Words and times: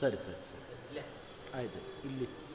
ಸರಿ 0.00 0.16
ಸರಿ 0.16 0.40
ಸರಿ. 0.48 0.62
ಆಯ್ತು 1.54 1.80
ಇಲ್ಲಿ. 2.06 2.45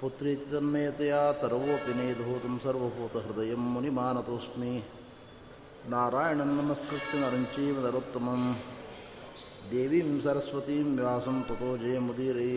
पुत्रीति 0.00 0.46
तन्मयतया 0.52 1.20
तर्वोऽपि 1.42 1.92
नेधोतं 1.98 2.54
सर्वभूतहृदयं 2.64 3.62
मुनिमानतोऽस्मि 3.74 4.72
नारायणं 5.92 6.50
नमस्कृत्य 6.58 7.18
नरञ्चीव 7.22 7.76
नरोत्तमं 7.86 8.42
देवीं 9.70 10.08
सरस्वतीं 10.24 10.84
व्यासं 10.98 11.40
ततो 11.48 11.70
जयमुदीरे 11.82 12.50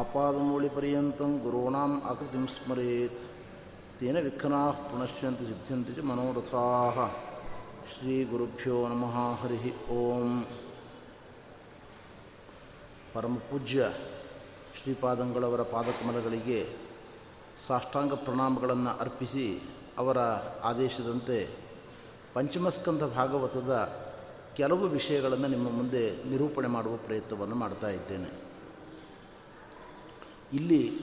आपादमूलिपर्यन्तं 0.00 1.38
गुरूणाम् 1.44 2.00
आकृतिं 2.12 2.44
स्मरेत् 2.54 3.18
तेन 4.00 4.16
विघ्नाः 4.26 4.70
पुनश्यन्ति 4.90 5.44
सिद्ध्यन्ति 5.50 5.92
च 5.96 6.04
मनोरथाः 6.10 6.96
श्रीगुरुभ्यो 7.92 8.78
नमः 8.92 9.16
हरिः 9.42 9.66
ॐ 9.98 10.40
परमपूज्य 13.14 13.92
ಶ್ರೀಪಾದಂಗಳವರ 14.80 15.62
ಪಾದಕಮಲಗಳಿಗೆ 15.62 16.66
ಸಾಷ್ಟಾಂಗ 17.66 18.14
ಪ್ರಣಾಮಗಳನ್ನು 18.14 18.98
ಅರ್ಪಿಸಿ 19.00 19.62
ಅವರ 19.98 20.18
ಆದೇಶದಂತೆ 20.62 21.48
ಪಂಚಮಸ್ಕಂಧ 22.34 23.04
ಭಾಗವತದ 23.04 23.92
ಕೆಲವು 24.56 24.88
ವಿಷಯಗಳನ್ನು 24.88 25.48
ನಿಮ್ಮ 25.48 25.70
ಮುಂದೆ 25.70 26.28
ನಿರೂಪಣೆ 26.28 26.68
ಮಾಡುವ 26.68 26.96
ಪ್ರಯತ್ನವನ್ನು 26.96 27.54
ಮಾಡ್ತಾ 27.54 27.88
ಇದ್ದೇನೆ. 27.88 28.30
ಇಲ್ಲಿ 30.52 31.00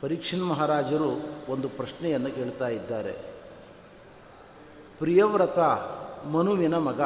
ಪರೀಕ್ಷನ್ 0.00 0.48
ಮಹಾರಾಜರು 0.48 1.10
ಒಂದು 1.48 1.68
ಪ್ರಶ್ನೆಯನ್ನು 1.68 2.30
ಕೇಳ್ತಾ 2.30 2.68
ಇದ್ದಾರೆ. 2.68 3.12
ಪ್ರಿಯವ್ರತ 4.98 5.58
ಮನುವಿನ 6.32 6.74
ಮಗ. 6.78 7.00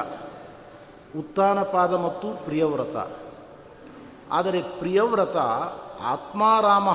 ಉತ್ತಾನಪಾದ 1.18 1.94
ಮತ್ತು 1.94 2.44
ಪ್ರಿಯವ್ರತ. 2.44 3.23
ಆದರೆ 4.30 4.62
ಪ್ರಿಯವ್ರತ 4.62 5.36
ಆತ್ಮಾರಾಮ. 6.02 6.88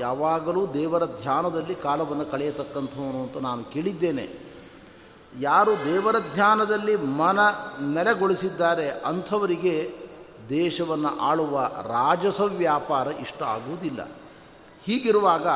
ಯಾವಾಗಲೂ 0.00 0.66
ದೇವರ 0.66 1.04
ಧ್ಯಾನದಲ್ಲಿ 1.04 1.74
ಕಾಲವನ್ನು 1.74 2.26
ಕಳೆಯತಕ್ಕಂಥವನು 2.26 3.22
ಅಂತ 3.22 3.36
ನಾನು 3.36 3.64
ಕೇಳಿದ್ದೇನೆ. 3.64 4.48
ಯಾರು 5.40 5.72
ದೇವರ 5.72 6.16
ಧ್ಯಾನದಲ್ಲಿ 6.32 6.96
ಮನ 6.96 7.38
ನೆಲೆಗೊಳಿಸಿದ್ದಾರೆ 7.94 8.90
ಅಂಥವರಿಗೆ 8.90 9.92
ದೇಶವನ್ನು 10.48 11.18
ಆಳುವ 11.20 11.60
ರಾಜಸ 11.82 12.40
ವ್ಯಾಪಾರ 12.40 13.06
ಇಷ್ಟ 13.06 13.42
ಆಗುವುದಿಲ್ಲ. 13.42 14.08
ಹೀಗಿರುವಾಗ 14.84 15.46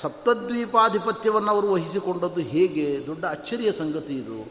ಸಪ್ತದ್ವೀಪಾಧಿಪತ್ಯವನ್ನು 0.00 1.50
ಅವರು 1.50 1.72
ವಹಿಸಿಕೊಂಡದ್ದು 1.72 2.40
ಹೇಗೆ? 2.40 3.06
ದೊಡ್ಡ 3.06 3.24
ಅಚ್ಚರಿಯ 3.24 3.72
ಸಂಗತಿ 3.72 4.14
ಇದು. 4.18 4.48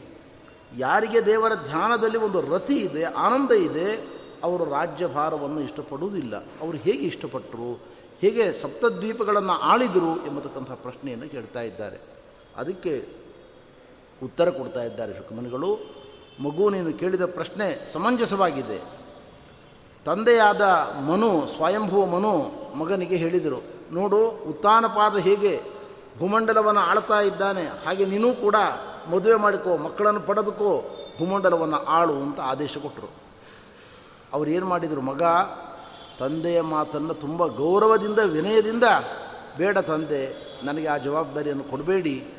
ಯಾರಿಗೆ 0.78 1.26
ದೇವರ 1.26 1.54
ಧ್ಯಾನದಲ್ಲಿ 1.54 2.18
ಒಂದು 2.18 2.40
ರತಿ 2.40 2.74
ಇದೆ, 2.74 3.04
ಆನಂದ 3.04 3.50
ಇದೆ 3.50 4.17
ಅವರು 4.42 4.64
ರಾಜ್ಯಭಾರವನ್ನು 4.64 5.60
ಇಷ್ಟಪಡುವುದಿಲ್ಲ. 5.60 6.36
ಅವರು 6.36 6.76
ಹೇಗೆ 6.76 7.06
ಇಷ್ಟಪಟ್ಟರು, 7.06 7.80
ಹೇಗೆ 8.20 8.62
ಸಪ್ತದ್ವೀಪಗಳನ್ನು 8.62 9.52
ಆಳಿದರು 9.52 10.26
ಎಂಬತಕ್ಕಂಥ 10.26 10.70
ಪ್ರಶ್ನೆಯನ್ನು 10.70 11.28
ಕೇಳ್ತಾ 11.28 11.60
ಇದ್ದಾರೆ. 11.60 12.00
ಅದಕ್ಕೆ 12.56 13.08
ಉತ್ತರ 14.22 14.50
ಕೊಡ್ತಾ 14.50 14.82
ಇದ್ದಾರೆ 14.82 15.14
ಶುಕಮನಿಗಳು 15.14 15.98
ಮಗು, 16.42 16.70
ನೀನು 16.70 16.92
ಕೇಳಿದ 16.92 17.24
ಪ್ರಶ್ನೆ 17.24 17.92
ಸಮಂಜಸವಾಗಿದೆ. 17.92 18.98
ತಂದೆಯಾದ 20.04 20.62
ಮನು, 21.06 21.46
ಸ್ವಯಂಭುವ 21.46 22.06
ಮನು 22.06 22.32
ಮಗನಿಗೆ 22.78 23.16
ಹೇಳಿದರು, 23.16 23.62
ನೋಡು, 23.92 24.28
ಉತ್ತಾನಪಾದ 24.28 25.16
ಹೇಗೆ 25.16 25.60
ಭೂಮಂಡಲವನ್ನು 26.18 26.80
ಆಳ್ತಾ 26.80 27.20
ಇದ್ದಾನೆ, 27.20 27.62
ಹಾಗೆ 27.62 28.04
ನೀನು 28.04 28.34
ಕೂಡ 28.34 28.56
ಮದುವೆ 29.10 29.34
ಮಾಡಿಕೋ, 29.34 29.76
ಮಕ್ಕಳನ್ನು 29.76 30.20
ಪಡೆದುಕೋ, 30.20 30.84
ಭೂಮಂಡಲವನ್ನು 31.18 31.76
ಆಳು 31.76 32.12
ಅಂತ 32.12 32.40
ಆದೇಶ 32.40 32.78
ಕೊಟ್ಟರು. 32.78 33.27
ಅವ್ರು 34.32 34.50
ಏನು 34.50 34.66
ಮಾಡಿದರು, 34.66 35.00
ಮಗ 35.00 35.22
ತಂದೆಯ 36.20 36.60
ಮಾತನ್ನು 36.60 37.14
ತುಂಬ 37.14 37.46
ಗೌರವದಿಂದ, 37.46 38.18
ವಿನಯದಿಂದ, 38.18 38.84
ಬೇಡ 39.56 39.78
ತಂದೆ, 39.78 40.48
ನನಗೆ 40.64 40.86
ಆ 40.86 40.96
ಜವಾಬ್ದಾರಿಯನ್ನು 40.96 41.64
ಕೊಡಬೇಡಿ. 41.64 42.34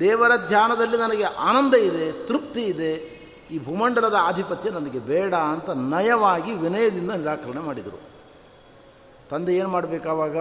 ದೇವರ 0.00 0.32
ಧ್ಯಾನದಲ್ಲಿ 0.48 0.96
ನನಗೆ 0.96 1.22
ಆನಂದ 1.22 1.74
ಇದೆ, 1.74 2.26
ತೃಪ್ತಿ 2.26 2.62
ಇದೆ, 2.62 3.22
ಈ 3.50 3.64
ಭೂಮಂಡಲದ 3.64 4.16
ಆಧಿಪತ್ಯ 4.20 4.70
ನನಗೆ 4.70 4.98
ಬೇಡ 4.98 5.34
ಅಂತ 5.34 5.70
ನಯವಾಗಿ 5.70 6.54
ವಿನಯದಿಂದ 6.54 7.10
ನಿರಾಕರಣೆ 7.10 7.60
ಮಾಡಿದರು. 7.60 8.00
ತಂದೆ 9.30 9.56
ಏನು 9.56 9.68
ಮಾಡಬೇಕಾವಾಗ 9.68 10.38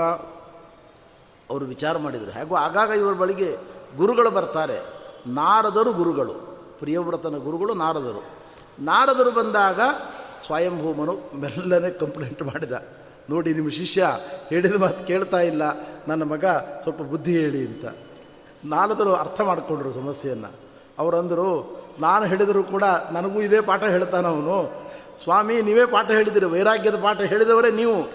ಅವರು 1.49 1.65
ವಿಚಾರ 1.65 1.97
ಮಾಡಿದರು. 1.97 2.31
ಹಾಗೂ 2.31 2.55
ಆಗಾಗ 2.55 2.89
ಇವರ 2.89 3.13
ಬಳಿಗೆ 3.13 3.57
ಗುರುಗಳು 3.97 4.31
ಬರ್ತಾರೆ. 4.31 4.79
ನಾರದರು 5.27 5.93
ಗುರುಗಳು. 5.93 6.33
ಪ್ರಿಯವ್ರತನ 6.79 7.37
ಗುರುಗಳು 7.37 7.73
ನಾರದರು. 7.73 8.23
ನಾರದರು 8.79 9.31
ಬಂದಾಗ 9.31 9.79
ಸ್ವಯಂಭೂಮನು 10.45 11.39
ಮೆಲ್ಲನೆ 11.39 11.89
ಕಂಪ್ಲೇಂಟ್ 11.89 12.43
ಮಾಡಿದ. 12.43 12.71
ನೋಡಿ, 13.29 13.53
ನಿಮ್ಮ 13.53 13.69
ಶಿಷ್ಯ 13.69 14.17
ಹೇಳಿದ 14.49 14.75
ಮಾತು 14.75 15.03
ಕೇಳ್ತಾ 15.03 15.39
ಇಲ್ಲ. 15.39 15.61
ನನ್ನ 16.07 16.23
ಮಗ 16.23 16.45
ಸ್ವಲ್ಪ 16.83 17.01
ಬುದ್ಧಿ 17.01 17.39
ಹೇಳಿ 17.39 17.67
ಅಂತ. 17.67 17.85
ನಾಲ್ದರು 18.65 19.13
ಅರ್ಥ 19.13 19.41
ಮಾಡಿಕೊಂಡ್ರು 19.41 19.93
ಸಮಸ್ಯೆಯನ್ನು. 19.93 20.51
ಅವರಂದರು 20.99 21.81
ನಾನು 21.99 22.25
ಹೇಳಿದರೂ 22.25 22.63
ಕೂಡ 22.63 22.83
ನನಗೂ 23.11 23.41
ಇದೇ 23.41 23.61
ಪಾಠ 23.61 23.83
ಹೇಳ್ತಾನೆ 23.83 24.27
ಅವನು. 24.27 24.71
ಸ್ವಾಮಿ, 25.23 25.61
ನೀವೇ 25.61 25.85
ಪಾಠ 25.85 26.11
ಹೇಳಿದಿರಿ, 26.11 26.45
ವೈರಾಗ್ಯದ 26.45 26.95
ಪಾಠ 26.95 27.21
ಹೇಳಿದವರೇ 27.21 27.71
ನೀವು. 27.71 28.09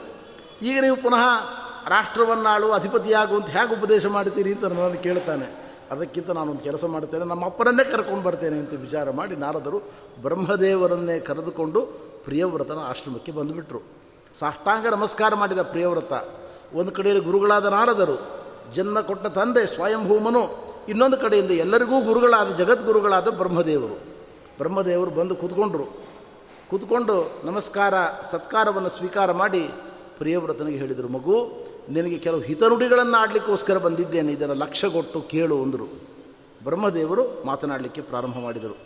ಈಗ 0.62 0.78
ನೀವು 0.80 0.96
ಪುನಃ 0.96 1.44
ರಾಷ್ಟ್ರವನ್ನಾಳು 1.88 2.72
ಅಧಿಪತಿಯಾಗುವಂತ 2.72 3.46
ಹೇಗೆ 3.46 3.80
ಉಪದೇಶ 3.80 4.06
ಮಾಡ್ತೀರಿ 4.06 4.52
ಅಂತ 4.52 4.64
ನನ್ನನ್ನು 4.64 5.02
ಕೇಳ್ತಾನೆ. 5.02 5.65
ಅದಕ್ಕಿಂತ 5.90 6.30
ನಾನೊಂದು 6.30 6.60
ಕೆಲಸ 6.60 6.84
ಮಾಡ್ತೇನೆ 6.84 7.24
ನಮ್ಮ 7.24 7.44
ಅಪ್ಪನನ್ನೇ 7.44 7.84
ಕರ್ಕೊಂಡು 7.84 8.22
ಬರ್ತೇನೆ 8.22 8.58
ಅಂತ 8.58 8.70
ವಿಚಾರ 8.70 9.10
ಮಾಡಿ 9.10 9.36
ನಾರದರು 9.36 9.82
ಬ್ರಹ್ಮದೇವರನ್ನೇ 10.22 11.20
ಕರೆದುಕೊಂಡು 11.20 11.80
ಪ್ರಿಯವ್ರತನ 12.24 12.78
ಆಶ್ರಮಕ್ಕೆ 12.78 13.32
ಬಂದುಬಿಟ್ರು. 13.32 13.82
ಸಾಷ್ಟಾಂಗ 14.38 14.86
ನಮಸ್ಕಾರ 14.86 15.34
ಮಾಡಿದ 15.34 15.62
ಪ್ರಿಯವ್ರತ. 15.62 16.12
ಒಂದು 16.74 16.92
ಕಡೆಯಲ್ಲಿ 16.92 17.24
ಗುರುಗಳಾದ 17.24 17.64
ನಾರದರು, 17.64 18.16
ಜನ್ಮ 18.74 19.00
ಕೊಟ್ಟ 19.00 19.26
ತಂದೆ 19.26 19.66
ಸ್ವಯಂಭೂಮನು, 19.66 20.74
ಇನ್ನೊಂದು 20.88 21.16
ಕಡೆಯಿಂದ 21.16 21.50
ಎಲ್ಲರಿಗೂ 21.50 22.04
ಗುರುಗಳಾದ 22.04 22.48
ಜಗದ್ಗುರುಗಳಾದ 22.48 23.28
ಬ್ರಹ್ಮದೇವರು. 23.28 23.94
ಬ್ರಹ್ಮದೇವರು 24.58 25.10
ಬಂದು 25.10 25.36
ಕೂತ್ಕೊಂಡ್ರು. 25.36 25.84
ಕೂತ್ಕೊಂಡು 26.70 27.32
ನಮಸ್ಕಾರ, 27.44 27.94
ಸತ್ಕಾರವನ್ನು 28.32 28.88
ಸ್ವೀಕಾರ 28.88 29.32
ಮಾಡಿ 29.32 29.70
ಪ್ರಿಯವ್ರತನಿಗೆ 30.18 30.78
ಹೇಳಿದರು, 30.78 31.08
ಮಗು 31.08 31.66
ನಿನಗೆ 31.88 32.18
ಕೆಲವು 32.18 32.40
ಹಿತನುಡಿಗಳನ್ನು 32.40 33.16
ಆಡಲಿಕ್ಕೋಸ್ಕರ 33.16 33.78
ಬಂದಿದ್ದೇನೆ. 33.78 34.32
ಇದರ 34.32 34.50
ಲಕ್ಷ್ಯ 34.52 34.88
ಕೊಟ್ಟು 34.88 35.20
ಕೇಳು 35.20 35.62
ಅಂದರು. 35.62 35.84
ಬ್ರಹ್ಮದೇವರು 36.64 37.46
ಮಾತನಾಡಲಿಕ್ಕೆ 37.46 38.00
ಪ್ರಾರಂಭ 38.00 38.38
ಮಾಡಿದರು. 38.38 38.78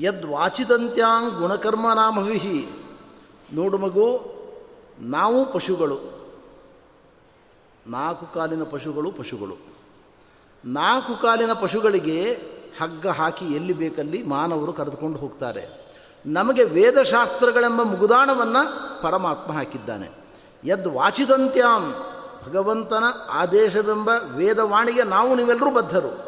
ಯದ್ವಾಚಿದಂತ್ಯಾಂ 0.00 1.40
ಗುಣಕರ್ಮ 1.40 1.92
ನಾಮವಿಹಿ. 1.94 2.68
ನೋಡು 3.52 3.78
ಮಗು, 3.78 4.20
ನಾವು 5.00 5.52
ಪಶುಗಳು. 5.52 5.98
ನಾಲ್ಕು 7.86 8.34
ಕಾಲಿನ 8.34 8.62
ಪಶುಗಳು 8.62 9.12
ಪಶುಗಳು. 9.12 9.56
ನಾಲ್ಕು 10.64 11.22
ಕಾಲಿನ 11.22 11.52
ಪಶುಗಳಿಗೆ 11.52 12.32
ಹಗ್ಗ 12.80 13.06
ಹಾಕಿ 13.06 13.44
ಎಲ್ಲಿ 13.44 13.72
ಬೇಕಲ್ಲಿ 13.72 14.22
ಮಾನವರು 14.22 14.72
ಕರೆದುಕೊಂಡು 14.72 15.18
ಹೋಗ್ತಾರೆ. 15.18 15.90
ನಮಗೆ 16.26 16.64
ವೇದಶಾಸ್ತ್ರಗಳೆಂಬ 16.64 17.82
ಮುಗುದಾಣವನ್ನು 17.82 19.02
ಪರಮಾತ್ಮ 19.02 19.52
ಹಾಕಿದ್ದಾನೆ. 19.52 20.19
ಯದ್ 20.64 20.88
ವಾಚಿದಂತ್ಯಾಂ 20.88 21.94
ಭಗವಂತನ 22.48 23.04
ಆದೇಶವೆಂಬ 23.30 24.10
ವೇದವಾಣಿಗೆ 24.34 25.02
ನಾವು 25.02 25.34
ನೀವೆಲ್ಲರೂ 25.34 25.70
ಬದ್ಧರು. 25.70 26.18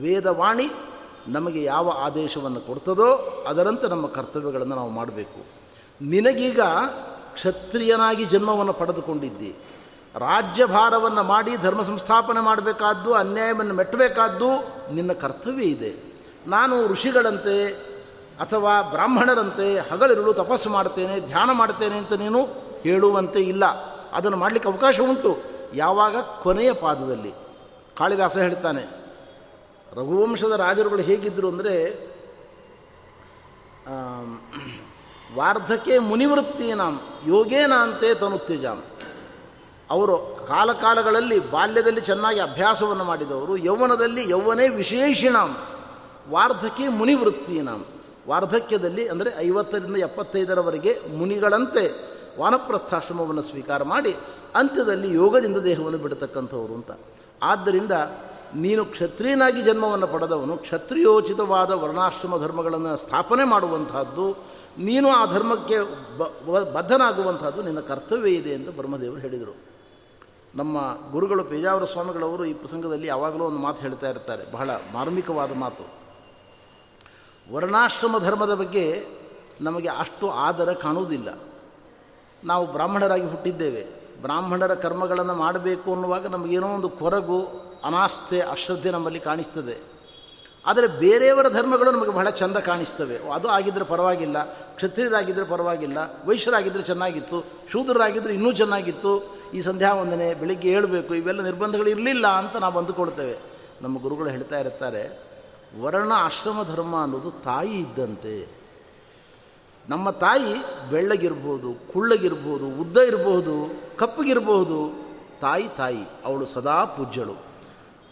ವೇದವಾಣಿ 0.00 0.70
ನಮಗೆ 1.28 1.62
ಯಾವ 1.62 1.92
ಆದೇಶವನ್ನು 2.00 2.60
ಕೊಡ್ತದೋ 2.60 3.44
ಅದರಂತೆ 3.48 3.88
ನಮ್ಮ 3.88 4.06
ಕರ್ತವ್ಯಗಳನ್ನು 4.06 4.76
ನಾವು 4.76 4.90
ಮಾಡಬೇಕು. 4.90 5.44
ನಿನಗೀಗ 6.02 6.60
ಕ್ಷತ್ರಿಯನಾಗಿ 7.34 8.24
ಜನ್ಮವನ್ನು 8.24 8.72
ಪಡೆದುಕೊಂಡಿದ್ದಿ. 8.72 9.56
ರಾಜ್ಯಭಾರವನ್ನು 10.14 11.22
ಮಾಡಿ 11.22 11.56
ಧರ್ಮ 11.56 11.82
ಸಂಸ್ಥಾಪನೆ 11.82 12.40
ಮಾಡಬೇಕಾದ್ದು, 12.40 13.14
ಅನ್ಯಾಯವನ್ನು 13.14 13.74
ಮೆಟ್ಟಬೇಕಾದ್ದು 13.74 14.48
ನಿನ್ನ 14.94 15.12
ಕರ್ತವ್ಯ 15.12 15.64
ಇದೆ. 15.64 15.94
ನಾನು 16.46 16.86
ಋಷಿಗಳಂತೆ 16.86 17.72
ಅಥವಾ 18.40 18.82
ಬ್ರಾಹ್ಮಣರಂತೆ 18.82 19.78
ಹಗಲಿರುಳು 19.78 20.32
ತಪಸ್ಸು 20.32 20.70
ಮಾಡ್ತೇನೆ, 20.70 21.20
ಧ್ಯಾನ 21.20 21.50
ಮಾಡ್ತೇನೆ 21.52 21.96
ಅಂತ 21.96 22.12
ನೀನು 22.12 22.69
ಹೇಳುವಂತೆ 22.82 23.40
ಇಲ್ಲ. 23.42 23.64
ಅದನ್ನು 24.12 24.36
ಮಾಡಲಿಕ್ಕೆ 24.36 24.68
ಅವಕಾಶ 24.70 25.00
ಉಂಟು. 25.00 25.32
ಯಾವಾಗ? 25.74 26.16
ಕೊನೆಯ 26.42 26.70
ಪಾದದಲ್ಲಿ. 26.72 27.32
ಕಾಳಿದಾಸ 27.98 28.36
ಹೇಳ್ತಾನೆ, 28.36 28.82
ರಘುವಂಶದ 29.92 30.54
ರಾಜರುಗಳು 30.56 31.02
ಹೇಗಿದ್ದರು 31.02 31.48
ಅಂದರೆ 31.48 31.74
ವಾರ್ಧಕ್ಕೆ 35.34 35.94
ಯೋಗೇನ 37.26 37.72
ಅಂತೆ 37.74 38.08
ತನುತ್ತೇಜಾಮ್ 38.14 38.82
ಅವರು 39.90 40.16
ಕಾಲಕಾಲಗಳಲ್ಲಿ 40.48 41.38
ಬಾಲ್ಯದಲ್ಲಿ 41.50 42.00
ಚೆನ್ನಾಗಿ 42.00 42.40
ಅಭ್ಯಾಸವನ್ನು 42.40 43.04
ಮಾಡಿದವರು, 43.04 43.54
ಯೌವನದಲ್ಲಿ 43.56 44.22
ಯೌವನೇ 44.30 44.66
ವಿಶೇಷಿಣಾಂ 44.68 45.50
ವಾರ್ಧಕ್ಕೆ 46.30 46.84
ಮುನಿವೃತ್ತೀನಾಂ 46.88 47.80
ವಾರ್ಧಕ್ಯದಲ್ಲಿ 48.28 49.04
ಅಂದರೆ 49.08 49.30
ಐವತ್ತರಿಂದ 49.38 49.96
ಎಪ್ಪತ್ತೈದರವರೆಗೆ 49.96 50.92
ಮುನಿಗಳಂತೆ 51.18 51.84
ವಾನಪ್ರಸ್ಥಾಶ್ರಮವನ್ನು 52.38 53.42
ಸ್ವೀಕಾರ 53.42 53.82
ಮಾಡಿ 53.82 54.16
ಅಂತ್ಯದಲ್ಲಿ 54.54 55.14
ಯೋಗದಿಂದ 55.14 55.56
ದೇಹವನ್ನು 55.56 55.98
ಬಿಡತಕ್ಕಂಥವರು 55.98 56.74
ಅಂತ. 56.74 56.90
ಆದ್ದರಿಂದ 57.42 57.92
ನೀನು 58.54 58.84
ಕ್ಷತ್ರಿಯನಾಗಿ 58.84 59.62
ಜನ್ಮವನ್ನು 59.62 60.06
ಪಡೆದವನು 60.06 60.56
ಕ್ಷತ್ರಿಯೋಚಿತವಾದ 60.56 61.70
ವರ್ಣಾಶ್ರಮ 61.70 62.38
ಧರ್ಮಗಳನ್ನು 62.38 62.96
ಸ್ಥಾಪನೆ 62.96 63.44
ಮಾಡುವಂತಹದ್ದು 63.44 64.32
ನೀನು 64.78 65.08
ಆ 65.08 65.26
ಧರ್ಮಕ್ಕೆ 65.26 65.76
ಬದ್ಧನಾಗುವಂತಹದ್ದು 66.72 67.62
ನಿನ್ನ 67.62 67.80
ಕರ್ತವ್ಯ 67.80 68.30
ಇದೆ 68.30 68.50
ಎಂದು 68.50 68.72
ಬ್ರಹ್ಮದೇವರು 68.72 69.20
ಹೇಳಿದರು. 69.20 69.56
ನಮ್ಮ 70.54 70.78
ಗುರುಗಳು 71.10 71.44
ಪೇಜಾವರ 71.44 71.84
ಸ್ವಾಮಿಗಳವರು 71.84 72.44
ಈ 72.44 72.52
ಪ್ರಸಂಗದಲ್ಲಿ 72.52 73.06
ಯಾವಾಗಲೂ 73.06 73.44
ಒಂದು 73.44 73.58
ಮಾತು 73.58 73.80
ಹೇಳ್ತಾ 73.80 74.10
ಇರ್ತಾರೆ, 74.10 74.52
ಬಹಳ 74.52 74.70
ಮಾರ್ಮಿಕವಾದ 74.92 75.54
ಮಾತು. 75.54 75.84
ವರ್ಣಾಶ್ರಮ 77.52 78.18
ಧರ್ಮದ 78.18 78.54
ಬಗ್ಗೆ 78.54 79.04
ನಮಗೆ 79.60 79.88
ಅಷ್ಟು 79.88 80.30
ಆದರ 80.30 80.72
ಕಾಣುವುದಿಲ್ಲ. 80.72 81.38
ನಾವು 82.44 82.72
ಬ್ರಾಹ್ಮಣರಾಗಿ 82.72 83.24
ಹುಟ್ಟಿದ್ದೇವೆ. 83.24 84.00
ಬ್ರಾಹ್ಮಣರ 84.22 84.74
ಕರ್ಮಗಳನ್ನು 84.74 85.34
ಮಾಡಬೇಕು 85.34 85.94
ಅನ್ನುವಾಗ 85.94 86.26
ನಮಗೇನೋ 86.26 86.66
ಒಂದು 86.66 86.88
ಕೊರಗು, 86.88 87.40
ಅನಾಸ್ಥೆ, 87.84 88.40
ಅಶ್ರದ್ಧೆ 88.40 88.90
ನಮ್ಮಲ್ಲಿ 88.90 89.20
ಕಾಣಿಸ್ತದೆ. 89.20 89.90
ಆದರೆ 90.66 90.86
ಬೇರೆಯವರ 90.86 91.48
ಧರ್ಮಗಳು 91.48 91.90
ನಮಗೆ 91.90 92.10
ಬಹಳ 92.10 92.30
ಚಂದ 92.30 92.56
ಕಾಣಿಸ್ತವೆ. 92.56 93.32
ಅದು 93.32 93.48
ಆಗಿದ್ದರೆ 93.48 93.84
ಪರವಾಗಿಲ್ಲ 93.84 94.44
ಕ್ಷತ್ರಿಯರಾಗಿದ್ದರೆ 94.76 95.44
ಪರವಾಗಿಲ್ಲ 95.44 95.98
ವೈಶ್ಯರಾಗಿದ್ದರೆ 96.24 96.82
ಚೆನ್ನಾಗಿತ್ತು 96.82 97.44
ಶೂದ್ರರಾಗಿದ್ದರೆ 97.72 98.34
ಇನ್ನೂ 98.34 98.52
ಚೆನ್ನಾಗಿತ್ತು, 98.52 99.40
ಈ 99.54 99.60
ಸಂಧ್ಯಾ 99.60 99.94
ವಂದನೆ 99.94 100.34
ಬೆಳಿಗ್ಗೆ 100.34 100.70
ಹೇಳಬೇಕು, 100.70 101.14
ಇವೆಲ್ಲ 101.14 101.40
ನಿರ್ಬಂಧಗಳು 101.40 101.88
ಇರಲಿಲ್ಲ 101.88 102.26
ಅಂತ 102.26 102.56
ನಾವು 102.56 102.78
ಅಂದುಕೊಳ್ತೇವೆ. 102.78 103.38
ನಮ್ಮ 103.82 103.98
ಗುರುಗಳು 103.98 104.28
ಹೇಳ್ತಾ 104.28 104.58
ಇರ್ತಾರೆ, 104.58 105.20
ವರ್ಣ 105.80 106.12
ಆಶ್ರಮ 106.16 106.62
ಧರ್ಮ 106.62 107.02
ಅನ್ನೋದು 107.02 107.30
ತಾಯಿ 107.30 107.70
ಇದ್ದಂತೆ. 107.70 108.59
ನಮ್ಮ 109.90 110.10
ತಾಯಿ 110.10 110.52
ಬೆಳ್ಳಗಿರ್ಬೋದು, 110.90 111.92
ಕುಳ್ಳಗಿರ್ಬೋದು, 111.92 112.66
ಉದ್ದ 112.80 112.96
ಇರಬಹುದು 112.96 113.54
ಕಪ್ಪಗಿರಬಹುದು 113.96 114.78
ತಾಯಿ 115.40 115.68
ತಾಯಿ, 115.76 116.04
ಅವಳು 116.24 116.46
ಸದಾ 116.46 116.84
ಪೂಜ್ಯಳು. 116.84 117.34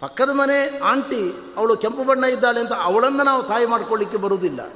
ಪಕ್ಕದ 0.01 0.31
ಮನೆ 0.33 0.79
ಆಂಟಿ, 0.79 1.55
ಅವಳು 1.57 1.77
ಕೆಂಪು 1.77 2.05
ಬಣ್ಣ 2.05 2.25
ಇದ್ದಾಳೆ 2.25 2.61
ಅಂತ 2.61 2.73
ಅವಳನ್ನು 2.83 3.23
ನಾವು 3.23 3.43
ತಾಯಿ 3.43 3.67
ಮಾಡ್ಕೊಳ್ಳಿಕ್ಕೆ 3.67 4.17
ಬರುವುದಿಲ್ಲ. 4.17 4.69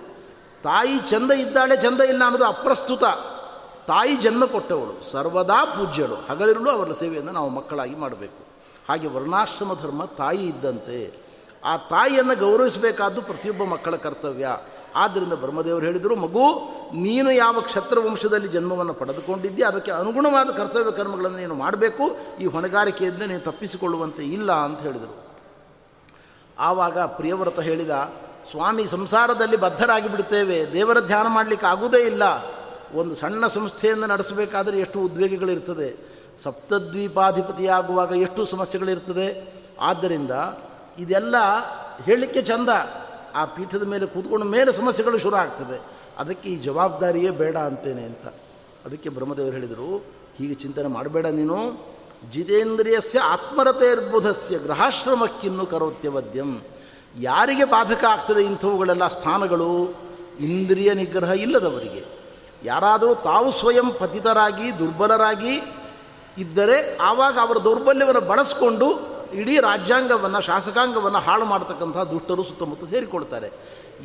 ತಾಯಿ 0.63 0.99
ಚಂದ 1.11 1.31
ಇದ್ದಾಳೆ, 1.31 1.77
ಚಂದ 1.77 2.01
ಇಲ್ಲ 2.01 2.25
ಅನ್ನೋದು 2.25 2.45
ಅಪ್ರಸ್ತುತ. 2.45 3.05
ತಾಯಿ 3.87 4.17
ಜನ್ಮ 4.17 4.45
ಕೊಟ್ಟವಳು, 4.45 5.13
ಸರ್ವದಾ 5.13 5.65
ಪೂಜ್ಯಳು 5.65 6.15
ಹಗಲಿರಲು 6.15 6.71
ಅವರ 6.71 6.93
ಸೇವೆಯನ್ನು 6.93 7.33
ನಾವು 7.33 7.49
ಮಕ್ಕಳಾಗಿ 7.49 7.95
ಮಾಡಬೇಕು. 7.95 8.47
ಹಾಗೆ 8.89 9.07
ವರ್ಣಾಶ್ರಮ 9.07 9.75
ಧರ್ಮ 9.83 10.05
ತಾಯಿ 10.05 10.43
ಇದ್ದಂತೆ. 10.47 11.23
ಆ 11.65 11.77
ತಾಯಿಯನ್ನು 11.77 12.37
ಗೌರವಿಸಬೇಕಾದ್ದು 12.37 13.23
ಪ್ರತಿಯೊಬ್ಬ 13.23 13.65
ಮಕ್ಕಳ 13.65 13.97
ಕರ್ತವ್ಯ. 13.97 14.49
ಆದ್ದರಿಂದ 14.95 15.33
ಬ್ರಹ್ಮದೇವರು 15.33 15.87
ಹೇಳಿದರು, 15.87 16.17
ಮಗು, 16.17 16.53
ನೀನು 16.95 17.31
ಯಾವ 17.31 17.61
ಕ್ಷತ್ರ 17.61 17.99
ವಂಶದಲ್ಲಿ 17.99 18.49
ಜನ್ಮವನ್ನು 18.49 18.95
ಪಡೆದುಕೊಂಡಿದ್ದಿ 18.95 19.63
ಅದಕ್ಕೆ 19.63 19.91
ಅನುಗುಣವಾದ 19.91 20.51
ಕರ್ತವ್ಯ 20.51 20.91
ಕರ್ಮಗಳನ್ನು 20.91 21.39
ನೀನು 21.39 21.55
ಮಾಡಬೇಕು, 21.55 22.17
ಈ 22.41 22.47
ಹೊಣೆಗಾರಿಕೆಯಿಂದ 22.47 23.23
ನೀನು 23.23 23.41
ತಪ್ಪಿಸಿಕೊಳ್ಳುವಂತೆ 23.41 24.23
ಇಲ್ಲ 24.25 24.53
ಅಂತ 24.53 24.81
ಹೇಳಿದರು. 24.81 25.25
ಆವಾಗ 26.59 26.99
ಪ್ರಿಯವ್ರತ 26.99 27.61
ಹೇಳಿದ, 27.61 27.91
ಸ್ವಾಮಿ, 28.51 28.87
ಸಂಸಾರದಲ್ಲಿ 28.87 29.57
ಬದ್ಧರಾಗಿ 29.57 30.09
ಬಿಡ್ತೇವೆ 30.09 30.73
ದೇವರ 30.73 31.01
ಧ್ಯಾನ 31.01 31.27
ಮಾಡಲಿಕ್ಕೆ 31.27 31.67
ಆಗುವುದೇ 31.67 31.99
ಇಲ್ಲ. 31.99 32.23
ಒಂದು 32.95 33.15
ಸಣ್ಣ 33.15 33.47
ಸಂಸ್ಥೆಯನ್ನು 33.47 34.07
ನಡೆಸಬೇಕಾದರೆ 34.07 34.81
ಎಷ್ಟು 34.81 35.01
ಉದ್ವೇಗಗಳಿರ್ತದೆ. 35.01 36.13
ಸಪ್ತದ್ವೀಪಾಧಿಪತಿಯಾಗುವಾಗ 36.43 38.13
ಎಷ್ಟು 38.13 38.47
ಸಮಸ್ಯೆಗಳಿರ್ತದೆ. 38.47 39.55
ಆದ್ದರಿಂದ 39.81 40.31
ಇದೆಲ್ಲ 40.99 41.37
ಹೇಳಲಿಕ್ಕೆ 42.03 42.43
ಚಂದ. 42.43 42.69
ಆ 43.35 43.45
ಪೀಠದ 43.45 43.83
ಮೇಲೆ 43.83 44.07
ಕೂತ್ಕೊಂಡ 44.07 44.43
ಮೇಲೆ 44.43 44.73
ಸಮಸ್ಯೆಗಳು 44.73 45.19
ಶುರು 45.19 45.37
ಆಗ್ತದೆ. 45.37 45.81
ಅದಕ್ಕೆ 46.19 46.49
ಈ 46.49 46.57
ಜವಾಬ್ದಾರಿಯೇ 46.57 47.31
ಬೇಡ 47.31 47.57
ಅಂತೇನೆ 47.57 48.03
ಅಂತ. 48.03 48.27
ಅದಕ್ಕೆ 48.87 49.09
ಬ್ರಹ್ಮದೇವರು 49.09 49.53
ಹೇಳಿದರು, 49.53 50.05
ಹೀಗೆ 50.37 50.55
ಚಿಂತನೆ 50.55 50.89
ಮಾಡಬೇಡ 50.89 51.27
ನೀನು. 51.27 51.87
ಜಿತೇಂದ್ರಿಯಸ್ಯ 52.33 53.19
ಆತ್ಮರತೆರ್ಬುಧಸ್ಯ 53.19 54.59
ಗೃಹಾಶ್ರಮಕ್ಕಿನ್ನು 54.59 55.67
ಕರೋತ್ಯವದ್ಯಂ. 55.67 56.63
ಯಾರಿಗೆ 57.21 57.65
ಬಾಧಕ 57.65 58.05
ಆಗ್ತದೆ 58.05 58.43
ಇಂಥವುಗಳೆಲ್ಲ 58.43 59.09
ಸ್ಥಾನಗಳು? 59.09 59.95
ಇಂದ್ರಿಯ 60.41 60.95
ನಿಗ್ರಹ 60.95 61.31
ಇಲ್ಲದವರಿಗೆ. 61.31 62.05
ಯಾರಾದರೂ 62.65 63.15
ತಾವು 63.15 63.53
ಸ್ವಯಂ 63.53 63.93
ಪತಿತರಾಗಿ 63.99 64.79
ದುರ್ಬಲರಾಗಿ 64.79 65.77
ಇದ್ದರೆ 66.39 66.97
ಆವಾಗ 66.97 67.39
ಅವರ 67.41 67.57
ದೌರ್ಬಲ್ಯವನ್ನು 67.59 68.21
ಬಳಸ್ಕೊಂಡು 68.21 69.12
ಇಡೀ 69.35 69.61
ರಾಜ್ಯಾಂಗವನ್ನು, 69.61 70.41
ಶಾಸಕಾಂಗವನ್ನು 70.41 71.19
ಹಾಳು 71.19 71.45
ಮಾಡತಕ್ಕಂತಹ 71.45 72.03
ದುಷ್ಟರು 72.03 72.45
ಸುತ್ತಮುತ್ತ 72.45 72.85
ಸೇರಿಕೊಳ್ತಾರೆ. 72.91 73.51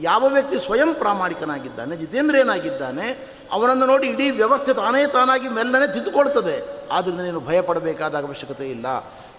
ಯಾವ 0.02 0.28
ವ್ಯಕ್ತಿ 0.28 0.58
ಸ್ವಯಂ 0.60 0.94
ಪ್ರಾಮಾಣಿಕನಾಗಿದ್ದಾನೆ 0.94 1.98
ಜಿತೇಂದ್ರಿಯನಾಗಿದ್ದಾನೆ 1.98 3.38
ಅವನನ್ನು 3.52 3.86
ನೋಡಿ 3.86 4.08
ಇಡೀ 4.08 4.30
ವ್ಯವಸ್ಥೆ 4.30 4.74
ತಾನೇ 4.74 5.08
ತಾನಾಗಿ 5.08 5.48
ಮೆಲ್ಲನೆ 5.48 5.94
ತಿದ್ದುಕೊಳ್ತದೆ. 5.94 6.88
ಆದ್ದರಿಂದ 6.92 7.20
ನೀನು 7.20 7.40
ಭಯಪಡಬೇಕಾದ 7.40 8.16
ಅವಶ್ಯಕತೆ 8.26 8.70
ಇಲ್ಲ. 8.70 8.86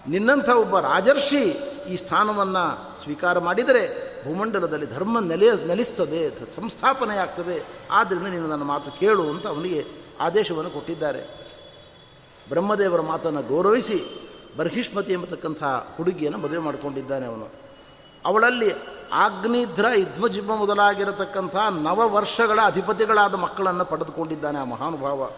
ನಿನ್ನಂಥ 0.07 0.49
ಒಬ್ಬ 0.49 0.79
ರಾಜರ್ಷಿ 0.79 1.41
ಈ 1.89 1.95
ಸ್ಥಾನವನ್ನು 1.95 2.63
ಸ್ವೀಕಾರ 3.03 3.39
ಮಾಡಿದರೆ 3.39 4.09
ಭೂಮಂಡಲದಲ್ಲಿ 4.23 4.85
ಧರ್ಮ 4.85 5.19
ನೆಲೆ, 5.19 5.67
ನೆಲೆಸ್ತದೆ 5.67 6.29
ಸಂಸ್ಥಾಪನೆ 6.29 7.17
ಆಗ್ತದೆ 7.17 7.63
ಆದ್ದರಿಂದ 7.91 8.27
ನೀನು 8.27 8.47
ನನ್ನ 8.47 8.63
ಮಾತು 8.63 8.99
ಕೇಳು 8.99 9.29
ಅಂತ 9.29 9.47
ಅವನಿಗೆ 9.47 9.85
ಆದೇಶವನ್ನು 10.19 10.69
ಕೊಟ್ಟಿದ್ದಾರೆ. 10.69 11.21
ಬ್ರಹ್ಮದೇವರ 12.49 13.01
ಮಾತನ್ನು 13.01 13.41
ಗೌರವಿಸಿ 13.41 14.28
ಬರ್ಹಿಷ್ಮತಿ 14.57 15.13
ಎಂಬತಕ್ಕಂಥ 15.13 15.63
ಹುಡುಗಿಯನ್ನು 15.97 16.39
ಮದುವೆ 16.39 16.57
ಮಾಡಿಕೊಂಡಿದ್ದಾನೆ 16.57 17.25
ಅವನು. 17.25 17.49
ಅವಳಲ್ಲಿ 18.25 18.73
ಆಗ್ನಿಧ್ರ 19.11 19.85
ಯುಧ್ವಜಿಬ್ಬ 19.95 20.53
ಮೊದಲಾಗಿರತಕ್ಕಂಥ 20.53 21.55
ನವ 21.55 22.13
ವರ್ಷಗಳ 22.13 22.59
ಅಧಿಪತಿಗಳಾದ 22.65 23.33
ಮಕ್ಕಳನ್ನು 23.33 23.85
ಪಡೆದುಕೊಂಡಿದ್ದಾನೆ 23.85 24.59
ಆ 24.59 24.63
ಮಹಾನುಭಾವ. 24.63 25.29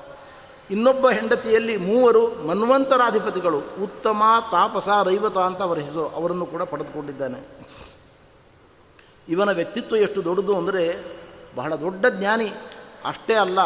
ಇನ್ನೊಬ್ಬ 0.72 1.10
ಹೆಂಡತಿಯಲ್ಲಿ 1.10 1.78
ಮೂವರು 1.78 2.48
ಮನ್ವಂತರ 2.48 3.02
ಅಧಿಪತಿಗಳು 3.06 3.58
ಉತ್ತಮ 3.58 4.24
ತಾಪಸ 4.52 4.90
ರೈವತ 5.04 5.38
ಅಂತ 5.38 5.62
ಹೆಸರು, 5.62 6.08
ಅವರನ್ನು 6.08 6.46
ಕೂಡ 6.46 6.62
ಪಡೆದುಕೊಂಡಿದ್ದಾನೆ. 6.62 7.58
ಇವನ 9.30 9.50
ವ್ಯಕ್ತಿತ್ವ 9.50 9.96
ಎಷ್ಟು 9.96 10.26
ದೊಡ್ಡದು 10.26 10.58
ಅಂದರೆ, 10.58 11.06
ಬಹಳ 11.56 11.76
ದೊಡ್ಡ 11.76 12.06
ಜ್ಞಾನಿ, 12.06 12.54
ಅಷ್ಟೇ 13.06 13.34
ಅಲ್ಲ, 13.34 13.60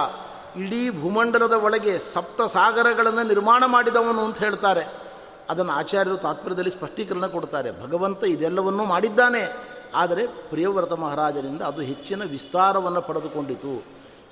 ಇಡೀ 0.55 0.89
ಭೂಮಂಡಲದ 0.89 1.53
ಒಳಗೆ 1.53 1.99
ಸಪ್ತ 1.99 2.41
ಸಾಗರಗಳನ್ನು 2.41 3.23
ನಿರ್ಮಾಣ 3.23 3.63
ಮಾಡಿದವನು 3.65 4.25
ಅಂತ 4.25 4.37
ಹೇಳ್ತಾರೆ. 4.39 5.04
ಅದನ್ನು 5.49 5.71
ಆಚಾರ್ಯರು 5.71 6.17
ತಾತ್ಪರ್ಯದಲ್ಲಿ 6.17 6.71
ಸ್ಪಷ್ಟೀಕರಣ 6.71 7.25
ಕೊಡ್ತಾರೆ 7.25 7.83
ಭಗವಂತ 7.83 8.23
ಇದೆಲ್ಲವನ್ನೂ 8.23 8.85
ಮಾಡಿದ್ದಾನೆ. 8.85 9.75
ಆದರೆ 9.95 10.27
ಪ್ರಿಯವ್ರತ 10.27 10.93
ಮಹಾರಾಜರಿಂದ 10.93 11.61
ಅದು 11.61 11.81
ಹೆಚ್ಚಿನ 11.81 12.23
ವಿಸ್ತಾರವನ್ನು 12.23 13.01
ಪಡೆದುಕೊಂಡಿತು. 13.01 13.83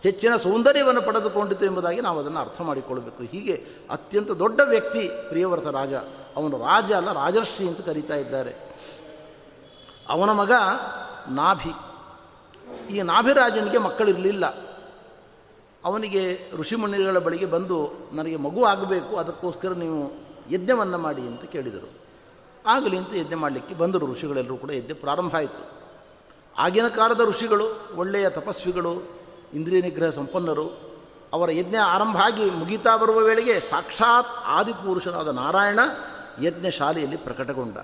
ಹೆಚ್ಚಿನ 0.03 0.35
ಸೌಂದರ್ಯವನ್ನು 0.35 1.01
ಪಡೆದುಕೊಂಡಿತು 1.01 1.65
ಎಂಬುದಾಗಿ 1.65 2.01
ನಾವು 2.01 2.19
ಅದನ್ನು 2.19 2.39
ಅರ್ಥ 2.39 2.61
ಮಾಡಿಕೊಳ್ಳಬೇಕು. 2.61 3.23
ಹೀಗೆ 3.23 3.65
ಅತ್ಯಂತ 3.89 4.31
ದೊಡ್ಡ 4.31 4.61
ವ್ಯಕ್ತಿ 4.63 5.11
ಪ್ರಿಯವ್ರತ 5.29 5.67
ರಾಜ. 5.67 5.93
ಅವನು 6.35 6.57
ರಾಜ 6.57 6.93
ಅಲ್ಲ, 6.93 7.13
ರಾಜರ್ಷಿ 7.13 7.67
ಅಂತ 7.67 7.81
ಕರೀತಾ 7.81 8.15
ಇದ್ದಾರೆ. 8.15 8.55
ಅವನ 10.09 10.31
ಮಗ 10.31 10.51
ನಾಭಿ. 11.29 11.71
ಈ 12.95 13.01
ನಾಭಿರಾಜನಿಗೆ 13.01 13.77
ಮಕ್ಕಳಿರಲಿಲ್ಲ. 13.77 14.45
ಅವನಿಗೆ 15.85 16.51
ಋಷಿಮುನಿಗಳ 16.57 17.19
ಬಳಿಗೆ 17.19 17.45
ಬಂದು, 17.45 18.09
ನನಗೆ 18.13 18.35
ಮಗು 18.35 18.65
ಆಗಬೇಕು, 18.65 19.17
ಅದಕ್ಕೋಸ್ಕರ 19.17 19.69
ನೀವು 19.69 20.22
ಯಜ್ಞವನ್ನು 20.51 20.97
ಮಾಡಿ 20.97 21.21
ಅಂತ 21.21 21.41
ಕೇಳಿದರು. 21.41 21.89
ಆಗಲಿ 22.65 22.97
ಅಂತ 22.97 23.13
ಯಜ್ಞ 23.13 23.35
ಮಾಡಲಿಕ್ಕೆ 23.35 23.75
ಬಂದರು 23.75 24.05
ಋಷಿಗಳೆಲ್ಲರೂ 24.05 24.57
ಕೂಡ, 24.57 24.71
ಯಜ್ಞ 24.71 24.93
ಪ್ರಾರಂಭ 24.93 25.35
ಆಯಿತು. 25.35 25.71
ಆಗಿನ 26.57 26.87
ಕಾಲದ 26.87 27.21
ಋಷಿಗಳು, 27.25 27.95
ಒಳ್ಳೆಯ 27.95 28.29
ತಪಸ್ವಿಗಳು, 28.29 29.03
ಇಂದ್ರಿಯ 29.53 29.81
ನಿಗ್ರಹ 29.81 30.09
ಸಂಪನ್ನರು, 30.09 30.93
ಅವರ 31.33 31.51
ಯಜ್ಞ 31.51 31.75
ಆರಂಭ 31.75 32.17
ಆಗಿ 32.17 32.49
ಮುಗಿತಾ 32.49 32.97
ಬರುವ 32.97 33.17
ವೇಳೆಗೆ 33.17 33.59
ಸಾಕ್ಷಾತ್ 33.59 34.27
ಆದಿಪುರುಷನಾದ 34.45 35.27
ನಾರಾಯಣ 35.27 35.79
ಯಜ್ಞ 36.43 36.69
ಶಾಲೆಯಲ್ಲಿ 36.69 37.17
ಪ್ರಕಟಗೊಂಡ. 37.17 37.77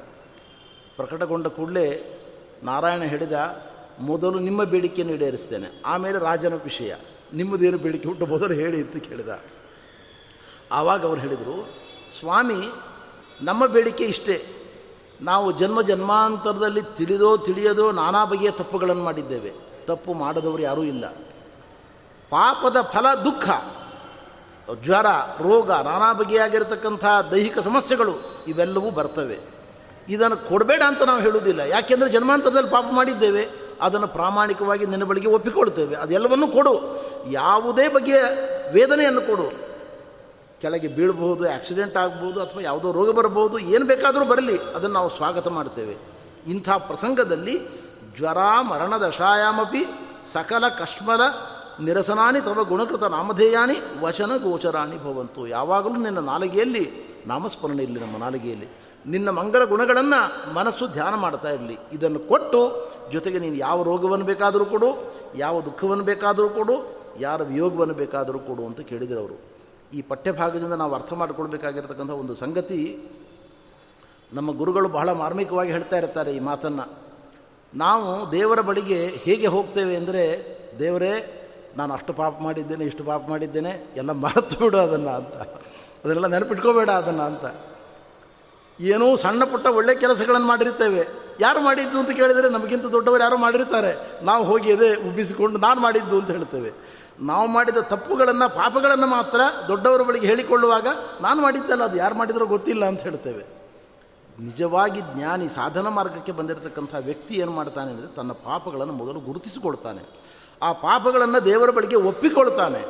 ಪ್ರಕಟಗೊಂಡ 0.95 1.47
ಕೂಡಲೇ 1.47 2.15
ನಾರಾಯಣ 2.63 3.01
ಹೇಳಿದ, 3.01 3.63
ಮೊದಲು 3.99 4.39
ನಿಮ್ಮ 4.39 4.63
ಬೇಡಿಕೆಯನ್ನು 4.63 5.15
ಈಡೇರಿಸ್ತೇನೆ, 5.15 5.81
ಆಮೇಲೆ 5.85 6.19
ರಾಜನ 6.19 6.53
ವಿಷಯ. 6.53 6.95
ನಿಮ್ಮದೇನು 7.33 7.77
ಬೇಡಿಕೆ 7.77 8.07
ಹುಟ್ಟು 8.07 8.25
ಮೊದಲು 8.25 8.53
ಹೇಳಿ 8.53 8.77
ಅಂತ 8.77 8.97
ಕೇಳಿದ. 8.97 9.39
ಆವಾಗ 10.71 11.05
ಅವರು 11.05 11.19
ಹೇಳಿದರು 11.21 11.88
ಸ್ವಾಮಿ, 12.19 12.67
ನಮ್ಮ 13.41 13.65
ಬೇಡಿಕೆ 13.65 14.03
ಇಷ್ಟೇ. 14.03 14.45
ನಾವು 15.21 15.51
ಜನ್ಮ 15.51 15.81
ಜನ್ಮಾಂತರದಲ್ಲಿ 15.81 16.81
ತಿಳಿದೋ 16.81 17.37
ತಿಳಿಯದೋ 17.37 17.91
ನಾನಾ 17.91 18.25
ಬಗೆಯ 18.25 18.51
ತಪ್ಪುಗಳನ್ನು 18.51 19.03
ಮಾಡಿದ್ದೇವೆ. 19.03 19.51
ತಪ್ಪು 19.85 20.13
ಮಾಡದವರು 20.13 20.61
ಯಾರೂ 20.61 20.83
ಇಲ್ಲ. 20.83 21.09
ಪಾಪದ 22.29 22.81
ಫಲ 22.81 23.13
ದುಃಖ, 23.15 23.49
ಜ್ವರ, 24.83 25.05
ರೋಗ, 25.41 25.71
ನಾನಾ 25.71 26.13
ಬಗೆಯಾಗಿರ್ತಕ್ಕಂಥ 26.13 27.05
ದೈಹಿಕ 27.31 27.59
ಸಮಸ್ಯೆಗಳು 27.59 28.11
ಇವೆಲ್ಲವೂ 28.47 28.89
ಬರ್ತವೆ. 28.89 29.39
ಇದನ್ನು 30.09 30.37
ಕೊಡಬೇಡ 30.37 30.81
ಅಂತ 30.87 31.03
ನಾವು 31.03 31.21
ಹೇಳುವುದಿಲ್ಲ. 31.21 31.59
ಯಾಕೆಂದರೆ 31.59 32.09
ಜನ್ಮಾಂತರದಲ್ಲಿ 32.09 32.69
ಪಾಪ 32.69 32.85
ಮಾಡಿದ್ದೇವೆ. 32.91 33.49
ಅದನ್ನು 33.81 34.07
ಪ್ರಾಮಾಣಿಕವಾಗಿ 34.07 34.85
ನಿನ್ನ 34.85 35.03
ಬಳಿಗೆ 35.03 35.27
ಒಪ್ಪಿಕೊಳ್ತೇವೆ. 35.27 35.95
ಅದೆಲ್ಲವನ್ನೂ 35.95 36.47
ಕೊಡು. 36.47 36.79
ಯಾವುದೇ 37.31 37.87
ಬಗೆಯ 37.87 38.23
ವೇದನೆಯನ್ನು 38.73 39.21
ಕೊಡು. 39.21 39.68
ಕೆಳಗೆ 40.61 40.87
ಬೀಳಬಹುದು 40.87 41.53
ಆಕ್ಸಿಡೆಂಟ್ 41.53 41.97
ಆಗ್ಬೋದು 41.97 42.41
ಅಥವಾ 42.41 42.61
ಯಾವುದೋ 42.61 42.91
ರೋಗ 42.91 43.09
ಬರಬಹುದು, 43.11 43.59
ಏನು 43.59 43.85
ಬೇಕಾದರೂ 43.85 44.25
ಬರಲಿ, 44.25 44.57
ಅದನ್ನು 44.57 44.93
ನಾವು 44.93 45.09
ಸ್ವಾಗತ 45.09 45.47
ಮಾಡ್ತೇವೆ. 45.47 45.97
ಇಂಥ 46.47 46.69
ಪ್ರಸಂಗದಲ್ಲಿ 46.69 47.59
ಜ್ವರ 48.17 48.37
ಮರಣ 48.61 48.97
ದಶಾಯಾಮಪಿ 48.97 49.85
ಸಕಲ 50.33 50.67
ಕಶ್ಮಲ 50.67 51.21
ನಿರಸನಾನಿ 51.83 52.41
ತವ 52.41 52.63
ಗುಣಕೃತ 52.63 53.03
ನಾಮಧೇಯಾನಿ 53.03 53.73
ವಚನ 54.01 54.31
ಗೋಚರಾಣಿ 54.37 54.97
ಭವಂತು. 54.97 55.47
ಯಾವಾಗಲೂ 55.47 55.95
ನಿನ್ನ 55.95 56.19
ನಾಲಿಗೆಯಲ್ಲಿ, 56.19 56.91
ನಾಮಸ್ಮರಣೆ 57.27 57.83
ಇರಲಿ 57.83 57.99
ನಮ್ಮ 57.99 58.17
ನಾಲಿಗೆಯಲ್ಲಿ. 58.17 58.67
ನಿನ್ನ 59.05 59.29
ಮಂಗಲ 59.29 59.65
ಗುಣಗಳನ್ನು 59.65 60.53
ಮನಸ್ಸು 60.53 60.87
ಧ್ಯಾನ 60.87 61.15
ಮಾಡ್ತಾ 61.15 61.49
ಇರಲಿ. 61.49 61.77
ಇದನ್ನು 61.91 62.19
ಕೊಟ್ಟು 62.19 62.91
ಜೊತೆಗೆ 63.11 63.39
ನೀನು 63.39 63.55
ಯಾವ 63.55 63.83
ರೋಗವನ್ನು 63.83 64.25
ಬೇಕಾದರೂ 64.25 64.65
ಕೊಡು, 64.65 65.13
ಯಾವ 65.35 65.61
ದುಃಖವನ್ನು 65.61 66.03
ಬೇಕಾದರೂ 66.03 66.49
ಕೊಡು, 66.49 66.99
ಯಾರ 67.19 67.43
ವಿಯೋಗವನ್ನು 67.43 67.93
ಬೇಕಾದರೂ 67.93 68.39
ಕೊಡು 68.39 68.65
ಅಂತ 68.65 68.79
ಕೇಳಿದರು 68.79 69.19
ಅವರು 69.19 69.48
ಈ 69.93 70.01
ಪಠ್ಯಭಾಗದಿಂದ 70.01 70.73
ನಾವು 70.73 70.95
ಅರ್ಥ 70.95 71.13
ಮಾಡಿಕೊಳ್ಬೇಕಾಗಿರ್ತಕ್ಕಂಥ 71.13 72.09
ಒಂದು 72.11 72.35
ಸಂಗತಿ 72.35 73.09
ನಮ್ಮ 74.33 74.57
ಗುರುಗಳು 74.57 74.89
ಬಹಳ 74.89 75.11
ಮಾರ್ಮಿಕವಾಗಿ 75.11 75.71
ಹೇಳ್ತಾ 75.71 75.97
ಇರ್ತಾರೆ 75.97 76.31
ಈ 76.31 76.39
ಮಾತನ್ನು. 76.39 77.09
ನಾವು 77.75 78.31
ದೇವರ 78.31 78.61
ಬಳಿಗೆ 78.61 79.05
ಹೇಗೆ 79.05 79.47
ಹೋಗ್ತೇವೆ 79.47 79.95
ಅಂದರೆ, 79.95 80.23
ದೇವರೇ, 80.79 81.35
ನಾನು 81.77 81.93
ಅಷ್ಟು 81.93 82.13
ಪಾಪ 82.13 82.41
ಮಾಡಿದ್ದೇನೆ, 82.41 82.85
ಇಷ್ಟು 82.85 83.03
ಪಾಪ 83.03 83.21
ಮಾಡಿದ್ದೇನೆ, 83.29 83.93
ಎಲ್ಲ 83.95 84.11
ಮರೆತು 84.11 84.63
ಬಿಡು 84.63 84.77
ಅದನ್ನು 84.77 85.09
ಅಂತ. 85.09 85.35
ಅದನ್ನೆಲ್ಲ 86.03 86.27
ನೆನಪಿಟ್ಕೋಬೇಡ 86.27 86.89
ಅದನ್ನು 86.89 87.23
ಅಂತ. 87.23 87.45
ಏನೋ 88.79 89.15
ಸಣ್ಣ 89.15 89.43
ಪುಟ್ಟ 89.43 89.67
ಒಳ್ಳೆ 89.67 89.95
ಕೆಲಸಗಳನ್ನು 89.95 90.47
ಮಾಡಿರ್ತೇವೆ. 90.47 91.07
ಯಾರು 91.41 91.59
ಮಾಡಿದ್ದು 91.59 91.99
ಅಂತ 91.99 92.09
ಕೇಳಿದರೆ 92.09 92.49
ನಮಗಿಂತ 92.49 92.85
ದೊಡ್ಡವರು 92.85 93.21
ಯಾರು 93.21 93.37
ಮಾಡಿರ್ತಾರೆ. 93.37 94.23
ನಾವು 94.23 94.43
ಹೋಗಿ 94.43 94.73
ಅದೇ 94.73 94.95
ಉಬ್ಬಿಸಿಕೊಂಡು 94.95 95.59
ನಾನು 95.59 95.81
ಮಾಡಿದ್ದು 95.81 96.19
ಅಂತ 96.19 96.31
ಹೇಳ್ತೇವೆ. 96.31 96.88
ನಾವು 97.19 97.47
ಮಾಡಿದ 97.47 97.77
ತಪ್ಪುಗಳನ್ನು, 97.77 98.55
ಪಾಪಗಳನ್ನು 98.55 99.07
ಮಾತ್ರ 99.07 99.41
ದೊಡ್ಡವರ 99.67 100.01
ಬಳಿಗೆ 100.01 100.27
ಹೇಳಿಕೊಳ್ಳುವಾಗ 100.27 100.87
ನಾನು 101.21 101.41
ಮಾಡಿದ್ದಲ್ಲ, 101.41 101.83
ಅದು 101.83 101.97
ಯಾರು 101.97 102.15
ಮಾಡಿದರೂ 102.15 102.45
ಗೊತ್ತಿಲ್ಲ 102.45 102.85
ಅಂತ 102.85 102.99
ಹೇಳ್ತೇವೆ. 102.99 103.59
ನಿಜವಾಗಿ 104.39 105.01
ಜ್ಞಾನಿ 105.01 105.49
ಸಾಧನ 105.49 105.87
ಮಾರ್ಗಕ್ಕೆ 105.87 106.31
ಬಂದಿರತಕ್ಕಂಥ 106.31 106.95
ವ್ಯಕ್ತಿ 106.99 107.35
ಏನು 107.35 107.51
ಮಾಡ್ತಾನೆ 107.51 107.91
ಅಂದರೆ 107.91 108.07
ತನ್ನ 108.07 108.31
ಪಾಪಗಳನ್ನು 108.31 108.93
ಮೊದಲು 108.93 109.19
ಗುರುತಿಸಿಕೊಳ್ತಾನೆ. 109.19 110.19
ಆ 110.63 110.71
ಪಾಪಗಳನ್ನು 110.71 111.45
ದೇವರ 111.45 111.69
ಬಳಿಗೆ 111.69 111.95
ಒಪ್ಪಿಕೊಳ್ತಾನೆ. 111.95 112.85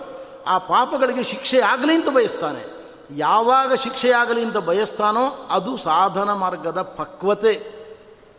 ಆ 0.47 0.57
ಪಾಪಗಳಿಗೆ 0.57 1.23
ಶಿಕ್ಷೆ 1.23 1.59
ಆಗಲಿ 1.59 1.95
ಅಂತ 1.95 2.09
ಬಯಸ್ತಾನೆ. 2.09 2.79
ಯಾವಾಗ 3.11 3.73
ಶಿಕ್ಷೆಯಾಗಲಿ 3.73 4.43
ಅಂತ 4.43 4.57
ಬಯಸ್ತಾನೋ 4.57 5.47
ಅದು 5.51 5.77
ಸಾಧನ 5.77 6.33
ಮಾರ್ಗದ 6.33 6.81
ಪಕ್ವತೆ. 6.81 7.79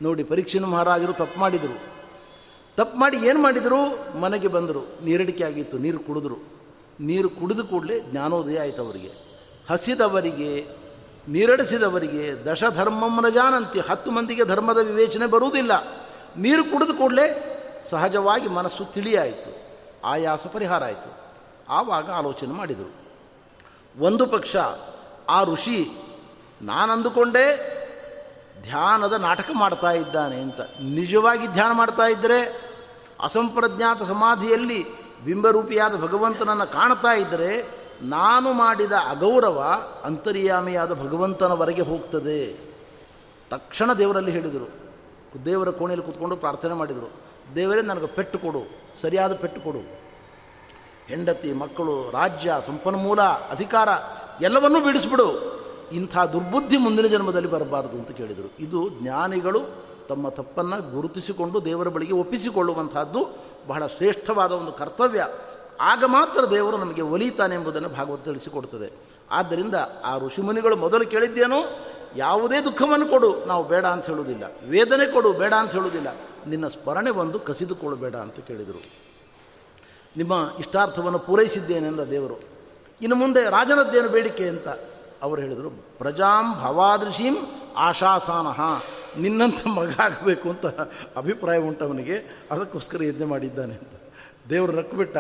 ನೋಡಿ 0.03 0.25
ಪರೀಕ್ಷೆ 0.25 0.59
ಮಹಾರಾಜರು 0.59 1.13
ತಪ್ಪು 1.13 1.41
ಮಾಡಿದರು. 1.41 1.90
ತಪ್ಪು 2.77 2.99
ಮಾಡಿ 2.99 3.17
ಏನು 3.17 3.43
ಮಾಡಿದರು? 3.43 3.81
ಮನೆಗೆ 4.21 4.49
ಬಂದರು. 4.49 5.05
ನೀರಡಿಕೆ 5.05 5.45
ಆಗಿತ್ತು, 5.45 5.79
ನೀರು 5.79 5.99
ಕುಡಿದ್ರು. 5.99 6.37
ನೀರು 7.01 7.31
ಕುಡಿದು 7.31 7.65
ಕೂಡಲೇ 7.65 8.01
ಜ್ಞಾನೋದಯ 8.01 8.61
ಆಯಿತು 8.61 8.83
ಅವರಿಗೆ. 8.83 9.31
ಹಸಿದವರಿಗೆ, 9.71 10.67
ನೀರಡಿಸಿದವರಿಗೆ 11.29 12.45
ದಶಧರ್ಮಂ 12.45 13.33
ಜಾನಂತಿ. 13.35 13.81
ಹತ್ತು 13.81 14.11
ಮಂದಿಗೆ 14.11 14.45
ಧರ್ಮದ 14.45 14.79
ವಿವೇಚನೆ 14.79 15.27
ಬರುವುದಿಲ್ಲ. 15.27 15.73
ನೀರು 16.37 16.65
ಕುಡಿದು 16.65 16.95
ಕೂಡಲೇ 16.95 17.57
ಸಹಜವಾಗಿ 17.91 18.49
ಮನಸ್ಸು 18.49 18.85
ತಿಳಿಯಾಯಿತು. 18.85 19.61
ಆಯಾಸ 20.05 20.47
ಪರಿಹಾರ 20.47 20.85
ಆಯಿತು. 20.85 21.17
ಆವಾಗ 21.69 22.11
ಆಲೋಚನೆ 22.11 22.53
ಮಾಡಿದರು. 22.53 22.93
ಒಂದು 24.01 24.27
ಪಕ್ಷ, 24.27 24.57
ಆ 25.29 25.45
ಋಷಿ 25.45 25.91
ನಾನು 26.63 26.93
ಅಂದುಕೊಂಡೇ 26.93 27.77
ಧ್ಯಾನದ 28.63 29.13
ನಾಟಕ 29.13 29.47
ಮಾಡ್ತಾ 29.53 29.91
ಇದ್ದಾನೆ 29.91 30.41
ಅಂತ. 30.41 30.61
ನಿಜವಾಗಿ 30.83 31.47
ಧ್ಯಾನ 31.47 31.73
ಮಾಡ್ತಾ 31.73 32.03
ಇದ್ದರೆ 32.03 32.71
ಅಸಂಪ್ರಜ್ಞಾತ 33.21 34.03
ಸಮಾಧಿಯಲ್ಲಿ 34.03 34.87
ಬಿಂಬರೂಪಿಯಾದ 35.25 35.97
ಭಗವಂತನನ್ನು 35.97 36.73
ಕಾಣ್ತಾ 36.73 37.13
ಇದ್ದರೆ 37.13 37.81
ನಾನು 38.03 38.53
ಮಾಡಿದ 38.53 38.93
ಅಗೌರವ 38.93 39.83
ಅಂತರ್ಯಾಮಿಯಾದ 40.05 40.95
ಭಗವಂತನವರೆಗೆ 40.95 41.83
ಹೋಗ್ತದೆ. 41.83 42.71
ತಕ್ಷಣ 43.51 43.93
ದೇವರಲ್ಲಿ 43.93 44.31
ಹೇಳಿದರು. 44.31 44.71
ದೇವರ 45.45 45.71
ಕೋಣೆಯಲ್ಲಿ 45.71 46.07
ಕೂತ್ಕೊಂಡು 46.07 46.37
ಪ್ರಾರ್ಥನೆ 46.37 46.75
ಮಾಡಿದರು. 46.75 47.11
ದೇವರೇ, 47.55 47.83
ನನಗೆ 47.83 48.07
ಪೆಟ್ಟು 48.07 48.39
ಕೊಡು, 48.39 48.83
ಸರಿಯಾದ 49.01 49.35
ಪೆಟ್ಟು 49.35 49.61
ಕೊಡು. 49.61 49.79
ಹೆಂಡತಿ, 51.07 51.53
ಮಕ್ಕಳು, 51.53 52.11
ರಾಜ್ಯ, 52.11 52.55
ಸಂಪನ್ಮೂಲ, 52.67 53.23
ಅಧಿಕಾರ 53.23 53.89
ಎಲ್ಲವನ್ನೂ 54.41 54.81
ಬಿಡಿಸ್ಬಿಡು. 54.81 55.60
ಇಂಥ 55.93 56.19
ದುರ್ಬುದ್ಧಿ 56.19 56.77
ಮುಂದಿನ 56.77 57.07
ಜನ್ಮದಲ್ಲಿ 57.07 57.51
ಬರಬಾರದು 57.51 57.99
ಅಂತ 57.99 58.11
ಕೇಳಿದರು. 58.11 58.53
ಇದು 58.59 58.89
ಜ್ಞಾನಿಗಳು 58.89 59.61
ತಮ್ಮ 60.09 60.29
ತಪ್ಪನ್ನು 60.29 60.91
ಗುರುತಿಸಿಕೊಂಡು 60.91 61.65
ದೇವರ 61.65 61.89
ಬಳಿಗೆ 61.89 62.13
ಒಪ್ಪಿಸಿಕೊಳ್ಳುವಂತಹದ್ದು 62.13 63.39
ಬಹಳ 63.67 63.87
ಶ್ರೇಷ್ಠವಾದ 63.87 64.53
ಒಂದು 64.53 64.73
ಕರ್ತವ್ಯ. 64.73 65.29
ಆಗ 65.81 66.05
ಮಾತ್ರ 66.07 66.51
ದೇವರು 66.51 66.77
ನಮಗೆ 66.77 67.03
ಒಲಿತಾನೆ 67.03 67.55
ಎಂಬುದನ್ನು 67.55 67.89
ಭಾಗವತ 67.89 68.25
ತಿಳಿಸಿಕೊಡ್ತದೆ. 68.25 68.93
ಆದ್ದರಿಂದ 69.31 69.75
ಆ 70.05 70.19
ಋಷಿಮುನಿಗಳು 70.19 70.77
ಮೊದಲು 70.77 71.07
ಕೇಳಿದ್ದೇನೋ? 71.07 71.57
ಯಾವುದೇ 72.17 72.65
ದುಃಖವನ್ನು 72.65 73.09
ಕೊಡು, 73.09 73.45
ನಾವು 73.45 73.65
ಬೇಡ 73.65 73.87
ಅಂತ 73.87 74.07
ಹೇಳುವುದಿಲ್ಲ. 74.07 74.45
ವೇದನೆ 74.69 75.13
ಕೊಡು, 75.13 75.33
ಬೇಡ 75.33 75.55
ಅಂತ 75.55 75.73
ಹೇಳುವುದಿಲ್ಲ. 75.73 76.17
ನಿನ್ನ 76.47 76.69
ಸ್ಮರಣೆ 76.69 77.11
ಬಂದು 77.11 77.39
ಕಸಿದುಕೊಳ್ಳಬೇಡ 77.39 78.17
ಅಂತ 78.17 78.35
ಕೇಳಿದರು. 78.35 78.83
ನಿಮ್ಮ 80.17 80.51
ಇಷ್ಟಾರ್ಥವನ್ನು 80.59 81.19
ಪೂರೈಸಿದ್ದೇನೆ 81.19 81.87
ಅಂದ 81.89 82.01
ದೇವರು. 82.01 82.35
ಇನ್ನು 83.03 83.17
ಮುಂದೆ 83.17 83.51
ರಾಜನದ್ದೇನು 83.51 84.09
ಬೇಡಿಕೆ 84.09 84.49
ಅಂತ? 84.49 84.69
ಅವರು 85.23 85.41
ಹೇಳಿದರು, 85.41 85.71
ಪ್ರಜಾಂ 85.99 86.47
ಭವಾದೃಶೀಂ 86.63 87.37
ಆಶಾಸಾನಹ 87.77 88.61
ನಿನ್ನಂಥ 89.19 89.61
ಮಗ 89.77 89.93
ಆಗಬೇಕು 90.01 90.47
ಅಂತ 90.51 90.67
ಅಭಿಪ್ರಾಯ 91.17 91.59
ಉಂಟವನಿಗೆ, 91.59 92.17
ಅದಕ್ಕೋಸ್ಕರ 92.51 93.03
ಯಜ್ಞೆ 93.03 93.25
ಮಾಡಿದ್ದಾನೆ 93.25 93.75
ಅಂತ. 93.75 93.95
ದೇವರು 94.51 94.73
ರಕ್ಬಿಟ್ಟ 94.81 95.17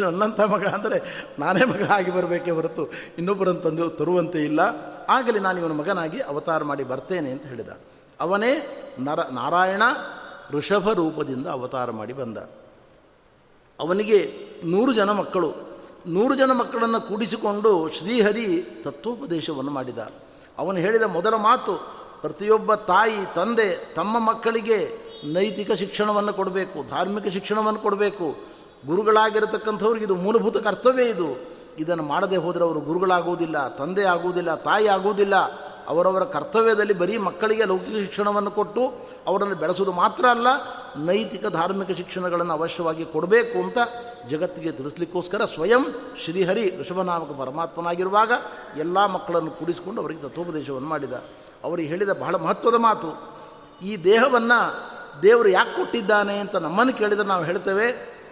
ನನ್ನಂಥ 0.00 0.40
ಮಗ 0.52 0.64
ಅಂದರೆ 0.66 0.96
ನಾನೇ 1.38 1.64
ಮಗ 1.64 1.82
ಆಗಿ 1.90 2.10
ಬರಬೇಕೇ 2.10 2.50
ಹೊರತು 2.50 2.82
ಇನ್ನೊಬ್ಬರನ್ನು 3.18 3.60
ತಂದು 3.60 3.84
ತರುವಂತೆ 3.90 4.40
ಇಲ್ಲ. 4.44 4.60
ಆಗಲಿ 5.08 5.40
ನಾನು 5.40 5.56
ಇವನ 5.58 5.72
ಮಗನಾಗಿ 5.72 6.18
ಅವತಾರ 6.20 6.60
ಮಾಡಿ 6.64 6.84
ಬರ್ತೇನೆ 6.84 7.30
ಅಂತ 7.30 7.44
ಹೇಳಿದ. 7.46 7.70
ಅವನೇ 8.20 8.52
ನರ, 8.98 9.20
ನಾರಾಯಣ 9.32 9.82
ಋಷಭ 10.50 10.92
ರೂಪದಿಂದ 10.92 11.46
ಅವತಾರ 11.46 11.90
ಮಾಡಿ 11.90 12.12
ಬಂದ. 12.12 12.38
ಅವನಿಗೆ 13.78 14.18
ನೂರು 14.64 14.92
ಜನ 14.92 15.10
ಮಕ್ಕಳು 15.10 15.48
ನೂರು 16.08 16.34
ಜನ 16.34 16.52
ಮಕ್ಕಳನ್ನು 16.52 17.00
ಕೂಡಿಸಿಕೊಂಡು 17.00 17.88
ಶ್ರೀಹರಿ 17.88 18.62
ತತ್ವೋಪದೇಶವನ್ನು 18.84 19.70
ಮಾಡಿದ. 19.70 19.98
ಅವನು 20.58 20.78
ಹೇಳಿದ 20.78 21.02
ಮೊದಲ 21.02 21.34
ಮಾತು, 21.34 21.74
ಪ್ರತಿಯೊಬ್ಬ 22.20 22.74
ತಾಯಿ, 22.74 23.34
ತಂದೆ, 23.34 23.94
ತಮ್ಮ 23.94 24.18
ಮಕ್ಕಳಿಗೆ 24.18 25.08
ನೈತಿಕ 25.32 25.72
ಶಿಕ್ಷಣವನ್ನು 25.72 26.32
ಕೊಡಬೇಕು, 26.32 26.88
ಧಾರ್ಮಿಕ 26.88 27.26
ಶಿಕ್ಷಣವನ್ನು 27.26 27.80
ಕೊಡಬೇಕು. 27.80 28.48
ಗುರುಗಳಾಗಿರತಕ್ಕಂಥವ್ರಿಗೆ 28.86 30.04
ಇದು 30.04 30.14
ಮೂಲಭೂತ 30.14 30.56
ಕರ್ತವ್ಯ 30.56 31.04
ಇದು. 31.04 31.28
ಇದನ್ನು 31.78 32.02
ಮಾಡದೆ 32.02 32.36
ಹೋದರೆ 32.36 32.64
ಅವರು 32.64 32.80
ಗುರುಗಳಾಗುವುದಿಲ್ಲ, 32.80 33.68
ತಂದೆ 33.68 34.04
ಆಗುವುದಿಲ್ಲ, 34.04 34.54
ತಾಯಿ 34.54 34.86
ಆಗುವುದಿಲ್ಲ. 34.86 35.34
ಅವರವರ 35.90 36.24
ಕರ್ತವ್ಯದಲ್ಲಿ 36.34 36.94
ಬರೀ 37.02 37.14
ಮಕ್ಕಳಿಗೆ 37.28 37.64
ಲೌಕಿಕ 37.70 37.96
ಶಿಕ್ಷಣವನ್ನು 38.04 38.50
ಕೊಟ್ಟು 38.58 38.82
ಅವರನ್ನು 39.30 39.56
ಬೆಳೆಸೋದು 39.62 39.92
ಮಾತ್ರ 40.00 40.24
ಅಲ್ಲ, 40.34 40.48
ನೈತಿಕ 41.08 41.44
ಧಾರ್ಮಿಕ 41.58 41.90
ಶಿಕ್ಷಣಗಳನ್ನು 42.00 42.54
ಅವಶ್ಯವಾಗಿ 42.58 43.04
ಕೊಡಬೇಕು 43.14 43.56
ಅಂತ 43.66 43.78
ಜಗತ್ತಿಗೆ 44.30 44.70
ತಿಳಿಸ್ಲಿಕ್ಕೋಸ್ಕರ 44.78 45.42
ಸ್ವಯಂ 45.54 45.82
ಶ್ರೀಹರಿ 46.22 46.64
ಋಷಭನಾಮಕ 46.80 47.32
ಪರಮಾತ್ಮನಾಗಿರುವಾಗ 47.40 48.32
ಎಲ್ಲ 48.84 49.06
ಮಕ್ಕಳನ್ನು 49.14 49.52
ಕೂಡಿಸಿಕೊಂಡು 49.58 49.98
ಅವರಿಗೆ 50.02 50.22
ತತ್ವೋಪದೇಶವನ್ನು 50.26 50.90
ಮಾಡಿದ. 50.94 51.14
ಅವರಿಗೆ 51.66 51.88
ಹೇಳಿದ 51.92 52.12
ಬಹಳ 52.22 52.34
ಮಹತ್ವದ 52.44 52.78
ಮಾತು, 52.88 53.10
ಈ 53.88 53.92
ದೇಹವನ್ನು 54.10 54.60
ದೇವರು 55.22 55.48
ಯಾಕೆ 55.58 55.74
ಕೊಟ್ಟಿದ್ದಾನೆ 55.76 56.34
ಅಂತ 56.44 56.56
ನಮ್ಮನ್ನು 56.66 56.92
ಕೇಳಿದರೆ 57.00 57.28
ನಾವು 57.32 57.44
ಹೇಳ್ತೇವೆ, 57.50 57.86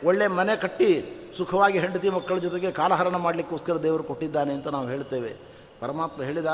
ಒಳ್ಳೆ 0.08 0.26
ಮನೆ 0.38 0.54
ಕಟ್ಟಿ 0.64 0.90
ಸುಖವಾಗಿ 1.38 1.78
ಹೆಂಡತಿ 1.84 2.08
ಮಕ್ಕಳ 2.16 2.36
ಜೊತೆಗೆ 2.44 2.68
ಕಾಲಹರಣ 2.80 3.16
ಮಾಡಲಿಕ್ಕೋಸ್ಕರ 3.26 3.76
ದೇವರು 3.86 4.04
ಕೊಟ್ಟಿದ್ದಾನೆ 4.10 4.52
ಅಂತ 4.58 4.68
ನಾವು 4.76 4.86
ಹೇಳ್ತೇವೆ. 4.94 5.32
ಪರಮಾತ್ಮ 5.80 6.18
ಹೇಳಿದ 6.28 6.50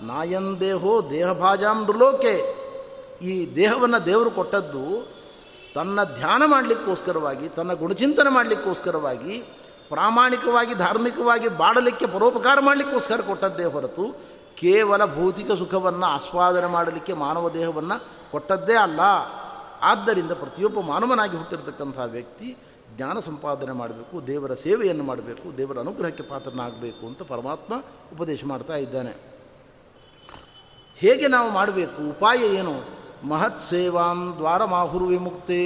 ನಾಯನ್ 0.00 0.60
ದೇಹೋ 0.60 1.10
ದೇಹಭಾಜಾಂ 1.10 1.84
ನೃಲೋಕೆ 1.84 2.62
ಈ 3.22 3.54
ದೇಹವನ್ನು 3.54 4.06
ದೇವರು 4.06 4.30
ಕೊಟ್ಟದ್ದು 4.30 5.12
ತನ್ನ 5.74 6.04
ಧ್ಯಾನ 6.04 6.42
ಮಾಡಲಿಕ್ಕೋಸ್ಕರವಾಗಿ, 6.46 7.48
ತನ್ನ 7.48 7.72
ಗುಣಚಿಂತನೆ 7.72 8.30
ಮಾಡಲಿಕ್ಕೋಸ್ಕರವಾಗಿ, 8.30 9.38
ಪ್ರಾಮಾಣಿಕವಾಗಿ, 9.88 10.74
ಧಾರ್ಮಿಕವಾಗಿ 10.74 11.48
ಬಾಡಲಿಕ್ಕೆ 11.48 12.06
ಪರೋಪಕಾರ 12.06 12.60
ಮಾಡಲಿಕ್ಕೋಸ್ಕರ 12.60 13.20
ಕೊಟ್ಟದ್ದೇ 13.20 13.64
ಹೊರತು 13.64 14.20
ಕೇವಲ 14.56 15.14
ಭೌತಿಕ 15.14 15.52
ಸುಖವನ್ನು 15.52 16.06
ಆಸ್ವಾದನೆ 16.06 16.66
ಮಾಡಲಿಕ್ಕೆ 16.66 17.12
ಮಾನವ 17.12 17.48
ದೇಹವನ್ನು 17.48 18.30
ಕೊಟ್ಟದ್ದೇ 18.30 18.74
ಅಲ್ಲ. 18.74 19.00
ಆದ್ದರಿಂದ 19.82 20.30
ಪ್ರತಿಯೊಬ್ಬ 20.30 20.80
ಮಾನವನಾಗಿ 20.80 21.36
ಹುಟ್ಟಿರತಕ್ಕಂಥ 21.36 21.98
ವ್ಯಕ್ತಿ 22.04 22.56
ಜ್ಞಾನ 22.96 23.20
ಸಂಪಾದನೆ 23.20 23.72
ಮಾಡಬೇಕು, 23.72 24.26
ದೇವರ 24.26 24.54
ಸೇವೆಯನ್ನು 24.54 25.04
ಮಾಡಬೇಕು, 25.04 25.58
ದೇವರ 25.58 25.78
ಅನುಗ್ರಹಕ್ಕೆ 25.78 26.22
ಪಾತ್ರನಾಗಬೇಕು 26.22 27.06
ಅಂತ 27.06 27.22
ಪರಮಾತ್ಮ 27.22 27.74
ಉಪದೇಶ 28.12 28.44
ಮಾಡ್ತಾ 28.44 28.76
ಇದ್ದಾನೆ. 28.76 29.31
ಹೇಗೆ 31.02 31.26
ನಾವು 31.28 31.50
ಮಾಡಬೇಕು? 31.50 32.10
ಉಪಾಯ 32.10 32.38
ಏನು? 32.38 32.74
ಮಹತ್ 33.28 33.62
ಸೇವಾಂ 33.70 34.34
ದ್ವಾರ 34.38 34.64
ಮಾಹುರ್ 34.64 35.02
ವಿಮುಕ್ತೇ 35.02 35.58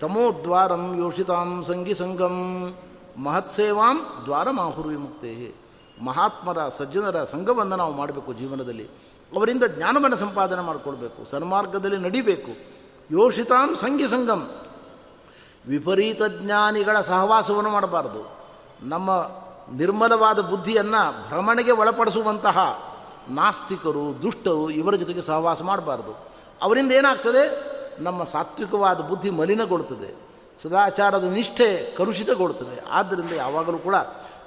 ತಮೋದ್ವಾರಂ 0.00 0.98
ಯೋಷಿತಾಂ 0.98 1.64
ಸಂಗಿ 1.66 1.94
ಸಂಗಂ. 1.94 2.36
ಮಹತ್ 3.16 3.52
ಸೇವಾಂ 3.56 3.98
ದ್ವಾರ 4.24 4.50
ಮಾಹುರ್ 4.50 4.86
ವಿಮುಕ್ತೇ 4.86 5.54
ಮಹಾತ್ಮರ, 6.00 6.68
ಸಜ್ಜನರ 6.68 7.24
ಸಂಘವನ್ನು 7.24 7.76
ನಾವು 7.76 7.92
ಮಾಡಬೇಕು 7.92 8.32
ಜೀವನದಲ್ಲಿ. 8.32 8.86
ಅವರಿಂದ 9.36 9.64
ಜ್ಞಾನವನ್ನು 9.64 10.16
ಸಂಪಾದನೆ 10.16 10.60
ಮಾಡಿಕೊಳ್ಬೇಕು, 10.60 11.30
ಸನ್ಮಾರ್ಗದಲ್ಲಿ 11.30 11.96
ನಡಿಬೇಕು. 11.96 12.52
ಯೋಷಿತಾಂ 13.10 13.76
ಸಂಗಿ 13.76 14.08
ಸಂಗಂ. 14.08 14.42
ವಿಪರೀತ 15.68 16.22
ಜ್ಞಾನಿಗಳ 16.22 17.00
ಸಹವಾಸವನ್ನು 17.00 17.70
ಮಾಡಬಾರದು. 17.70 18.22
ನಮ್ಮ 18.82 19.30
ನಿರ್ಮಲವಾದ 19.72 20.40
ಬುದ್ಧಿಯನ್ನು 20.40 21.28
ಭ್ರಮಣೆಗೆ 21.28 21.70
ಒಳಪಡಿಸುವಂತಹ 21.70 22.58
ನಾಸ್ತಿಕರು, 23.30 24.22
ದುಷ್ಟರು 24.22 24.70
ಇವರ 24.70 24.94
ಜೊತೆಗೆ 24.94 25.22
ಸಹವಾಸ 25.22 25.62
ಮಾಡಬಾರ್ದು. 25.62 26.16
ಅವರಿಂದ 26.62 26.92
ಏನಾಗ್ತದೆ? 26.92 27.68
ನಮ್ಮ 28.02 28.24
ಸಾತ್ವಿಕವಾದ 28.24 29.00
ಬುದ್ಧಿ 29.00 29.30
ಮಲಿನಗೊಳ್ತದೆ 29.30 30.14
ಸದಾಚಾರದ 30.62 31.24
ನಿಷ್ಠೆ 31.24 31.94
ಕಲುಷಿತಗೊಳ್ತದೆ 31.96 32.84
ಆದ್ದರಿಂದ 32.90 33.30
ಯಾವಾಗಲೂ 33.36 33.78
ಕೂಡ 33.78 33.94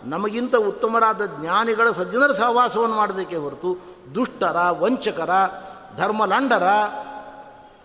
ನಮಗಿಂತ 0.03 0.55
ಉತ್ತಮರಾದ 0.55 1.25
ಜ್ಞಾನಿಗಳ 1.25 1.91
ಸಜ್ಜನರ 1.91 2.31
ಸಹವಾಸವನ್ನು 2.31 2.95
ಮಾಡಬೇಕೇ 2.95 3.35
ಹೊರತು 3.35 3.85
ದುಷ್ಟರ, 4.15 4.57
ವಂಚಕರ, 4.69 5.29
ಧರ್ಮಲಾಂಡರ 5.97 6.63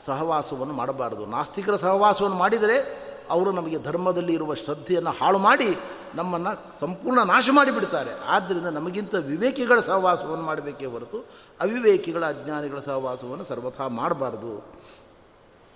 ಸಹವಾಸವನ್ನು 0.07 0.75
ಮಾಡಬಾರದು. 0.75 1.27
ನಾಸ್ತಿಕರ 1.27 1.77
ಸಹವಾಸವನ್ನು 1.77 2.37
ಮಾಡಿದರೆ 2.37 3.06
ಅವರು 3.31 3.53
ನಮಗೆ 3.53 3.79
ಧರ್ಮದಲ್ಲಿ 3.79 4.33
ಇರುವ 4.33 4.55
ಶ್ರದ್ಧೆಯನ್ನು 4.55 5.11
ಹಾಳು 5.11 5.39
ಮಾಡಿ 5.39 5.79
ನಮ್ಮನ್ನು 6.15 6.81
ಸಂಪೂರ್ಣ 6.81 7.21
ನಾಶ 7.21 7.49
ಮಾಡಿಬಿಡ್ತಾರೆ. 7.53 8.11
ಆದ್ದರಿಂದ 8.29 8.67
ನಮಗಿಂತ 8.67 9.15
ವಿವೇಕಿಗಳ 9.15 9.81
ಸಹವಾಸವನ್ನು 9.81 10.45
ಮಾಡಬೇಕೇ 10.45 10.87
ಹೊರತು 10.87 11.19
ಅವಿವೇಕಿಗಳ 11.61 12.25
ಅಜ್ಞಾನಿಗಳ 12.25 12.79
ಸಹವಾಸವನ್ನು 12.81 13.45
ಸರ್ವಥಾ 13.45 13.89
ಮಾಡಬಾರ್ದು. 13.89 14.75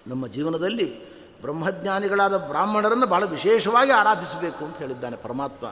ನಮ್ಮ 0.06 0.26
ಜೀವನದಲ್ಲಿ 0.26 1.20
ಬ್ರಹ್ಮಜ್ಞಾನಿಗಳಾದ 1.40 2.36
ಬ್ರಾಹ್ಮಣರನ್ನು 2.36 3.06
ಬಹಳ 3.06 3.24
ವಿಶೇಷವಾಗಿ 3.24 3.90
ಆರಾಧಿಸಬೇಕು 3.90 4.64
ಅಂತ 4.64 4.76
ಹೇಳಿದ್ದಾನೆ 4.76 5.16
ಪರಮಾತ್ಮ. 5.16 5.66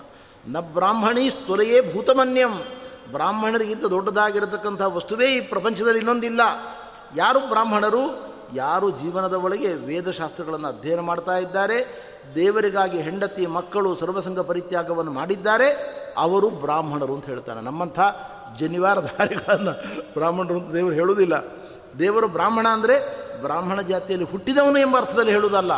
ನ 0.49 0.61
ಬ್ರಾಹ್ಮಣಿ 0.61 1.31
ಸ್ತುರೆಯೇ 1.31 1.93
ಭೂತಮನ್ಯಂ. 1.93 2.51
ಬ್ರಾಹ್ಮಣರಿಗಿಂತ 3.13 3.85
ದೊಡ್ಡದಾಗಿರತಕ್ಕಂಥ 3.85 4.83
ವಸ್ತುವೇ 4.83 5.37
ಈ 5.37 5.41
ಪ್ರಪಂಚದಲ್ಲಿ 5.41 5.99
ಇನ್ನೊಂದಿಲ್ಲ. 5.99 6.41
ಯಾರು 7.17 7.49
ಬ್ರಾಹ್ಮಣರು? 7.49 8.28
ಯಾರು 8.55 8.91
ಜೀವನದ 8.91 9.33
ಒಳಗೆ 9.33 9.75
ವೇದಶಾಸ್ತ್ರಗಳನ್ನು 9.75 10.69
ಅಧ್ಯಯನ 10.69 11.01
ಮಾಡ್ತಾ 11.01 11.39
ಇದ್ದಾರೆ, 11.39 12.09
ದೇವರಿಗಾಗಿ 12.35 13.01
ಹೆಂಡತಿ, 13.01 13.47
ಮಕ್ಕಳು, 13.47 13.95
ಸರ್ವಸಂಗ 13.95 14.41
ಪರಿತ್ಯಾಗವನ್ನು 14.41 15.13
ಮಾಡಿದ್ದಾರೆ, 15.13 15.69
ಅವರು 16.17 16.51
ಬ್ರಾಹ್ಮಣರು 16.51 17.15
ಅಂತ 17.15 17.27
ಹೇಳ್ತಾನೆ. 17.27 17.61
ನಮ್ಮಂಥ 17.61 17.99
ಜನಿವಾರಧಾರಿಗಳನ್ನು 18.59 19.73
ಬ್ರಾಹ್ಮಣರು 20.15 20.61
ಅಂತ 20.61 20.75
ದೇವರು 20.75 20.95
ಹೇಳುವುದಿಲ್ಲ. 20.95 21.35
ದೇವರು 21.99 22.29
ಬ್ರಾಹ್ಮಣ 22.29 22.67
ಅಂದರೆ 22.69 22.97
ಬ್ರಾಹ್ಮಣ 23.41 23.81
ಜಾತಿಯಲ್ಲಿ 23.81 24.27
ಹುಟ್ಟಿದವನು 24.31 24.79
ಎಂಬ 24.79 24.97
ಅರ್ಥದಲ್ಲಿ 24.97 25.33
ಹೇಳುವುದಲ್ಲ. 25.33 25.73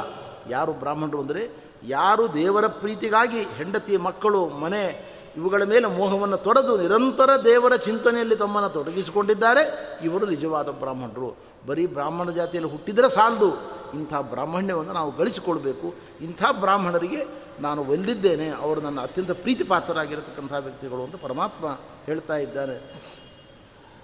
ಯಾರು 0.48 0.72
ಬ್ರಾಹ್ಮಣರು 0.72 1.20
ಅಂದರೆ 1.20 1.70
ಯಾರು 1.84 2.34
ದೇವರ 2.34 2.66
ಪ್ರೀತಿಗಾಗಿ 2.66 3.42
ಹೆಂಡತಿ, 3.42 3.96
ಮಕ್ಕಳು, 3.96 4.46
ಮನೆ 4.46 5.09
ಇವುಗಳ 5.36 5.62
ಮೇಲೆ 5.62 5.86
ಮೋಹವನ್ನು 5.86 6.36
ತೊಡೆದು 6.36 6.76
ನಿರಂತರ 6.82 7.30
ದೇವರ 7.44 7.76
ಚಿಂತನೆಯಲ್ಲಿ 7.76 8.36
ತಮ್ಮನ್ನು 8.36 8.70
ತೊಡಗಿಸಿಕೊಂಡಿದ್ದಾರೆ. 8.70 9.60
ಇವರು 10.02 10.26
ನಿಜವಾದ 10.26 10.68
ಬ್ರಾಹ್ಮಣರು. 10.68 11.36
ಬರೀ 11.66 11.86
ಬ್ರಾಹ್ಮಣ 11.86 12.30
ಜಾತಿಯಲ್ಲಿ 12.30 12.70
ಹುಟ್ಟಿದರೆ 12.70 13.10
ಸಾಲದು. 13.10 13.50
ಇಂಥ 13.94 14.14
ಬ್ರಾಹ್ಮಣ್ಯವನ್ನು 14.14 14.92
ನಾವು 14.92 15.16
ಗಳಿಸಿಕೊಳ್ಬೇಕು. 15.16 15.94
ಇಂಥ 16.20 16.42
ಬ್ರಾಹ್ಮಣರಿಗೆ 16.60 17.50
ನಾನು 17.60 17.84
ಒಲ್ಲಿದ್ದೇನೆ 17.84 18.50
ಅವರು 18.50 18.80
ನನ್ನ 18.80 19.00
ಅತ್ಯಂತ 19.00 19.30
ಪ್ರೀತಿಪಾತ್ರರಾಗಿರತಕ್ಕಂಥ 19.30 20.52
ವ್ಯಕ್ತಿಗಳು 20.58 21.02
ಅಂತ 21.02 21.16
ಪರಮಾತ್ಮ 21.16 21.78
ಹೇಳ್ತಾ 22.06 22.36
ಇದ್ದಾನೆ 22.36 22.94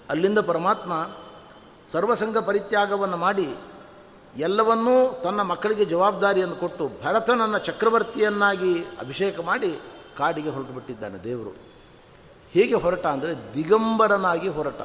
ಅಲ್ಲಿಂದ 0.09 0.39
ಪರಮಾತ್ಮ 0.39 1.09
ಸರ್ವಸಂಗ 1.91 2.37
ಪರಿತ್ಯಾಗವನ್ನು 2.37 3.17
ಮಾಡಿ 3.17 3.55
ಎಲ್ಲವನ್ನೂ 4.37 5.21
ತನ್ನ 5.23 5.41
ಮಕ್ಕಳಿಗೆ 5.41 5.85
ಜವಾಬ್ದಾರಿಯನ್ನು 5.85 6.55
ಕೊಟ್ಟು 6.55 6.91
ಭರತನನ್ನು 7.03 7.57
ಚಕ್ರವರ್ತಿಯನ್ನಾಗಿ 7.57 8.79
ಅಭಿಷೇಕ 8.79 9.39
ಮಾಡಿ 9.39 9.79
ಕಾಡಿಗೆ 10.17 10.49
ಹೊರಟು 10.49 10.73
ಬಿಟ್ಟಿದ್ದಾನೆ 10.73 11.23
ದೇವರು. 11.23 11.49
ಹೇಗೆ 12.51 12.73
ಹೊರಟ 12.73 13.05
ಅಂದರೆ 13.05 13.53
ದಿಗಂಬರನಾಗಿ 13.53 14.47
ಹೊರಟ. 14.47 14.81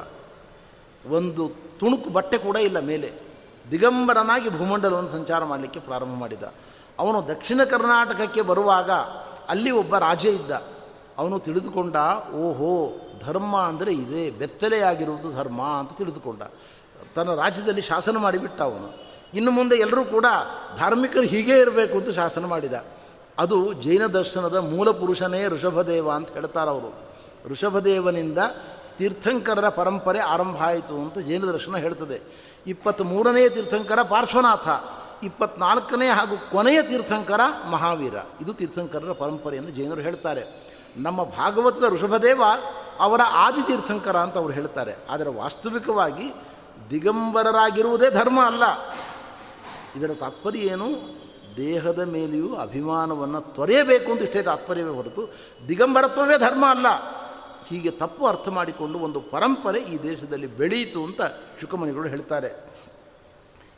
ಒಂದು 1.09 1.51
ತುಣುಕು 1.79 2.09
ಬಟ್ಟೆ 2.09 2.37
ಕೂಡ 2.37 2.55
ಇಲ್ಲ 2.55 2.79
ಮೇಲೆ. 2.79 3.11
ದಿಗಂಬರನಾಗಿ 3.71 4.49
ಭೂಮಂಡಲವನ್ನು 4.57 5.09
ಸಂಚಾರ 5.09 5.43
ಮಾಡಲಿಕ್ಕೆ 5.43 5.79
ಪ್ರಾರಂಭ 5.79 6.15
ಮಾಡಿದ. 6.15 6.43
ಅವನು 6.99 7.27
ದಕ್ಷಿಣ 7.27 7.63
ಕರ್ನಾಟಕಕ್ಕೆ 7.63 8.41
ಬರುವಾಗ 8.41 8.91
ಅಲ್ಲಿ 9.49 9.71
ಒಬ್ಬ 9.71 9.97
ರಾಜ 9.97 10.25
ಇದ್ದ. 10.25 10.51
ಅವನು 11.17 11.39
ತಿಳಿದುಕೊಂಡ, 11.39 11.95
ಓಹೋ, 12.33 12.93
ಧರ್ಮ 13.25 13.57
ಅಂದರೆ 13.57 13.93
ಇದೇ, 13.93 14.29
ಬೆತ್ತಲೆಯಾಗಿರುವುದು 14.31 15.33
ಧರ್ಮ 15.33 15.61
ಅಂತ 15.61 15.91
ತಿಳಿದುಕೊಂಡ. 15.97 16.41
ತನ್ನ 17.15 17.35
ರಾಜ್ಯದಲ್ಲಿ 17.35 17.81
ಶಾಸನ 17.81 18.17
ಮಾಡಿಬಿಟ್ಟ 18.17 18.61
ಅವನು. 18.61 19.03
ಇನ್ನು 19.33 19.51
ಮುಂದೆ 19.51 19.75
ಎಲ್ಲರೂ 19.75 20.05
ಕೂಡ 20.05 20.25
ಧಾರ್ಮಿಕರು 20.77 21.21
ಹೀಗೇ 21.21 21.59
ಇರಬೇಕು 21.59 21.97
ಅಂತ 21.97 22.09
ಶಾಸನ 22.09 22.45
ಮಾಡಿದ. 22.45 22.73
ಅದು 23.39 23.73
ಜೈನ 23.73 24.05
ದರ್ಶನದ 24.05 24.55
ಮೂಲ 24.55 24.91
ಪುರುಷನೇ 24.91 25.47
ಋಷಭದೇವ 25.47 26.11
ಅಂತ 26.11 26.29
ಹೇಳ್ತಾರೆ 26.29 26.69
ಅವರು. 26.69 26.93
ಋಷಭದೇವನಿಂದ 27.49 28.37
ತೀರ್ಥಂಕರರ 28.97 29.69
ಪರಂಪರೆ 29.69 30.19
ಆರಂಭ 30.19 30.63
ಆಯಿತು 30.63 30.93
ಅಂತ 30.95 31.19
ಜೈನ 31.19 31.45
ದರ್ಶನ 31.45 31.77
ಹೇಳ್ತದೆ. 31.77 32.21
ಇಪ್ಪತ್ತ್ಮೂರನೇ 32.67 33.49
ತೀರ್ಥಂಕರ 33.49 34.01
ಪಾರ್ಶ್ವನಾಥ, 34.01 34.67
ಇಪ್ಪತ್ನಾಲ್ಕನೇ 35.23 36.07
ಹಾಗೂ 36.07 36.37
ಕೊನೆಯ 36.51 36.81
ತೀರ್ಥಂಕರ 36.81 37.39
ಮಹಾವೀರ. 37.69 38.13
ಇದು 38.41 38.53
ತೀರ್ಥಂಕರರ 38.53 39.11
ಪರಂಪರೆಯನ್ನು 39.11 39.71
ಜೈನರು 39.71 40.01
ಹೇಳ್ತಾರೆ. 40.01 40.73
ನಮ್ಮ 40.97 41.23
ಭಾಗವತದ 41.23 41.83
ಋಷಭದೇವ 41.89 42.43
ಅವರ 42.99 43.21
ಆದಿ 43.31 43.67
ತೀರ್ಥಂಕರ 43.67 44.17
ಅಂತ 44.17 44.37
ಅವರು 44.37 44.53
ಹೇಳ್ತಾರೆ. 44.53 44.95
ಆದರೆ 45.09 45.29
ವಾಸ್ತವಿಕವಾಗಿ 45.29 46.33
ದಿಗಂಬರರಾಗಿರುವುದೇ 46.89 48.11
ಧರ್ಮ 48.11 48.41
ಅಲ್ಲ. 48.45 48.63
ಇದರ 49.95 50.11
ತಾತ್ಪರ್ಯ 50.19 50.59
ಏನು? 50.59 51.22
ದೇಹದ 51.57 51.99
ಮೇಲೆಯೂ 51.99 52.55
ಅಭಿಮಾನವನ್ನು 52.55 53.41
ತೊರೆಯಬೇಕು 53.41 54.11
ಅಂತ 54.11 54.21
ಇಷ್ಟೇ 54.21 54.41
ತಾತ್ಪರ್ಯವೇ 54.41 54.89
ಹೊರತು 54.89 55.29
ದಿಗಂಬರತ್ವವೇ 55.67 56.37
ಧರ್ಮ 56.37 56.65
ಅಲ್ಲ. 56.69 56.87
ಹೀಗೆ 57.67 57.91
ತಪ್ಪು 57.91 58.25
ಅರ್ಥ 58.25 58.47
ಮಾಡಿಕೊಂಡು 58.47 58.99
ಒಂದು 58.99 59.21
ಪರಂಪರೆ 59.21 59.79
ಈ 59.79 60.03
ದೇಶದಲ್ಲಿ 60.03 60.47
ಬೆಳೆಯಿತು 60.47 61.03
ಅಂತ 61.03 61.21
ಶುಕಮಣಿಗಳು 61.61 62.09
ಹೇಳ್ತಾರೆ. 62.09 62.73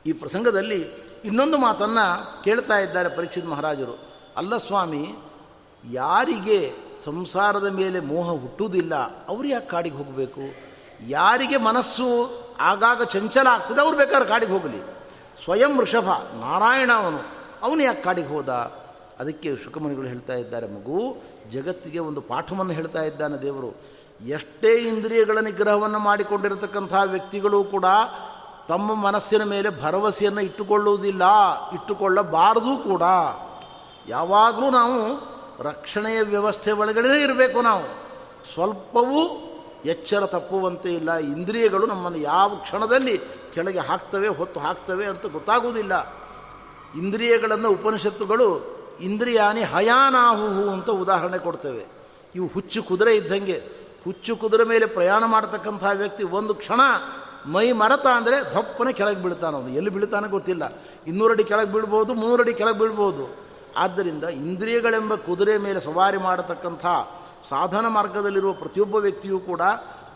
ಈ 0.05 0.13
ಪ್ರಸಂಗದಲ್ಲಿ 0.13 0.81
ಇನ್ನೊಂದು 1.25 1.57
ಮಾತನ್ನು 1.57 2.43
ಕೇಳ್ತಾ 2.43 2.77
ಇದ್ದಾರೆ 2.77 3.09
ಪರೀಕ್ಷಿತ್ 3.09 3.45
ಮಹಾರಾಜರು. 3.45 3.99
ಅಲ್ಲ 4.37 4.57
ಸ್ವಾಮಿ, 4.57 5.15
ಯಾರಿಗೆ 5.91 6.73
ಸಂಸಾರದ 7.05 7.67
ಮೇಲೆ 7.67 7.99
ಮೋಹ 7.99 8.31
ಹುಟ್ಟುವುದಿಲ್ಲ, 8.31 9.25
ಅವ್ರು 9.27 9.47
ಯಾಕೆ 9.47 9.65
ಕಾಡಿಗೆ 9.65 9.95
ಹೋಗಬೇಕು? 9.95 10.41
ಯಾರಿಗೆ 11.07 11.57
ಮನಸ್ಸು 11.57 12.29
ಆಗಾಗ 12.59 13.03
ಚಂಚಲ 13.03 13.47
ಆಗ್ತದೆ, 13.47 13.81
ಅವ್ರು 13.81 13.97
ಬೇಕಾದ್ರೆ 13.97 14.29
ಕಾಡಿಗೆ 14.29 14.51
ಹೋಗಲಿ. 14.51 14.81
ಸ್ವಯಂ 15.43 15.79
ವೃಷಭ, 15.79 16.09
ನಾರಾಯಣ 16.39 16.91
ಅವನು. 16.93 17.44
ಅವನು 17.65 17.83
ಯಾಕೆ 17.83 18.01
ಕಾಡಿಗೆ 18.01 18.27
ಹೋದ? 18.27 18.49
ಅದಕ್ಕೆ 19.19 19.55
ಶುಕಮುನಿಗಳು 19.63 20.07
ಹೇಳ್ತಾ 20.07 20.33
ಇದ್ದಾರೆ, 20.33 20.67
ಮಗು, 20.67 21.23
ಜಗತ್ತಿಗೆ 21.51 21.99
ಒಂದು 21.99 22.21
ಪಾಠವನ್ನು 22.21 22.73
ಹೇಳ್ತಾ 22.73 23.01
ಇದ್ದಾನೆ 23.03 23.41
ದೇವರು. 23.41 23.69
ಎಷ್ಟೇ 24.25 24.73
ಇಂದ್ರಿಯಗಳ 24.73 25.37
ನಿಗ್ರಹವನ್ನು 25.37 25.99
ಮಾಡಿಕೊಂಡಿರತಕ್ಕಂಥ 25.99 26.93
ವ್ಯಕ್ತಿಗಳು 27.05 27.63
ಕೂಡ 27.63 27.85
ತಮ್ಮ 28.67 28.95
ಮನಸ್ಸಿನ 28.95 29.43
ಮೇಲೆ 29.43 29.69
ಭರವಸೆಯನ್ನು 29.81 30.41
ಇಟ್ಟುಕೊಳ್ಳುವುದಿಲ್ಲ, 30.41 31.23
ಇಟ್ಟುಕೊಳ್ಳಬಾರದು 31.73 32.83
ಕೂಡ. 32.83 33.01
ಯಾವಾಗಲೂ 34.07 34.69
ನಾವು 34.69 34.99
ರಕ್ಷಣೆಯ 35.63 36.21
ವ್ಯವಸ್ಥೆ 36.21 36.71
ಒಳಗಡೆ 36.71 37.23
ಇರಬೇಕು 37.23 37.61
ನಾವು. 37.61 37.83
ಸ್ವಲ್ಪವೂ 38.53 39.21
ಎಚ್ಚರ 39.85 40.25
ತಪ್ಪುವಂತೆ 40.25 40.89
ಇಲ್ಲ. 40.93 41.13
ಇಂದ್ರಿಯಗಳು 41.13 41.85
ನಮ್ಮನ್ನು 41.85 42.19
ಯಾವ 42.19 42.49
ಕ್ಷಣದಲ್ಲಿ 42.49 43.17
ಕೆಳಗೆ 43.53 43.79
ಹಾಕ್ತವೆ, 43.79 44.27
ಹೊತ್ತು 44.27 44.59
ಹಾಕ್ತವೆ 44.59 45.05
ಅಂತ 45.05 45.25
ಗೊತ್ತಾಗುವುದಿಲ್ಲ. 45.25 46.24
ಇಂದ್ರಿಯಗಳನ್ನು 46.97 47.69
ಉಪನಿಷತ್ತುಗಳು 47.69 48.75
ಇಂದ್ರಿಯಾನಿ 49.01 49.61
ಹಯಾನಾಹುಹು 49.61 50.69
ಅಂತ 50.69 50.89
ಉದಾಹರಣೆ 50.89 51.37
ಕೊಡ್ತೇವೆ. 51.37 51.85
ಇವು 52.35 52.47
ಹುಚ್ಚು 52.47 52.83
ಕುದುರೆ 52.83 53.15
ಇದ್ದಂಗೆ, 53.15 53.61
ಹುಚ್ಚು 54.05 54.35
ಕುದುರೆ 54.35 54.63
ಮೇಲೆ 54.63 54.85
ಪ್ರಯಾಣ 54.85 55.25
ಮಾಡತಕ್ಕಂಥ 55.25 55.83
ವ್ಯಕ್ತಿ 55.93 56.23
ಒಂದು 56.23 56.53
ಕ್ಷಣ 56.53 56.79
ಮೈ 57.45 57.71
ಮರತ 57.71 58.07
ಅಂದರೆ 58.07 58.41
ದಪ್ಪನೆ 58.41 58.93
ಕೆಳಗೆ 58.93 59.23
ಬೀಳ್ತಾನೆ 59.23 59.57
ಅವನು. 59.57 59.69
ಎಲ್ಲಿ 59.69 59.89
ಬೀಳ್ತಾನೆ 59.89 60.27
ಗೊತ್ತಿಲ್ಲ. 60.27 60.73
ಇನ್ನೂರಡಿ 61.07 61.43
ಕೆಳಗೆ 61.43 61.71
ಬೀಳ್ಬೋದು 61.71 62.13
ಮುನ್ನೂರಡಿ 62.13 62.53
ಕೆಳಗೆ 62.53 62.79
ಬೀಳ್ಬೋದು. 62.79 63.35
ಆದ್ದರಿಂದ 63.77 64.23
ಇಂದ್ರಿಯಗಳೆಂಬ 64.23 65.15
ಕುದುರೆ 65.15 65.57
ಮೇಲೆ 65.57 65.79
ಸವಾರಿ 65.79 66.17
ಮಾಡತಕ್ಕಂಥ 66.17 66.85
ಸಾಧನ 67.49 67.87
ಮಾರ್ಗದಲ್ಲಿರುವ 67.87 68.53
ಪ್ರತಿಯೊಬ್ಬ 68.53 68.95
ವ್ಯಕ್ತಿಯೂ 68.95 69.39
ಕೂಡ 69.39 69.61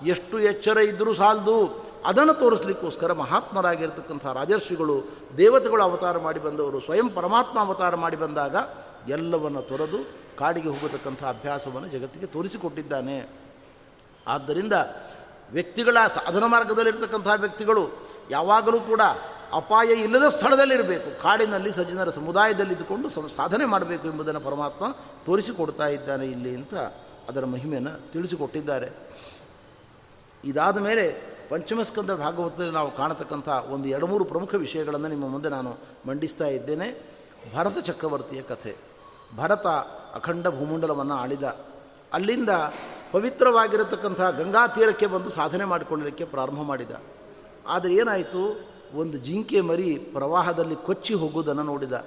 ಎಷ್ಟು 0.05 0.39
ಎಚ್ಚರ 0.39 0.77
ಇದ್ದರೂ 0.77 1.13
ಸಾಲದು. 1.13 1.88
ಅದನ್ನು 2.05 2.33
ತೋರಿಸ್ಲಿಕ್ಕೋಸ್ಕರ 2.33 3.13
ಮಹಾತ್ಮರಾಗಿರ್ತಕ್ಕಂಥ 3.13 4.25
ರಾಜರ್ಷಿಗಳು, 4.25 5.03
ದೇವತೆಗಳು 5.38 5.83
ಅವತಾರ 5.83 6.17
ಮಾಡಿ 6.17 6.39
ಬಂದವರು, 6.39 6.79
ಸ್ವಯಂ 6.79 7.09
ಪರಮಾತ್ಮ 7.09 7.59
ಅವತಾರ 7.59 7.95
ಮಾಡಿ 7.95 8.15
ಬಂದಾಗ 8.15 8.55
ಎಲ್ಲವನ್ನು 9.09 9.62
ತೊರೆದು 9.62 9.97
ಕಾಡಿಗೆ 10.38 10.69
ಹೋಗತಕ್ಕಂಥ 10.69 11.23
ಅಭ್ಯಾಸವನ್ನು 11.23 11.88
ಜಗತ್ತಿಗೆ 11.88 12.25
ತೋರಿಸಿಕೊಟ್ಟಿದ್ದಾನೆ. 12.25 13.29
ಆದ್ದರಿಂದ 14.27 14.73
ವ್ಯಕ್ತಿಗಳ 15.51 15.97
ಸಾಧನ 16.07 16.43
ಮಾರ್ಗದಲ್ಲಿರ್ತಕ್ಕಂಥ 16.43 17.27
ವ್ಯಕ್ತಿಗಳು 17.35 17.89
ಯಾವಾಗಲೂ 18.31 18.79
ಕೂಡ 18.79 19.01
ಅಪಾಯ 19.53 19.88
ಇಲ್ಲದ 19.88 20.27
ಸ್ಥಳದಲ್ಲಿರಬೇಕು. 20.27 21.23
ಕಾಡಿನಲ್ಲಿ 21.23 21.71
ಸಜ್ಜನರ 21.71 22.09
ಸಮುದಾಯದಲ್ಲಿದ್ದುಕೊಂಡು 22.09 23.09
ಸಾಧನೆ 23.09 23.65
ಮಾಡಬೇಕು 23.65 24.07
ಎಂಬುದನ್ನು 24.07 24.39
ಪರಮಾತ್ಮ 24.39 24.85
ತೋರಿಸಿಕೊಡ್ತಾ 25.25 25.88
ಇದ್ದಾನೆ 25.88 26.25
ಇಲ್ಲಿ 26.25 26.55
ಅಂತ 26.55 26.75
ಅದರ 27.29 27.45
ಮಹಿಮೆಯನ್ನು 27.45 28.12
ತಿಳಿಸಿಕೊಟ್ಟಿದ್ದಾರೆ. 28.12 28.89
ಇದಾದ 30.45 30.77
ಮೇಲೆ 30.77 31.38
ಪಂಚಮಸ್ಕಂದ 31.49 32.12
ಭಾಗವತದಲ್ಲಿ 32.12 32.73
ನಾವು 32.73 32.97
ಕಾಣತಕ್ಕಂಥ 32.97 33.49
ಒಂದು 33.49 33.89
ಎರಡು 33.89 34.07
ಮೂರು 34.07 34.25
ಪ್ರಮುಖ 34.25 34.55
ವಿಷಯಗಳನ್ನು 34.55 35.07
ನಿಮ್ಮ 35.07 35.27
ಮುಂದೆ 35.27 35.49
ನಾನು 35.49 35.75
ಮಂಡಿಸ್ತಾ 36.07 36.45
ಇದ್ದೇನೆ. 36.45 37.03
ಭರತ 37.55 37.77
ಚಕ್ರವರ್ತಿಯ 37.77 38.41
ಕಥೆ. 38.41 38.75
ಭರತ 39.38 39.67
ಅಖಂಡ 40.15 40.47
ಭೂಮಂಡಲವನ್ನು 40.47 41.13
ಆಳಿದ. 41.13 41.43
ಅಲ್ಲಿಂದ 42.13 42.49
ಪವಿತ್ರವಾಗಿರತಕ್ಕಂಥ 43.12 44.21
ಗಂಗಾ 44.21 44.67
ತೀರಕ್ಕೆ 44.67 45.07
ಬಂದು 45.07 45.29
ಸಾಧನೆ 45.29 45.65
ಮಾಡಿಕೊಳ್ಳಲಿಕ್ಕೆ 45.65 46.25
ಪ್ರಾರಂಭ 46.25 46.62
ಮಾಡಿದ. 46.62 46.91
ಆದರೆ 47.67 47.93
ಏನಾಯಿತು? 47.93 48.69
ಒಂದು 48.95 49.17
ಜಿಂಕೆ 49.17 49.62
ಮರಿ 49.62 49.97
ಪ್ರವಾಹದಲ್ಲಿ 49.97 50.75
ಕೊಚ್ಚಿ 50.75 51.13
ಹೋಗುವುದನ್ನು 51.13 51.63
ನೋಡಿದ. 51.63 52.05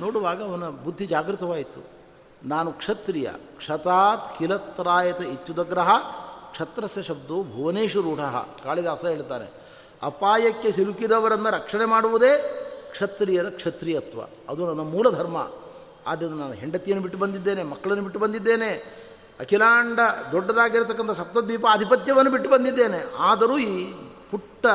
ನೋಡುವಾಗ 0.00 0.42
ಅವನ 0.42 0.68
ಬುದ್ಧಿ 0.68 1.06
ಜಾಗೃತವಾಯಿತು. 1.06 1.84
ನಾನು 2.44 2.72
ಕ್ಷತ್ರಿಯ, 2.72 3.30
ಕ್ಷತಾತ್ 3.56 4.38
ಕಿಲತ್ರಾಯತ 4.38 5.20
ಇತ್ಯುದಗ್ರಹ 5.20 5.90
ಕ್ಷತ್ರಸ 6.56 6.98
ಶಬ್ದವು 6.98 7.42
ಭುವನೇಶ್ವರ 7.54 8.02
ರೂಢ. 8.02 8.20
ಕಾಳಿದಾಸ 8.64 9.04
ಹೇಳ್ತಾನೆ, 9.04 9.46
ಅಪಾಯಕ್ಕೆ 10.02 10.68
ಸಿಲುಕಿದವರನ್ನು 10.72 11.50
ರಕ್ಷಣೆ 11.50 11.84
ಮಾಡುವುದೇ 11.84 12.30
ಕ್ಷತ್ರಿಯರ 12.92 13.48
ಕ್ಷತ್ರಿಯತ್ವ. 13.48 14.20
ಅದು 14.48 14.62
ನನ್ನ 14.66 14.80
ಮೂಲ 14.90 15.10
ಧರ್ಮ. 15.10 15.38
ಆದ್ದರಿಂದ 16.06 16.40
ನಾನು 16.40 16.54
ಹೆಂಡತಿಯನ್ನು 16.54 17.02
ಬಿಟ್ಟು 17.02 17.18
ಬಂದಿದ್ದೇನೆ, 17.18 17.62
ಮಕ್ಕಳನ್ನು 17.62 18.02
ಬಿಟ್ಟು 18.02 18.20
ಬಂದಿದ್ದೇನೆ, 18.20 18.70
ಅಖಿಲಾಂಡ 19.40 20.00
ದೊಡ್ಡದಾಗಿರತಕ್ಕಂಥ 20.32 21.10
ಸಪ್ತದ್ವೀಪ 21.10 21.66
ಆಧಿಪತ್ಯವನ್ನು 21.70 22.30
ಬಿಟ್ಟು 22.30 22.50
ಬಂದಿದ್ದೇನೆ. 22.50 23.00
ಆದರೂ 23.18 23.58
ಈ 23.58 23.92
ಪುಟ್ಟ 24.30 24.66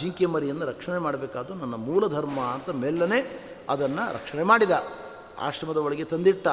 ಜಿಂಕೆ 0.00 0.26
ಮರಿಯನ್ನು 0.26 0.64
ರಕ್ಷಣೆ 0.66 0.98
ಮಾಡಬೇಕಾದ್ದು 0.98 1.54
ನನ್ನ 1.54 1.74
ಮೂಲ 1.74 2.08
ಧರ್ಮ 2.08 2.40
ಅಂತ 2.40 2.70
ಮೆಲ್ಲನೆ 2.70 3.20
ಅದನ್ನು 3.68 4.04
ರಕ್ಷಣೆ 4.14 4.42
ಮಾಡಿದ. 4.42 4.74
ಆಶ್ರಮದ 5.38 5.76
ಒಳಗೆ 5.76 6.04
ತಂದಿಟ್ಟ. 6.04 6.48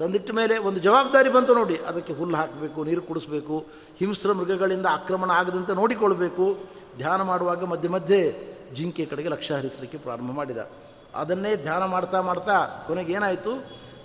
ತಂದಿಟ್ಟ 0.00 0.30
ಮೇಲೆ 0.30 0.58
ಒಂದು 0.58 0.80
ಜವಾಬ್ದಾರಿ 0.80 1.32
ಬಂತು 1.32 1.54
ನೋಡಿ. 1.54 1.76
ಅದಕ್ಕೆ 1.76 2.12
ಹುಲ್ಲು 2.12 2.36
ಹಾಕಬೇಕು, 2.36 2.84
ನೀರು 2.84 3.02
ಕುಡಿಸ್ಬೇಕು, 3.02 3.66
ಹಿಂಸ್ರ 3.98 4.32
ಮೃಗಗಳಿಂದ 4.32 4.86
ಆಕ್ರಮಣ 4.86 5.30
ಆಗದಂತೆ 5.30 5.74
ನೋಡಿಕೊಳ್ಬೇಕು 5.74 6.56
ಧ್ಯಾನ 6.96 7.22
ಮಾಡುವಾಗ 7.22 7.64
ಮಧ್ಯೆ 7.64 7.88
ಮಧ್ಯೆ 7.88 8.48
ಜಿಂಕೆ 8.74 9.06
ಕಡೆಗೆ 9.06 9.28
ಲಕ್ಷ್ಯ 9.28 9.54
ಹರಿಸಲಿಕ್ಕೆ 9.54 9.98
ಪ್ರಾರಂಭ 9.98 10.30
ಮಾಡಿದ. 10.30 10.58
ಅದನ್ನೇ 11.14 11.56
ಧ್ಯಾನ 11.56 11.84
ಮಾಡ್ತಾ 11.84 12.20
ಮಾಡ್ತಾ 12.20 12.86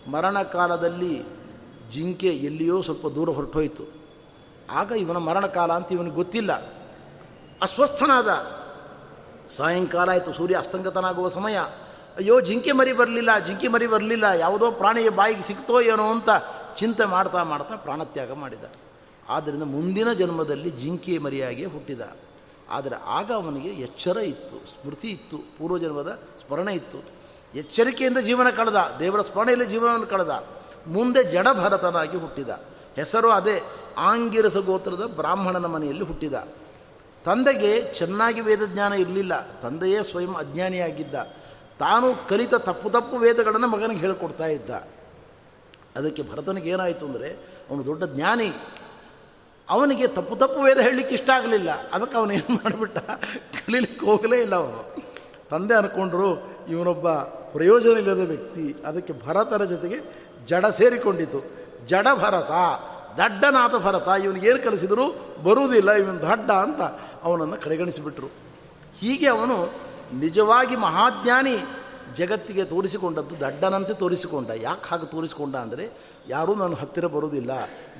ಮರಣ 0.08 0.42
ಕಾಲದಲ್ಲಿ 0.42 1.24
ಜಿಂಕೆ 1.92 2.28
ಎಲ್ಲಿಯೋ 2.28 2.82
ಸ್ವಲ್ಪ 2.82 3.08
ದೂರ 3.08 3.30
ಹೊರಟೋಯ್ತು. 3.30 3.84
ಆಗ 4.72 4.92
ಇವನ 4.92 5.18
ಮರಣಕಾಲ 5.18 5.74
ಅಂತ 5.74 5.92
ಇವನಿಗೆ 5.92 6.16
ಗೊತ್ತಿಲ್ಲ. 6.16 6.54
ಅಸ್ವಸ್ಥನಾದ. 7.62 8.28
ಸಾಯಂಕಾಲ 9.58 10.10
ಆಯಿತು, 10.10 10.34
ಸೂರ್ಯ 10.34 10.58
ಅಸ್ತಂಗತನಾಗುವ 10.58 11.28
ಸಮಯ. 11.28 11.58
ಅಯ್ಯೋ, 12.18 12.40
ಜಿಂಕೆ 12.40 12.72
ಮರಿ 12.72 12.94
ಬರಲಿಲ್ಲ, 12.94 13.40
ಜಿಂಕೆ 13.40 13.68
ಮರಿ 13.68 13.88
ಬರಲಿಲ್ಲ, 13.88 14.24
ಯಾವುದೋ 14.24 14.72
ಪ್ರಾಣಿಯ 14.72 15.10
ಬಾಯಿಗೆ 15.10 15.42
ಸಿಕ್ತೋ 15.42 15.82
ಏನೋ 15.82 16.12
ಅಂತ 16.12 16.30
ಚಿಂತೆ 16.78 17.06
ಮಾಡ್ತಾ 17.06 17.44
ಮಾಡ್ತಾ 17.44 17.76
ಪ್ರಾಣತ್ಯಾಗ 17.76 18.32
ಮಾಡಿದ. 18.34 18.64
ಆದ್ದರಿಂದ 19.30 19.64
ಮುಂದಿನ 19.64 20.14
ಜನ್ಮದಲ್ಲಿ 20.14 20.70
ಜಿಂಕೆ 20.70 21.18
ಮರಿಯಾಗಿ 21.18 21.66
ಹುಟ್ಟಿದ. 21.66 22.02
ಆದರೆ 22.70 22.96
ಆಗ 23.06 23.32
ಅವನಿಗೆ 23.32 23.70
ಎಚ್ಚರ 23.70 24.18
ಇತ್ತು, 24.18 24.58
ಸ್ಮೃತಿ 24.58 25.08
ಇತ್ತು 25.08 25.38
ಪೂರ್ವಜನ್ಮದ 25.38 26.20
ಸ್ಮರಣೆ 26.48 26.74
ಇತ್ತು. 26.74 27.00
ಎಚ್ಚರಿಕೆಯಿಂದ 27.56 28.18
ಜೀವನ 28.18 28.50
ಕಳೆದ, 28.50 28.98
ದೇವರ 29.00 29.22
ಸ್ಮರಣೆಯಲ್ಲಿ 29.22 29.66
ಜೀವನವನ್ನು 29.66 30.08
ಕಳೆದ. 30.08 30.34
ಮುಂದೆ 30.88 31.24
ಜಡಭರತನಾಗಿ 31.24 32.18
ಹುಟ್ಟಿದ. 32.18 32.50
ಹೆಸರು 32.96 33.30
ಅದೇ, 33.32 33.62
ಆಂಗಿರಸ 33.98 34.58
ಗೋತ್ರದ 34.58 35.06
ಬ್ರಾಹ್ಮಣನ 35.16 35.66
ಮನೆಯಲ್ಲಿ 35.66 36.04
ಹುಟ್ಟಿದ. 36.04 36.34
ತಂದೆಗೆ 37.26 37.94
ಚೆನ್ನಾಗಿ 37.94 38.42
ವೇದಜ್ಞಾನ 38.42 38.94
ಇರಲಿಲ್ಲ, 38.94 39.48
ತಂದೆಯೇ 39.60 40.04
ಸ್ವಯಂ 40.04 40.34
ಅಜ್ಞಾನಿಯಾಗಿದ್ದ. 40.34 41.16
ತಾನು 41.80 42.28
ಕಲಿತ 42.30 42.54
ತಪ್ಪು 42.54 42.90
ತಪ್ಪು 42.90 43.18
ವೇದಗಳನ್ನು 43.18 43.68
ಮಗನಿಗೆ 43.68 44.00
ಹೇಳಿಕೊಡ್ತಾ 44.00 44.46
ಇದ್ದ. 44.46 44.70
ಅದಕ್ಕೆ 45.96 46.24
ಭರತನಿಗೆ 46.32 46.70
ಏನಾಯಿತು 46.70 47.06
ಅಂದರೆ, 47.06 47.34
ಅವನು 47.70 47.86
ದೊಡ್ಡ 47.86 48.04
ಜ್ಞಾನಿ. 48.04 48.54
ಅವನಿಗೆ 49.70 50.08
ತಪ್ಪು 50.08 50.36
ತಪ್ಪು 50.36 50.62
ವೇದ 50.62 50.78
ಹೇಳಲಿಕ್ಕೆ 50.78 51.16
ಇಷ್ಟ 51.16 51.30
ಆಗಲಿಲ್ಲ. 51.30 51.70
ಅದಕ್ಕೆ 51.90 52.18
ಅವನು 52.18 52.32
ಏನು 52.32 52.56
ಮಾಡಿಬಿಟ್ಟ? 52.56 52.98
ಕಲೀಲಿಕ್ಕೆ 53.66 54.06
ಹೋಗಲೇ 54.06 54.42
ಇಲ್ಲ 54.42 54.56
ಅವನು. 54.56 54.96
ತಂದೆ 55.50 55.74
ಅಂದ್ಕೊಂಡ್ರು 55.74 56.54
ಇವನೊಬ್ಬ 56.70 57.14
ಪ್ರಯೋಜನ 57.54 57.90
ಇಲ್ಲದ 57.90 58.20
ವ್ಯಕ್ತಿ. 58.20 58.76
ಅದಕ್ಕೆ 58.86 59.14
ಭರತನ 59.28 59.64
ಜೊತೆಗೆ 59.64 60.00
ಜಡ 60.46 60.66
ಸೇರಿಕೊಂಡಿತು. 60.66 61.52
ಜಡ 61.88 62.08
ಭರತ 62.16 62.52
ದಡ್ಡನಾಥ 63.18 63.76
ಭರತ 63.76 64.08
ಇವನಿಗೇನು 64.24 64.64
ಕಲಿಸಿದರೂ? 64.64 65.08
ಬರುವುದಿಲ್ಲ, 65.44 65.92
ಇವನು 65.92 66.20
ದಡ್ಡ 66.20 66.52
ಅಂತ 66.52 66.82
ಅವನನ್ನು 67.24 67.58
ಕಡೆಗಣಿಸಿಬಿಟ್ರು. 67.58 68.28
ಹೀಗೆ 69.00 69.28
ಅವನು 69.28 69.72
ನಿಜವಾಗಿ 70.20 70.76
ಮಹಾಜ್ಞಾನಿ 70.76 71.58
ಜಗತ್ತಿಗೆ 72.16 72.66
ತೋರಿಸಿಕೊಂಡದ್ದು 72.66 73.40
ದಡ್ಡನಂತೆ 73.40 73.94
ತೋರಿಸಿಕೊಂಡ. 73.94 74.50
ಯಾಕೆ 74.56 74.90
ಹಾಗೆ 74.90 75.06
ತೋರಿಸಿಕೊಂಡ 75.06 75.56
ಅಂದರೆ, 75.56 75.98
ಯಾರೂ 76.28 76.56
ನನ್ನ 76.56 76.76
ಹತ್ತಿರ 76.76 77.08
ಬರುವುದಿಲ್ಲ. 77.08 77.52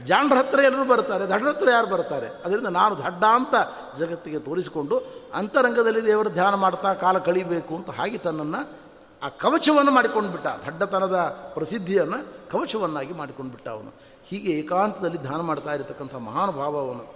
ಜಾಂಡ್ರ 0.06 0.38
ಹತ್ತಿರ 0.38 0.60
ಎಲ್ಲರೂ 0.60 0.86
ಬರ್ತಾರೆ, 0.86 1.24
ದಡ್ಡರ 1.26 1.48
ಹತ್ತಿರ 1.48 1.70
ಯಾರು 1.70 1.88
ಬರ್ತಾರೆ? 1.88 2.28
ಅದರಿಂದ 2.28 2.68
ನಾನು 2.68 2.98
ದಡ್ಡ 2.98 3.24
ಅಂತ 3.24 3.56
ಜಗತ್ತಿಗೆ 4.00 4.40
ತೋರಿಸಿಕೊಂಡು 4.40 5.08
ಅಂತರಂಗದಲ್ಲಿ 5.34 6.04
ದೇವರು 6.06 6.30
ಧ್ಯಾನ 6.30 6.56
ಮಾಡ್ತಾ 6.56 6.94
ಕಾಲ 6.94 7.18
ಕಳಿಬೇಕು 7.18 7.76
ಅಂತ 7.76 7.90
ಹಾಗೆ 7.90 8.18
ತನ್ನನ್ನು 8.18 8.84
ಆ 9.24 9.30
ಕವಚವನ್ನು 9.30 9.92
ಮಾಡಿಕೊಂಡು 9.92 10.30
ಬಿಟ್ಟ. 10.30 10.48
ದಡ್ಡತನದ 10.48 11.16
ಪ್ರಸಿದ್ಧಿಯನ್ನು 11.54 12.50
ಕವಚವನ್ನಾಗಿ 12.52 13.14
ಮಾಡಿಕೊಂಡು 13.14 13.52
ಬಿಟ್ಟ 13.52 13.68
ಅವನು. 13.70 13.94
ಹೀಗೆ 14.24 14.52
ಏಕಾಂತದಲ್ಲಿ 14.52 15.18
ಧ್ಯಾನ 15.18 15.42
ಮಾಡ್ತಾ 15.42 15.74
ಇರತಕ್ಕಂಥ 15.74 16.16
ಮಹಾನುಭಾವ 16.16 16.78
ಅವನು. 16.78 17.16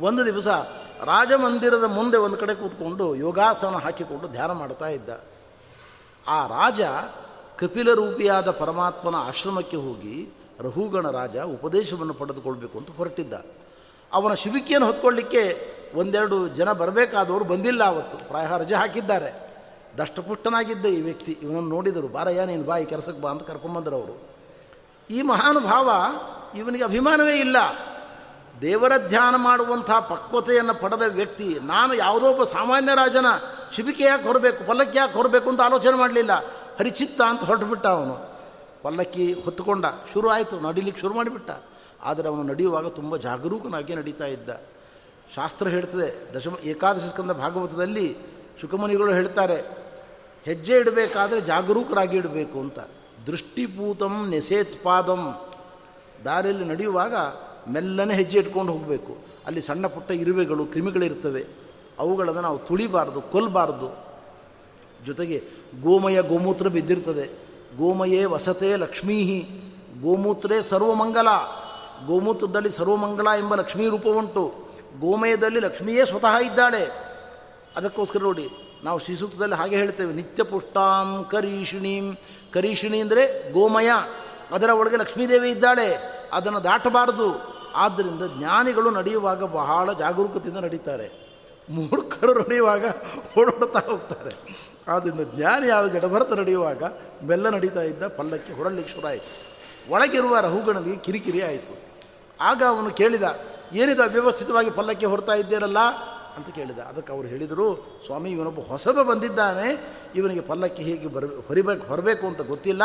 ಒಂದು 0.00 0.26
ದಿವಸ 0.26 0.48
ರಾಜಮಂದಿರದ 1.04 1.84
ಮುಂದೆ 1.84 2.16
ಒಂದು 2.16 2.36
ಕಡೆ 2.36 2.54
ಕೂತ್ಕೊಂಡು 2.54 3.14
ಯೋಗಾಸನ 3.14 3.74
ಹಾಕಿಕೊಂಡು 3.74 4.28
ಧ್ಯಾನ 4.28 4.52
ಮಾಡ್ತಾ 4.52 4.88
ಇದ್ದ. 4.88 5.08
ಆ 6.26 6.46
ರಾಜ 6.46 6.80
ಕಪಿಲ 7.58 7.94
ರೂಪಿಯಾದ 7.94 8.50
ಪರಮಾತ್ಮನ 8.50 9.14
ಆಶ್ರಮಕ್ಕೆ 9.14 9.76
ಹೋಗಿ 9.76 10.28
ರಹುಗಣ 10.60 11.10
ರಾಜ 11.10 11.36
ಉಪದೇಶವನ್ನು 11.36 12.14
ಪಡೆದುಕೊಳ್ಬೇಕು 12.14 12.78
ಅಂತ 12.78 12.90
ಹೊರಟಿದ್ದ. 12.96 13.32
ಅವನ 14.12 14.34
ಶಿಬಿಕೆಯನ್ನು 14.34 14.86
ಹೊತ್ಕೊಳ್ಳಿಕ್ಕೆ 14.86 15.66
ಒಂದೆರಡು 15.94 16.48
ಜನ 16.48 16.72
ಬರಬೇಕಾದವರು 16.72 17.44
ಬಂದಿಲ್ಲ 17.44 17.84
ಅವತ್ತು. 17.84 18.18
ಪ್ರಾಯ 18.18 18.46
ರಜೆ 18.58 18.74
ಹಾಕಿದ್ದಾರೆ. 18.74 19.50
ದಷ್ಟಪುಷ್ಟನಾಗಿದ್ದ 19.98 20.86
ಈ 20.86 21.00
ವ್ಯಕ್ತಿ, 21.00 21.38
ಇವನನ್ನು 21.42 21.68
ನೋಡಿದರು. 21.68 22.08
ಬಾರಯ್ಯ, 22.08 22.46
ನೀನು 22.46 22.78
ಈ 22.78 22.84
ಕೆಲಸಕ್ಕೆ 22.84 23.20
ಬಾ 23.22 23.30
ಅಂತ 23.30 23.42
ಕರ್ಕೊಂಬಂದರು 23.42 23.96
ಅವರು. 23.96 24.22
ಈ 25.10 25.22
ಮಹಾನುಭಾವ 25.22 25.90
ಇವನಿಗೆ 26.58 26.84
ಅಭಿಮಾನವೇ 26.84 27.40
ಇಲ್ಲ. 27.40 27.56
ದೇವರ 28.60 28.92
ಧ್ಯಾನ 29.08 29.34
ಮಾಡುವಂಥ 29.36 29.90
ಪಕ್ವತೆಯನ್ನು 29.90 30.74
ಪಡೆದ 30.74 31.02
ವ್ಯಕ್ತಿ, 31.02 31.58
ನಾನು 31.62 31.94
ಯಾವುದೋ 31.94 32.30
ಒಬ್ಬ 32.30 32.44
ಸಾಮಾನ್ಯ 32.44 32.94
ರಾಜನ 32.94 33.26
ಶಿಬಿಕೆ 33.76 34.04
ಯಾಕೆ 34.04 34.22
ಹೊರಬೇಕು, 34.22 34.66
ಪಲ್ಲಕ್ಕಿ 34.66 34.98
ಯಾಕೆ 34.98 35.12
ಹೊರಬೇಕು 35.12 35.50
ಅಂತ 35.50 35.60
ಆಲೋಚನೆ 35.60 35.96
ಮಾಡಲಿಲ್ಲ. 35.96 36.32
ಹರಿಚಿತ್ತ 36.78 37.20
ಅಂತ 37.20 37.40
ಹೊರಟುಬಿಟ್ಟ 37.40 37.86
ಅವನು. 37.86 38.30
ಪಲ್ಲಕ್ಕಿ 38.82 39.32
ಹೊತ್ತುಕೊಂಡ, 39.32 39.84
ಶುರು 40.12 40.28
ಆಯಿತು, 40.28 40.60
ನಡಿಲಿಕ್ಕೆ 40.60 41.00
ಶುರು 41.00 41.14
ಮಾಡಿಬಿಟ್ಟ. 41.14 41.50
ಆದರೆ 42.02 42.28
ಅವನು 42.28 42.42
ನಡೆಯುವಾಗ 42.42 42.88
ತುಂಬ 42.88 43.16
ಜಾಗರೂಕನಾಗಿ 43.16 43.94
ನಡೀತಾ 43.94 44.24
ಇದ್ದ. 44.24 44.50
ಶಾಸ್ತ್ರ 45.34 45.68
ಹೇಳ್ತದೆ, 45.68 46.34
ದಶಮ, 46.34 46.56
ಏಕಾದಶ 46.64 47.02
ಸ್ಕಂದ 47.02 47.30
ಭಾಗವತದಲ್ಲಿ 47.30 48.16
ಶುಕಮುನಿಗಳು 48.60 49.12
ಹೇಳ್ತಾರೆ, 49.12 49.56
ಹೆಜ್ಜೆ 50.44 50.76
ಇಡಬೇಕಾದ್ರೆ 50.76 51.40
ಜಾಗರೂಕರಾಗಿ 51.40 52.16
ಇಡಬೇಕು 52.16 52.60
ಅಂತ. 52.60 52.78
ದೃಷ್ಟಿಪೂತಂ 53.26 54.26
ನೆಸೇತ್ಪಾದಂ 54.28 55.52
ದಾರಿಯಲ್ಲಿ 56.24 56.64
ನಡೆಯುವಾಗ 56.64 57.14
ಮೆಲ್ಲನೆ 57.68 58.14
ಹೆಜ್ಜೆ 58.14 58.38
ಇಟ್ಕೊಂಡು 58.38 58.72
ಹೋಗಬೇಕು. 58.72 59.12
ಅಲ್ಲಿ 59.46 59.62
ಸಣ್ಣ 59.62 59.86
ಪುಟ್ಟ 59.86 60.10
ಇರುವೆಗಳು 60.10 60.66
ಕ್ರಿಮಿಗಳಿರ್ತವೆ 60.66 61.44
ಅವುಗಳನ್ನು 61.98 62.40
ನಾವು 62.40 62.58
ತುಳಿಬಾರ್ದು 62.58 63.20
ಕೊಲ್ಲಬಾರ್ದು 63.22 63.88
ಜೊತೆಗೆ 65.06 65.42
ಗೋಮಯ 65.82 66.22
ಗೋಮೂತ್ರ 66.22 66.68
ಬಿದ್ದಿರ್ತದೆ. 66.68 67.26
ಗೋಮಯೇ 67.78 68.24
ವಸತೆ 68.24 68.76
ಲಕ್ಷ್ಮೀಹಿ, 68.76 69.38
ಗೋಮೂತ್ರೇ 70.02 70.62
ಸರ್ವಮಂಗಲ. 70.62 71.28
ಗೋಮೂತ್ರದಲ್ಲಿ 72.06 72.70
ಸರ್ವಮಂಗಲ 72.70 73.28
ಎಂಬ 73.38 73.54
ಲಕ್ಷ್ಮೀ 73.54 73.88
ರೂಪವುಂಟು. 73.88 74.44
ಗೋಮಯದಲ್ಲಿ 75.00 75.60
ಲಕ್ಷ್ಮಿಯೇ 75.60 76.04
ಸ್ವತಃ 76.04 76.36
ಇದ್ದಾಳೆ. 76.38 76.84
ಅದಕ್ಕೋಸ್ಕರ 77.76 78.20
ನೋಡಿ, 78.22 78.46
ನಾವು 78.84 78.98
ಶ್ರೀಸೂಕ್ತದಲ್ಲಿ 78.98 79.54
ಹಾಗೆ 79.54 79.76
ಹೇಳ್ತೇವೆ 79.76 80.12
ನಿತ್ಯ 80.14 80.42
ಪುಷ್ಟಾಂ 80.42 81.24
ಕರೀಷಿಣೀಂ. 81.30 82.16
ಕರೀಷಿಣಿ 82.52 83.00
ಅಂದರೆ 83.00 83.52
ಗೋಮಯ. 83.52 83.90
ಅದರ 84.52 84.70
ಒಳಗೆ 84.70 84.96
ಲಕ್ಷ್ಮೀದೇವಿ 84.96 85.50
ಇದ್ದಾಳೆ, 85.50 85.88
ಅದನ್ನು 86.32 86.60
ದಾಟಬಾರದು. 86.64 87.28
ಆದ್ದರಿಂದ 87.74 88.22
ಜ್ಞಾನಿಗಳು 88.38 88.90
ನಡೆಯುವಾಗ 88.90 89.42
ಬಹಳ 89.44 89.92
ಜಾಗರೂಕತೆಯಿಂದ 89.92 90.58
ನಡೀತಾರೆ. 90.58 91.08
ಮೂರ್ಖರು 91.70 92.32
ನಡೆಯುವಾಗ 92.34 92.84
ಓಡೋಡ್ತಾ 93.38 93.80
ಹೋಗ್ತಾರೆ. 93.90 94.32
ಆದ್ದರಿಂದ 94.88 95.22
ಜ್ಞಾನಿ 95.34 95.68
ಆದ 95.68 95.86
ಜಡಭರತ 95.86 96.32
ನಡೆಯುವಾಗ 96.32 96.82
ಬೆಲ್ಲ 97.22 97.48
ನಡೀತಾ 97.48 97.82
ಇದ್ದ 97.82 98.06
ಪಲ್ಲಕ್ಕಿ 98.06 98.52
ಹೊರಳಿಕ್ಕೆ 98.52 98.94
ಶುರು 98.94 99.06
ಆಯಿತು 99.06 99.30
ಒಳಗಿರುವ 99.92 100.40
ರಹುಗಣನಿಗೆ 100.40 100.96
ಕಿರಿಕಿರಿ 100.96 101.42
ಆಯಿತು. 101.42 101.74
ಆಗ 102.40 102.62
ಅವನು 102.68 102.90
ಕೇಳಿದ, 102.90 103.22
ಏನಿದೆ 103.72 104.02
ಅವ್ಯವಸ್ಥಿತವಾಗಿ 104.02 104.70
ಪಲ್ಲಕ್ಕೆ 104.70 105.06
ಹೊರತಾ 105.06 105.32
ಇದ್ದೀರಲ್ಲ? 105.32 105.80
ಅಂತ 106.36 106.48
ಕೇಳಿದ. 106.48 106.78
ಅದಕ್ಕೆ 106.78 107.12
ಅವರು 107.12 107.28
ಹೇಳಿದರು, 107.28 108.00
ಸ್ವಾಮಿ, 108.06 108.30
ಇವನೊಬ್ಬ 108.30 108.60
ಹೊಸಬ 108.60 109.02
ಬಂದಿದ್ದಾನೆ. 109.02 109.94
ಇವನಿಗೆ 110.14 110.40
ಪಲ್ಲಕ್ಕಿ 110.40 110.82
ಹೇಗೆ 110.82 111.06
ಬರ, 111.06 111.24
ಹೊರಿಬೇಕು, 111.24 111.86
ಹೊರಬೇಕು 111.86 112.26
ಅಂತ 112.26 112.40
ಗೊತ್ತಿಲ್ಲ. 112.40 112.82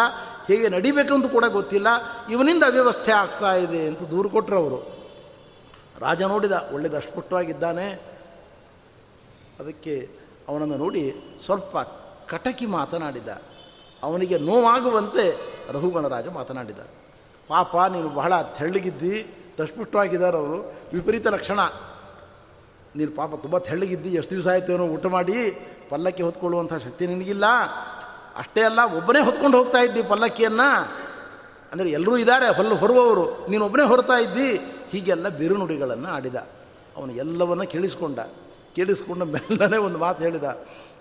ಹೇಗೆ 0.47 0.69
ನಡಿಬೇಕು 0.69 1.13
ಅಂತ 1.13 1.31
ಕೂಡ 1.31 1.45
ಗೊತ್ತಿಲ್ಲ. 1.45 1.87
ಇವನಿಂದ 2.31 2.63
ಅವ್ಯವಸ್ಥೆ 2.63 3.11
ಆಗ್ತಾ 3.11 3.53
ಇದೆ 3.53 3.87
ಅಂತ 3.87 4.03
ದೂರು 4.03 4.29
ಕೊಟ್ಟರು 4.29 4.57
ಅವರು. 4.57 4.95
ರಾಜ 5.99 6.21
ನೋಡಿದ, 6.21 6.69
ಒಳ್ಳೆಯದು 6.73 6.97
ಅಷ್ಟುಪುಟ್ಟವಾಗಿದ್ದಾನೆ 6.97 7.89
ಅದಕ್ಕೆ 9.59 10.09
ಅವನನ್ನು 10.47 10.77
ನೋಡಿ 10.77 11.15
ಸ್ವಲ್ಪ 11.45 11.77
ಕಟಕಿ 12.29 12.65
ಮಾತನಾಡಿದ. 12.65 13.27
ಅವನಿಗೆ 14.03 14.37
ನೋವಾಗುವಂತೆ 14.37 15.39
ರಘುಗಣರಾಜ 15.71 16.27
ಮಾತನಾಡಿದ. 16.27 16.79
ಪಾಪ, 17.47 17.75
ನೀನು 17.75 18.09
ಬಹಳ 18.09 18.41
ತೆಳ್ಳಗಿದ್ದಿ 18.41 19.35
ದಷ್ಟಪುಷ್ಟವಾಗಿದ್ದಾರೆ 19.61 20.37
ಅವರು 20.37 20.73
ವಿಪರೀತ 20.93 21.27
ಲಕ್ಷಣ. 21.27 21.59
ನೀನು 22.95 23.11
ಪಾಪ 23.11 23.31
ತುಂಬ 23.41 23.57
ತೆಳ್ಳಗಿದ್ದಿ, 23.57 24.09
ಎಷ್ಟು 24.09 24.31
ದಿವಸ 24.31 24.47
ಆಯಿತು 24.47 24.71
ಏನೋ 24.71 24.85
ಊಟ 24.87 25.05
ಮಾಡಿ, 25.05 25.37
ಪಲ್ಲಕ್ಕಿ 25.89 26.23
ಹೊತ್ಕೊಳ್ಳುವಂಥ 26.23 26.73
ಶಕ್ತಿ 26.73 27.07
ನಿನಗಿಲ್ಲ. 27.07 27.45
ಅಷ್ಟೇ 28.37 28.61
ಅಲ್ಲ, 28.61 28.79
ಒಬ್ಬನೇ 28.97 29.19
ಹೊತ್ಕೊಂಡು 29.19 29.57
ಹೋಗ್ತಾ 29.57 29.79
ಇದ್ದಿ 29.79 30.01
ಪಲ್ಲಕ್ಕಿಯನ್ನು. 30.03 30.69
ಅಂದರೆ 31.71 31.89
ಎಲ್ಲರೂ 31.89 32.17
ಇದ್ದಾರೆ 32.17 32.47
ಹೊಲ್ಲು 32.49 32.75
ಹೊರುವವರು. 32.75 33.25
ನೀನು 33.49 33.65
ಒಬ್ಬನೇ 33.65 33.83
ಹೊರತಾ 33.83 34.17
ಇದ್ದಿ. 34.17 34.49
ಹೀಗೆಲ್ಲ 34.91 35.27
ಬಿರುನುಡಿಗಳನ್ನು 35.29 36.09
ಆಡಿದ. 36.09 36.35
ಅವನು 36.97 37.11
ಎಲ್ಲವನ್ನು 37.11 37.65
ಕೇಳಿಸ್ಕೊಂಡ. 37.67 38.19
ಕೇಳಿಸ್ಕೊಂಡ 38.75 39.23
ಮೆಲ್ಲನೆ 39.23 39.77
ಒಂದು 39.77 39.97
ಮಾತು 39.97 40.23
ಹೇಳಿದ. 40.23 40.47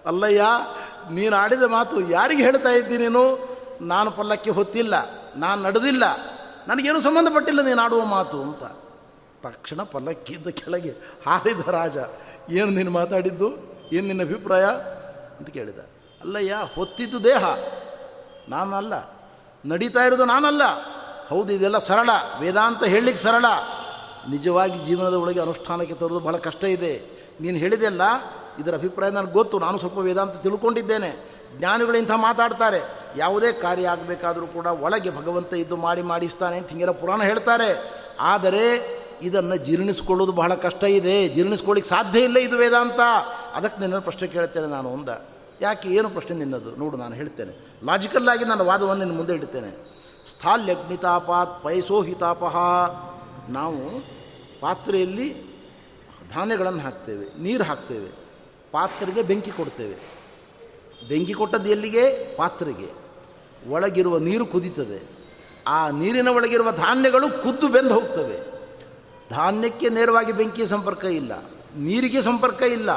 ಅಲ್ಲಯ್ಯ, 0.07 0.45
ನೀನು 1.11 1.37
ಆಡಿದ 1.37 1.63
ಮಾತು 1.63 2.11
ಯಾರಿಗೆ 2.11 2.43
ಹೇಳ್ತಾ 2.43 2.71
ಇದ್ದಿ 2.71 2.99
ನೀನು? 2.99 3.23
ನಾನು 3.81 4.11
ಪಲ್ಲಕ್ಕಿ 4.11 4.51
ಹೊತ್ತಿಲ್ಲ, 4.51 4.95
ನಾನು 5.37 5.63
ನಡೆದಿಲ್ಲ. 5.63 6.05
ನನಗೇನು 6.69 7.01
ಸಂಬಂಧಪಟ್ಟಿಲ್ಲ 7.01 7.61
ನೀನು 7.61 7.81
ಆಡುವ 7.81 8.05
ಮಾತು 8.05 8.39
ಅಂತ. 8.43 8.65
ತಕ್ಷಣ 9.45 9.83
ಪಲ್ಲಕ್ಕಿದ್ದ 9.83 10.47
ಕೆಳಗೆ 10.47 10.91
ಹಾರಿದ 11.27 11.69
ರಾಜ, 11.69 11.97
ಏನು 12.51 12.71
ನೀನು 12.71 12.91
ಮಾತಾಡಿದ್ದು? 12.91 13.53
ಏನು 13.93 14.07
ನಿನ್ನ 14.07 14.23
ಅಭಿಪ್ರಾಯ? 14.23 14.65
ಅಂತ 15.39 15.51
ಕೇಳಿದ. 15.51 15.79
ಅಲ್ಲಯ್ಯ, 16.21 16.57
ಹೊತ್ತಿದ್ದು 16.75 17.25
ದೇಹ. 17.25 17.45
ನಾನಲ್ಲ. 18.49 19.15
ನಡೀತಾ 19.67 20.01
ಇರೋದು 20.01 20.25
ನಾನಲ್ಲ. 20.25 20.63
ಹೌದು, 21.29 21.53
ಇದೆಲ್ಲ 21.53 21.79
ಸರಳ. 21.79 22.11
ವೇದಾಂತ 22.41 22.85
ಹೇಳಲಿಕ್ಕೆ 22.85 23.23
ಸರಳ. 23.23 23.45
ನಿಜವಾಗಿ 24.31 24.85
ಜೀವನದ 24.85 25.15
ಒಳಗೆ 25.15 25.41
ಅನುಷ್ಠಾನಕ್ಕೆ 25.41 25.95
ತರೋದು 25.95 26.21
ಬಹಳ 26.21 26.37
ಕಷ್ಟ 26.37 26.65
ಇದೆ. 26.65 27.03
ನೀನು 27.41 27.59
ಹೇಳಿದೆಲ್ಲ 27.59 28.03
ಇದರ 28.59 28.75
ಅಭಿಪ್ರಾಯ 28.75 29.11
ನನಗೆ 29.11 29.33
ಗೊತ್ತು. 29.33 29.59
ನಾನು 29.59 29.79
ಸ್ವಲ್ಪ 29.79 29.99
ವೇದಾಂತ 29.99 30.37
ತಿಳ್ಕೊಂಡಿದ್ದೇನೆ. 30.37 31.31
ಜ್ಞಾನಿಗಳು 31.59 31.99
ಇಂಥ 31.99 32.11
ಮಾತಾಡ್ತಾರೆ. 32.17 32.81
ಯಾವುದೇ 33.17 33.53
ಕಾರ್ಯ 33.53 33.89
ಆಗಬೇಕಾದರೂ 33.89 34.47
ಕೂಡ 34.47 34.67
ಒಳಗೆ 34.67 35.17
ಭಗವಂತ 35.17 35.55
ಇದ್ದು 35.55 35.77
ಮಾಡಿ 35.77 36.03
ಮಾಡಿಸ್ತಾನೆ 36.03 36.59
ಅಂತ 36.59 36.69
ಹಿಂಗೆಲ್ಲ 36.69 36.93
ಪುರಾಣ 36.93 37.23
ಹೇಳ್ತಾರೆ. 37.23 37.91
ಆದರೆ 38.21 38.79
ಇದನ್ನು 39.23 39.57
ಜೀರ್ಣಿಸ್ಕೊಳ್ಳೋದು 39.57 40.33
ಬಹಳ 40.33 40.55
ಕಷ್ಟ 40.55 40.85
ಇದೆ. 40.85 41.29
ಜೀರ್ಣಿಸ್ಕೊಳ್ಳಿಕ್ಕೆ 41.29 41.91
ಸಾಧ್ಯ 41.91 42.21
ಇಲ್ಲ 42.21 42.39
ಇದು 42.39 42.57
ವೇದಾಂತ. 42.57 43.01
ಅದಕ್ಕೆ 43.55 43.81
ನಿನ್ನ 43.81 43.99
ಪ್ರಶ್ನೆ 43.99 44.29
ಕೇಳ್ತೇನೆ 44.29 44.67
ನಾನು 44.67 44.89
ಒಂದ. 44.91 45.09
ಯಾಕೆ 45.61 45.89
ಏನು 45.89 46.11
ಪ್ರಶ್ನೆ 46.11 46.37
ನಿನ್ನದು? 46.37 46.77
ನೋಡು, 46.77 46.97
ನಾನು 46.97 47.15
ಹೇಳ್ತೇನೆ. 47.15 47.53
ಲಾಜಿಕಲ್ಲಾಗಿ 47.85 48.45
ನನ್ನ 48.45 48.61
ವಾದವನ್ನು 48.61 49.05
ನಿನ್ನ 49.05 49.17
ಮುಂದೆ 49.17 49.35
ಇಡ್ತೇನೆ. 49.35 49.95
ಸ್ಥಾಲ್ಯಗ್ನಿತಾಪಾತ್ 50.31 51.65
ಪೈಸೋಹಿತಾಪಹ 51.65 52.57
ನಾವು 53.49 54.01
ಪಾತ್ರೆಯಲ್ಲಿ 54.61 55.55
ಧಾನ್ಯಗಳನ್ನು 56.35 56.81
ಹಾಕ್ತೇವೆ, 56.81 57.43
ನೀರು 57.43 57.65
ಹಾಕ್ತೇವೆ, 57.65 58.09
ಪಾತ್ರೆಗೆ 58.73 59.23
ಬೆಂಕಿ 59.23 59.51
ಕೊಡ್ತೇವೆ. 59.51 59.97
ಬೆಂಕಿ 61.09 61.35
ಕೊಟ್ಟದ್ದು 61.35 61.71
ಎಲ್ಲಿಗೆ? 61.71 62.37
ಪಾತ್ರೆಗೆ. 62.37 62.89
ಒಳಗಿರುವ 63.71 64.19
ನೀರು 64.19 64.47
ಕುದೀತದೆ. 64.47 65.09
ಆ 65.67 65.91
ನೀರಿನ 65.91 66.29
ಒಳಗಿರುವ 66.29 66.73
ಧಾನ್ಯಗಳು 66.73 67.43
ಕುದ್ದು 67.43 67.69
ಬೆಂದು 67.69 67.95
ಹೋಗ್ತವೆ. 67.95 68.54
ಧಾನ್ಯಕ್ಕೆ 69.31 69.89
ನೇರವಾಗಿ 69.89 70.33
ಬೆಂಕಿಯ 70.33 70.67
ಸಂಪರ್ಕ 70.67 71.05
ಇಲ್ಲ, 71.05 71.33
ನೀರಿಗೆ 71.77 72.23
ಸಂಪರ್ಕ 72.23 72.63
ಇಲ್ಲ, 72.63 72.91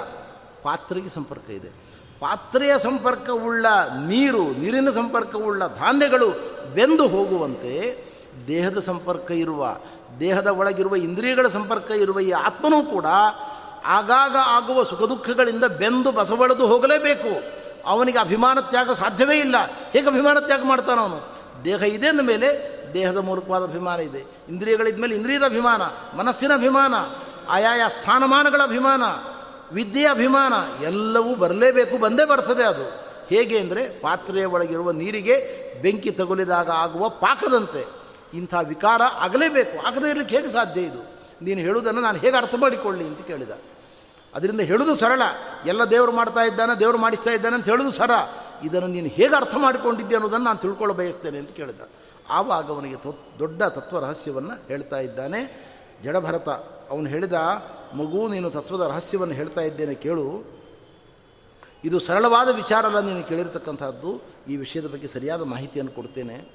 ಪಾತ್ರೆಗೆ 0.63 1.09
ಸಂಪರ್ಕ 1.09 1.49
ಇದೆ. 1.49 1.69
ಪಾತ್ರೆಯ 2.19 2.73
ಸಂಪರ್ಕವುಳ್ಳ 2.79 3.65
ನೀರು, 4.07 4.43
ನೀರಿನ 4.59 4.89
ಸಂಪರ್ಕವುಳ್ಳ 4.89 5.63
ಧಾನ್ಯಗಳು 5.67 6.29
ಬೆಂದು 6.73 7.07
ಹೋಗುವಂತೆ 7.07 7.73
ದೇಹದ 8.47 8.79
ಸಂಪರ್ಕ 8.79 9.31
ಇರುವ, 9.31 9.77
ದೇಹದ 10.19 10.47
ಒಳಗಿರುವ 10.47 10.95
ಇಂದ್ರಿಯಗಳ 10.95 11.47
ಸಂಪರ್ಕ 11.47 11.91
ಇರುವ 11.91 12.19
ಈ 12.19 12.31
ಆತ್ಮನೂ 12.31 12.83
ಕೂಡ 12.83 13.05
ಆಗಾಗ 13.85 14.35
ಆಗುವ 14.39 14.83
ಸುಖ 14.83 15.01
ದುಃಖಗಳಿಂದ 15.01 15.63
ಬೆಂದು 15.63 16.11
ಬಸವಳೆದು 16.11 16.67
ಹೋಗಲೇಬೇಕು. 16.67 17.33
ಅವನಿಗೆ 17.85 18.17
ಅಭಿಮಾನ 18.17 18.59
ತ್ಯಾಗ 18.59 18.91
ಸಾಧ್ಯವೇ 18.91 19.39
ಇಲ್ಲ. 19.39 19.55
ಹೇಗೆ 19.91 20.07
ಅಭಿಮಾನ 20.07 20.39
ತ್ಯಾಗ 20.39 20.63
ಮಾಡ್ತಾನೆ 20.63 21.01
ಅವನು 21.01 21.19
ದೇಹ 21.63 21.81
ಇದೆ 21.83 22.07
ಅಂದ 22.07 22.21
ಮೇಲೆ 22.21 22.47
ದೇಹದ 22.93 23.17
ಮೂಲಕವಾದ 23.17 23.63
ಅಭಿಮಾನ 23.63 23.99
ಇದೆ. 23.99 24.25
ಇಂದ್ರಿಯಗಳಿದ್ಮೇಲೆ 24.49 25.15
ಇಂದ್ರಿಯದ 25.15 25.43
ಅಭಿಮಾನ, 25.43 25.81
ಮನಸ್ಸಿನ 26.17 26.53
ಅಭಿಮಾನ, 26.53 26.93
ಆಯಾಯ 27.49 27.81
ಸ್ಥಾನಮಾನಗಳ 27.89 28.63
ಅಭಿಮಾನ, 28.63 29.01
ವಿದ್ಯೆಯ 29.71 30.09
ಅಭಿಮಾನ, 30.09 30.83
ಎಲ್ಲವೂ 30.83 31.35
ಬರಲೇಬೇಕು, 31.35 31.97
ಬಂದೇ 31.97 32.25
ಬರ್ತದೆ 32.25 32.63
ಅದು. 32.63 33.07
ಹೇಗೆ 33.27 33.59
ಅಂದರೆ 33.59 33.83
ಪಾತ್ರೆಯ 34.01 34.45
ಒಳಗಿರುವ 34.45 34.91
ನೀರಿಗೆ 34.91 35.67
ಬೆಂಕಿ 35.81 36.11
ತಗುಲಿದಾಗ 36.11 36.69
ಆಗುವ 36.69 37.09
ಪಾಕದಂತೆ. 37.09 37.87
ಇಂಥ 38.33 38.53
ವಿಕಾರ 38.63 39.01
ಆಗಲೇಬೇಕು. 39.01 39.87
ಆಗದೇ 39.87 40.09
ಇರಲಿಕ್ಕೆ 40.09 40.37
ಹೇಗೆ 40.37 40.49
ಸಾಧ್ಯ 40.49 40.81
ಇದು? 40.81 41.17
ನೀನು 41.41 41.61
ಹೇಳುವುದನ್ನು 41.61 42.01
ನಾನು 42.01 42.17
ಹೇಗೆ 42.17 42.37
ಅರ್ಥ 42.37 42.55
ಮಾಡಿಕೊಳ್ಳಿ 42.57 43.03
ಅಂತ 43.03 43.27
ಕೇಳಿದ. 43.27 43.51
ಅದರಿಂದ 44.35 44.59
ಹೇಳುವುದು 44.59 44.95
ಸರಳ. 44.95 45.21
ಎಲ್ಲ 45.65 45.83
ದೇವರು 45.83 46.11
ಮಾಡ್ತಾ 46.11 46.41
ಇದ್ದಾನೆ, 46.41 46.79
ದೇವರು 46.79 46.97
ಮಾಡಿಸ್ತಾ 46.97 47.31
ಇದ್ದಾನೆ 47.31 47.55
ಅಂತ 47.55 47.65
ಹೇಳೋದು 47.65 47.91
ಸರ. 47.91 48.11
ಇದನ್ನು 48.63 48.87
ನೀನು 48.87 49.07
ಹೇಗೆ 49.07 49.35
ಅರ್ಥ 49.35 49.55
ಮಾಡಿಕೊಂಡಿದ್ದೆ 49.55 50.15
ಅನ್ನೋದನ್ನು 50.15 50.45
ನಾನು 50.45 50.57
ತಿಳ್ಕೊಳ್ಳ 50.57 50.93
ಬಯಸ್ತೇನೆ 50.93 51.37
ಅಂತ 51.37 51.49
ಕೇಳಿದ. 51.49 51.81
ಆವಾಗ 52.29 52.71
ಅವನಿಗೆ 52.71 52.95
ದೊಡ್ಡ 53.39 53.63
ತತ್ವ 53.63 53.99
ರಹಸ್ಯವನ್ನು 53.99 54.67
ಹೇಳ್ತಾ 54.67 54.99
ಇದ್ದಾನೆ. 54.99 55.67
ಜಡಭರತ, 56.03 56.49
ಅವನು 56.89 57.05
ಹೇಳಿದ, 57.05 57.33
ಮಗು, 57.93 58.27
ನೀನು 58.27 58.49
ತತ್ವದ 58.49 58.81
ರಹಸ್ಯವನ್ನು 58.87 59.33
ಹೇಳ್ತಾ 59.33 59.61
ಇದ್ದೇನೆ 59.61 59.93
ಕೇಳು. 59.93 60.57
ಇದು 61.83 61.99
ಸರಳವಾದ 61.99 62.55
ವಿಚಾರ 62.55 62.85
ಅಲ್ಲ 62.85 62.99
ನೀನು 62.99 63.23
ಕೇಳಿರ್ತಕ್ಕಂಥದ್ದು. 63.23 64.21
ಈ 64.47 64.57
ವಿಷಯದ 64.57 64.87
ಬಗ್ಗೆ 64.87 65.07
ಸರಿಯಾದ 65.07 65.41
ಮಾಹಿತಿಯನ್ನು 65.41 65.91
ಕೊಡ್ತೇನೆ. 65.91 66.51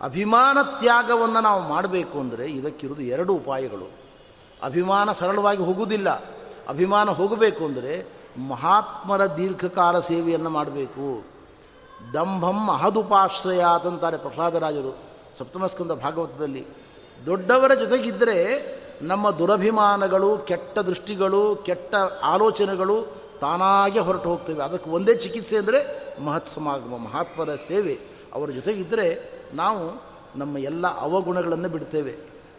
ಅಭಿಮಾನ 0.00 0.58
ತ್ಯಾಗವನ್ನು 0.62 1.40
ನಾವು 1.40 1.62
ಮಾಡಬೇಕು 1.62 2.20
ಅಂದರೆ 2.20 2.46
ಇದಕ್ಕಿರುವುದು 2.46 3.02
ಎರಡು 3.02 3.34
ಉಪಾಯಗಳು. 3.34 3.90
ಅಭಿಮಾನ 4.62 5.12
ಸರಳವಾಗಿ 5.12 5.62
ಹೋಗುವುದಿಲ್ಲ. 5.62 6.10
ಅಭಿಮಾನ 6.68 7.10
ಹೋಗಬೇಕು 7.10 7.64
ಅಂದರೆ 7.64 8.06
ಮಹಾತ್ಮರ 8.48 9.26
ದೀರ್ಘಕಾಲ 9.26 10.00
ಸೇವೆಯನ್ನು 10.00 10.50
ಮಾಡಬೇಕು. 10.50 11.37
ದಂಭಂ 12.14 12.58
ಮಹದುಪಾಶ್ರಯ 12.70 13.62
ಅಂತಾರೆ 13.90 14.18
ಪ್ರಹ್ಲಾದರಾಜರು 14.24 14.92
ಸಪ್ತಮಸ್ಕಂದ 15.38 15.92
ಭಾಗವತದಲ್ಲಿ. 16.04 16.62
ದೊಡ್ಡವರ 17.26 17.72
ಜೊತೆಗಿದ್ದರೆ 17.82 18.36
ನಮ್ಮ 19.10 19.30
ದುರಭಿಮಾನಗಳು, 19.40 20.30
ಕೆಟ್ಟ 20.50 20.78
ದೃಷ್ಟಿಗಳು, 20.90 21.42
ಕೆಟ್ಟ 21.66 21.94
ಆಲೋಚನೆಗಳು 22.32 22.96
ತಾನಾಗೆ 23.42 24.00
ಹೊರಟು 24.06 24.28
ಹೋಗ್ತೇವೆ. 24.28 24.60
ಅದಕ್ಕೆ 24.62 24.88
ಒಂದೇ 24.90 25.14
ಚಿಕಿತ್ಸೆ 25.24 25.56
ಅಂದರೆ 25.62 25.80
ಮಹತ್ 26.26 26.50
ಸಮಾಗಮ, 26.54 26.92
ಮಹಾತ್ಮರ 27.06 27.50
ಸೇವೆ. 27.66 27.94
ಅವರ 28.36 28.48
ಜೊತೆಗಿದ್ದರೆ 28.58 29.06
ನಾವು 29.60 29.84
ನಮ್ಮ 30.40 30.54
ಎಲ್ಲ 30.70 30.86
ಅವಗುಣಗಳನ್ನು 31.06 31.68
ಬಿಡ್ತೇವೆ. 31.74 32.14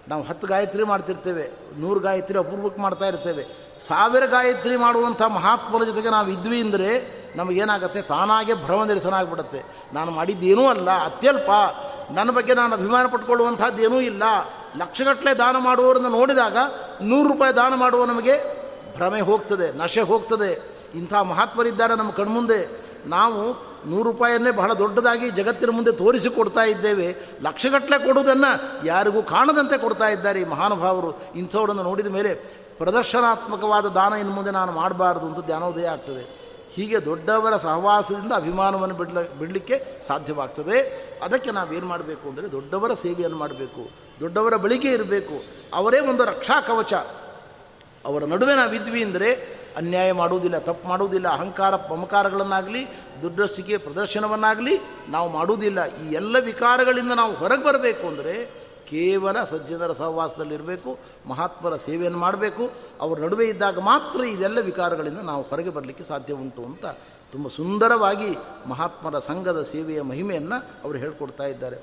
ನಾವು 0.09 0.23
ಹತ್ತು 0.29 0.45
ಗಾಯತ್ರಿ 0.47 0.83
ಮಾಡ್ತಿರ್ತೇವೆ, 0.91 1.45
ನೂರು 1.81 1.99
ಗಾಯತ್ರಿ 2.05 2.37
ಅಪೂರ್ವಕ್ಕೆ 2.43 2.81
ಮಾಡ್ತಾ 2.81 3.07
ಇರ್ತೇವೆ. 3.11 3.43
ಸಾವಿರ 3.87 4.23
ಗಾಯತ್ರಿ 4.35 4.75
ಮಾಡುವಂಥ 4.85 5.21
ಮಹಾತ್ಮರ 5.39 5.83
ಜೊತೆಗೆ 5.89 6.09
ನಾವು 6.15 6.29
ಇದ್ವಿ 6.37 6.59
ಅಂದರೆ 6.61 6.89
ನಮಗೇನಾಗುತ್ತೆ? 7.35 8.01
ತಾನಾಗೆ 8.01 8.53
ಭ್ರಮ 8.53 8.83
ನಿರಸನಾಗ್ಬಿಡುತ್ತೆ. 8.83 9.63
ನಾನು 9.93 10.11
ಮಾಡಿದ್ದೇನೂ 10.11 10.67
ಅಲ್ಲ. 10.67 11.05
ಅತ್ಯಲ್ಪ. 11.05 11.51
ನನ್ನ 12.11 12.31
ಬಗ್ಗೆ 12.31 12.53
ನಾನು 12.53 12.73
ಅಭಿಮಾನ 12.73 13.05
ಪಟ್ಕೊಳ್ಳುವಂಥದ್ದೇನೂ 13.07 13.99
ಇಲ್ಲ. 13.99 14.23
ಲಕ್ಷಗಟ್ಟಲೆ 14.77 15.37
ದಾನ 15.37 15.55
ಮಾಡುವವರನ್ನು 15.59 16.09
ನೋಡಿದಾಗ 16.09 16.57
ನೂರು 17.01 17.33
ರೂಪಾಯಿ 17.33 17.55
ದಾನ 17.55 17.73
ಮಾಡುವ 17.75 18.05
ನಮಗೆ 18.05 18.59
ಭ್ರಮೆ 18.95 19.21
ಹೋಗ್ತದೆ, 19.21 19.77
ನಶೆ 19.77 20.01
ಹೋಗ್ತದೆ. 20.01 20.79
ಇಂಥ 20.95 21.13
ಮಹಾತ್ಮರಿದ್ದಾರೆ 21.13 21.95
ನಮ್ಮ 21.95 22.11
ಕಣ್ಮುಂದೆ. 22.11 22.85
ನಾವು 23.05 23.69
ನೂರು 23.89 24.03
ರೂಪಾಯಿಯನ್ನೇ 24.03 24.51
ಬಹಳ 24.51 24.73
ದೊಡ್ಡದಾಗಿ 24.73 25.29
ಜಗತ್ತಿನ 25.29 25.69
ಮುಂದೆ 25.69 25.91
ತೋರಿಸಿಕೊಡ್ತಾ 25.91 26.61
ಇದ್ದೇವೆ. 26.61 27.15
ಲಕ್ಷಗಟ್ಟಲೆ 27.41 28.05
ಕೊಡುವುದನ್ನು 28.05 28.85
ಯಾರಿಗೂ 28.85 29.21
ಕಾಣದಂತೆ 29.21 29.77
ಕೊಡ್ತಾ 29.77 30.07
ಇದ್ದಾರೆ 30.07 30.41
ಈ 30.41 30.43
ಮಹಾನುಭಾವರು. 30.43 31.21
ಇಂಥವರನ್ನು 31.35 31.83
ನೋಡಿದ 31.83 32.07
ಮೇಲೆ 32.07 32.33
ಪ್ರದರ್ಶನಾತ್ಮಕವಾದ 32.77 33.85
ದಾನ 33.85 34.13
ಇನ್ನು 34.13 34.33
ಮುಂದೆ 34.33 34.51
ನಾನು 34.51 34.71
ಮಾಡಬಾರ್ದು 34.71 35.25
ಅಂತ 35.25 35.45
ಧ್ಯಾನೋದಯ 35.45 35.87
ಆಗ್ತದೆ. 35.87 36.38
ಹೀಗೆ 36.73 37.05
ದೊಡ್ಡವರ 37.05 37.57
ಸಹವಾಸದಿಂದ 37.57 38.31
ಅಭಿಮಾನವನ್ನು 38.31 38.95
ಬಿಡ್ಲ, 38.95 39.21
ಬಿಡಲಿಕ್ಕೆ 39.21 40.03
ಸಾಧ್ಯವಾಗ್ತದೆ. 40.07 40.77
ಅದಕ್ಕೆ 41.23 41.51
ನಾವೇನು 41.51 41.85
ಮಾಡಬೇಕು 41.85 42.29
ಅಂದರೆ 42.29 42.51
ದೊಡ್ಡವರ 42.51 42.93
ಸೇವೆಯನ್ನು 42.93 43.37
ಮಾಡಬೇಕು. 43.37 43.89
ದೊಡ್ಡವರ 44.19 44.55
ಬಳಿಗೆ 44.55 44.91
ಇರಬೇಕು. 44.91 45.43
ಅವರೇ 45.73 45.99
ಒಂದು 45.99 46.25
ರಕ್ಷಾ 46.25 46.61
ಕವಚ. 46.61 46.93
ಅವರ 48.05 48.25
ನಡುವೆ 48.25 48.55
ನಾವಿದ್ವಿ 48.55 49.03
ಅಂದರೆ 49.03 49.59
ಅನ್ಯಾಯ 49.77 50.11
ಮಾಡುವುದಿಲ್ಲ, 50.11 50.57
ತಪ್ಪು 50.57 50.89
ಮಾಡುವುದಿಲ್ಲ, 50.89 51.27
ಅಹಂಕಾರ, 51.27 51.75
ಮಮಕಾರಗಳನ್ನಾಗಲಿ 51.75 52.87
ದುಡ್ಡಷ್ಟಿಕೆ 53.21 53.77
ಪ್ರದರ್ಶನವನ್ನಾಗಲಿ 53.77 54.79
ನಾವು 55.09 55.29
ಮಾಡುವುದಿಲ್ಲ. 55.29 55.85
ಈ 55.85 56.13
ಎಲ್ಲ 56.13 56.35
ವಿಕಾರಗಳಿಂದ 56.39 57.11
ನಾವು 57.11 57.33
ಹೊರಗೆ 57.33 57.63
ಬರಬೇಕು 57.63 58.07
ಅಂದರೆ 58.07 58.49
ಕೇವಲ 58.89 59.43
ಸಜ್ಜನರ 59.43 59.93
ಸಹವಾಸದಲ್ಲಿರಬೇಕು, 59.93 60.97
ಮಹಾತ್ಮರ 61.27 61.75
ಸೇವೆಯನ್ನು 61.75 62.19
ಮಾಡಬೇಕು. 62.19 62.71
ಅವರ 63.01 63.19
ನಡುವೆ 63.19 63.47
ಇದ್ದಾಗ 63.47 63.79
ಮಾತ್ರ 63.79 64.23
ಇದೆಲ್ಲ 64.23 64.59
ವಿಕಾರಗಳಿಂದ 64.61 65.17
ನಾವು 65.17 65.43
ಹೊರಗೆ 65.43 65.69
ಬರಲಿಕ್ಕೆ 65.69 66.03
ಸಾಧ್ಯ 66.03 66.33
ಉಂಟು 66.33 66.65
ಅಂತ 66.65 66.85
ತುಂಬ 67.31 67.47
ಸುಂದರವಾಗಿ 67.47 68.37
ಮಹಾತ್ಮರ 68.67 69.19
ಸಂಘದ 69.19 69.63
ಸೇವೆಯ 69.71 70.01
ಮಹಿಮೆಯನ್ನು 70.01 70.55
ಅವರು 70.83 70.97
ಹೇಳ್ಕೊಡ್ತಾ 70.97 71.43
ಇದ್ದಾರೆ. 71.43 71.75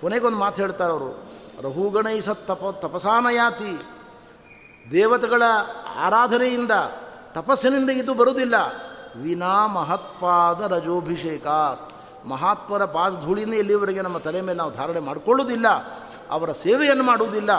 ಕೊನೆಗೊಂದು 0.00 0.38
ಮಾತು 0.38 0.60
ಹೇಳ್ತಾರೆ 0.62 0.92
ಅವರು 0.92 1.32
ರಹುಗಣೈಸ 1.62 2.28
ತಪ, 2.28 2.78
ತಪಸಾನಯಾತಿ. 2.80 3.82
ದೇವತೆಗಳ 4.90 5.42
ಆರಾಧನೆಯಿಂದ 5.96 6.70
ತಪಸ್ಸಿನಿಂದ 7.32 7.90
ಇದು 7.90 8.14
ಬರುವುದಿಲ್ಲ. 8.14 8.54
ವಿನಾ 9.16 9.66
ಮಹತ್ಪಾದ 9.66 10.72
ರಜೋಭಿಷೇಕ 10.72 11.46
ಮಹಾತ್ಮರ 12.28 12.84
ಪಾದ 12.84 13.24
ಧೂಳಿನೇ 13.24 13.56
ಇಲ್ಲಿವರೆಗೆ 13.56 14.02
ನಮ್ಮ 14.02 14.18
ತಲೆ 14.18 14.40
ಮೇಲೆ 14.40 14.58
ನಾವು 14.58 14.72
ಧಾರಣೆ 14.72 15.00
ಮಾಡಿಕೊಳ್ಳುವುದಿಲ್ಲ. 15.00 15.66
ಅವರ 16.30 16.52
ಸೇವೆಯನ್ನು 16.52 17.04
ಮಾಡುವುದಿಲ್ಲ, 17.04 17.52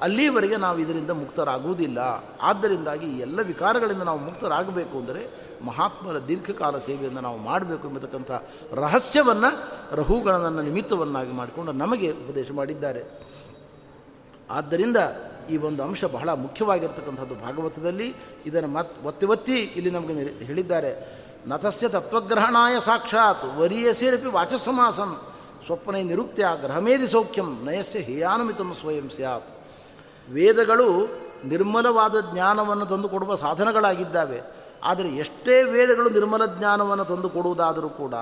ಅಲ್ಲಿವರೆಗೆ 0.00 0.56
ನಾವು 0.56 0.78
ಇದರಿಂದ 0.78 1.10
ಮುಕ್ತರಾಗುವುದಿಲ್ಲ. 1.10 1.98
ಆದ್ದರಿಂದಾಗಿ 2.42 3.06
ಎಲ್ಲ 3.06 3.42
ವಿಕಾರಗಳಿಂದ 3.42 4.02
ನಾವು 4.02 4.18
ಮುಕ್ತರಾಗಬೇಕು 4.18 4.98
ಅಂದರೆ 4.98 5.30
ಮಹಾತ್ಮರ 5.66 6.18
ದೀರ್ಘಕಾಲ 6.18 6.78
ಸೇವೆಯನ್ನು 6.78 7.20
ನಾವು 7.20 7.38
ಮಾಡಬೇಕು 7.38 7.88
ಎಂಬತಕ್ಕಂಥ 7.88 8.30
ರಹಸ್ಯವನ್ನು 8.72 9.50
ರಹುಗಣನನ್ನು 9.96 10.62
ನಿಮಿತ್ತವನ್ನಾಗಿ 10.62 11.32
ಮಾಡಿಕೊಂಡು 11.32 11.72
ನಮಗೆ 11.72 12.10
ಉಪದೇಶ 12.10 12.46
ಮಾಡಿದ್ದಾರೆ. 12.52 13.20
ಆದ್ದರಿಂದ 14.50 14.96
ಈ 15.50 15.56
ಒಂದು 15.56 15.82
ಅಂಶ 15.82 16.04
ಬಹಳ 16.04 16.32
ಮುಖ್ಯವಾಗಿರ್ತಕ್ಕಂಥದ್ದು 16.32 17.34
ಭಾಗವತದಲ್ಲಿ. 17.34 18.14
ಇದನ್ನು 18.46 18.68
ಮತ್, 18.68 19.04
ಒತ್ತಿ 19.04 19.26
ಒತ್ತಿ 19.26 19.58
ಇಲ್ಲಿ 19.58 19.90
ನಮಗೆ 19.90 20.44
ಹೇಳಿದ್ದಾರೆ. 20.44 21.20
ನತಸ್ಯ 21.46 21.88
ತತ್ವಗ್ರಹಣಾಯ 21.88 22.80
ಸಾಕ್ಷಾತ್ 22.80 23.44
ವರಿಯಸೇರಪಿ 23.44 24.26
ವಾಚಸಮಾಸಂ. 24.26 25.20
ಸ್ವಪ್ನೈ 25.70 26.02
ನಿರುಕ್ತಿಯ 26.02 26.46
ಗ್ರಹಮೇದಿ 26.60 27.08
ಸೌಖ್ಯಂ 27.08 27.64
ನಯಸ್ಯ 27.64 27.98
ಹೇಯಾನುಮಿತ 27.98 28.56
ಸ್ವಯಂ 28.56 29.10
ಸ್ಯಾತ್. 29.10 29.44
ವೇದಗಳು 30.32 31.08
ನಿರ್ಮಲವಾದ 31.44 32.14
ಜ್ಞಾನವನ್ನು 32.32 32.86
ತಂದು 32.86 33.08
ಕೊಡುವ 33.08 33.34
ಸಾಧನಗಳಾಗಿದ್ದಾವೆ. 33.34 34.40
ಆದರೆ 34.84 35.08
ಎಷ್ಟೇ 35.08 35.62
ವೇದಗಳು 35.62 36.10
ನಿರ್ಮಲ 36.10 36.46
ಜ್ಞಾನವನ್ನು 36.46 37.04
ತಂದು 37.04 37.28
ಕೊಡುವುದಾದರೂ 37.28 37.88
ಕೂಡ 37.88 38.14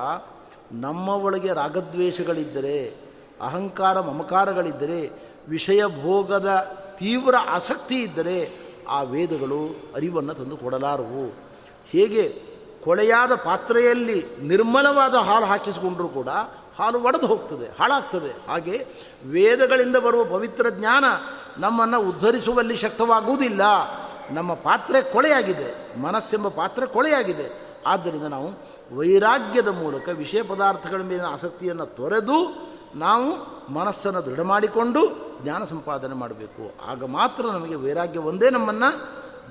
ನಮ್ಮ 0.72 1.08
ಒಳಗೆ 1.08 1.52
ರಾಗದ್ವೇಷಗಳಿದ್ದರೆ, 1.52 2.94
ಅಹಂಕಾರ 3.40 4.00
ಮಮಕಾರಗಳಿದ್ದರೆ, 4.00 5.10
ವಿಷಯ 5.48 5.86
ಭೋಗದ 5.86 6.76
ತೀವ್ರ 6.98 7.34
ಆಸಕ್ತಿ 7.48 8.02
ಇದ್ದರೆ 8.02 8.50
ಆ 8.88 9.02
ವೇದಗಳು 9.02 9.92
ಅರಿವನ್ನು 9.94 10.34
ತಂದು 10.34 10.56
ಕೊಡಲಾರವು 10.56 11.34
ಹೇಗೆ 11.86 12.42
ಕೊಳೆಯಾದ 12.84 13.34
ಪಾತ್ರೆಯಲ್ಲಿ 13.34 14.24
ನಿರ್ಮಲವಾದ 14.42 15.14
ಹಾಲು 15.14 15.46
ಹಾಕಿಸಿಕೊಂಡರೂ 15.46 16.08
ಕೂಡ 16.08 16.28
ಹಾಲು 16.78 16.98
ಒಡೆದು 17.02 17.26
ಹೋಗ್ತದೆ, 17.26 17.66
ಹಾಳಾಗ್ತದೆ. 17.78 18.30
ಹಾಗೆ 18.48 18.86
ವೇದಗಳಿಂದ 19.26 19.96
ಬರುವ 19.96 20.24
ಪವಿತ್ರ 20.24 20.66
ಜ್ಞಾನ 20.70 21.04
ನಮ್ಮನ್ನು 21.58 22.00
ಉದ್ಧರಿಸುವಲ್ಲಿ 22.00 22.76
ಶಕ್ತವಾಗುವುದಿಲ್ಲ. 22.76 23.62
ನಮ್ಮ 24.30 24.54
ಪಾತ್ರೆ 24.54 25.02
ಕೊಳೆಯಾಗಿದೆ, 25.02 25.98
ಮನಸ್ಸೆಂಬ 26.00 26.48
ಪಾತ್ರೆ 26.48 26.86
ಕೊಳೆಯಾಗಿದೆ. 26.86 27.46
ಆದ್ದರಿಂದ 27.86 28.24
ನಾವು 28.24 28.48
ವೈರಾಗ್ಯದ 28.96 29.68
ಮೂಲಕ 29.68 30.08
ವಿಷಯ 30.08 30.42
ಪದಾರ್ಥಗಳ 30.42 31.00
ಮೇಲಿನ 31.02 31.26
ಆಸಕ್ತಿಯನ್ನು 31.26 31.86
ತೊರೆದು 31.86 32.38
ನಾವು 32.94 33.28
ಮನಸ್ಸನ್ನು 33.72 34.20
ದೃಢ 34.26 34.40
ಮಾಡಿಕೊಂಡು 34.40 35.00
ಜ್ಞಾನ 35.42 35.64
ಸಂಪಾದನೆ 35.64 36.14
ಮಾಡಬೇಕು. 36.14 36.64
ಆಗ 36.90 37.04
ಮಾತ್ರ 37.04 37.44
ನಮಗೆ 37.46 37.74
ವೈರಾಗ್ಯ 37.74 38.18
ಒಂದೇ 38.18 38.50
ನಮ್ಮನ್ನು 38.50 38.90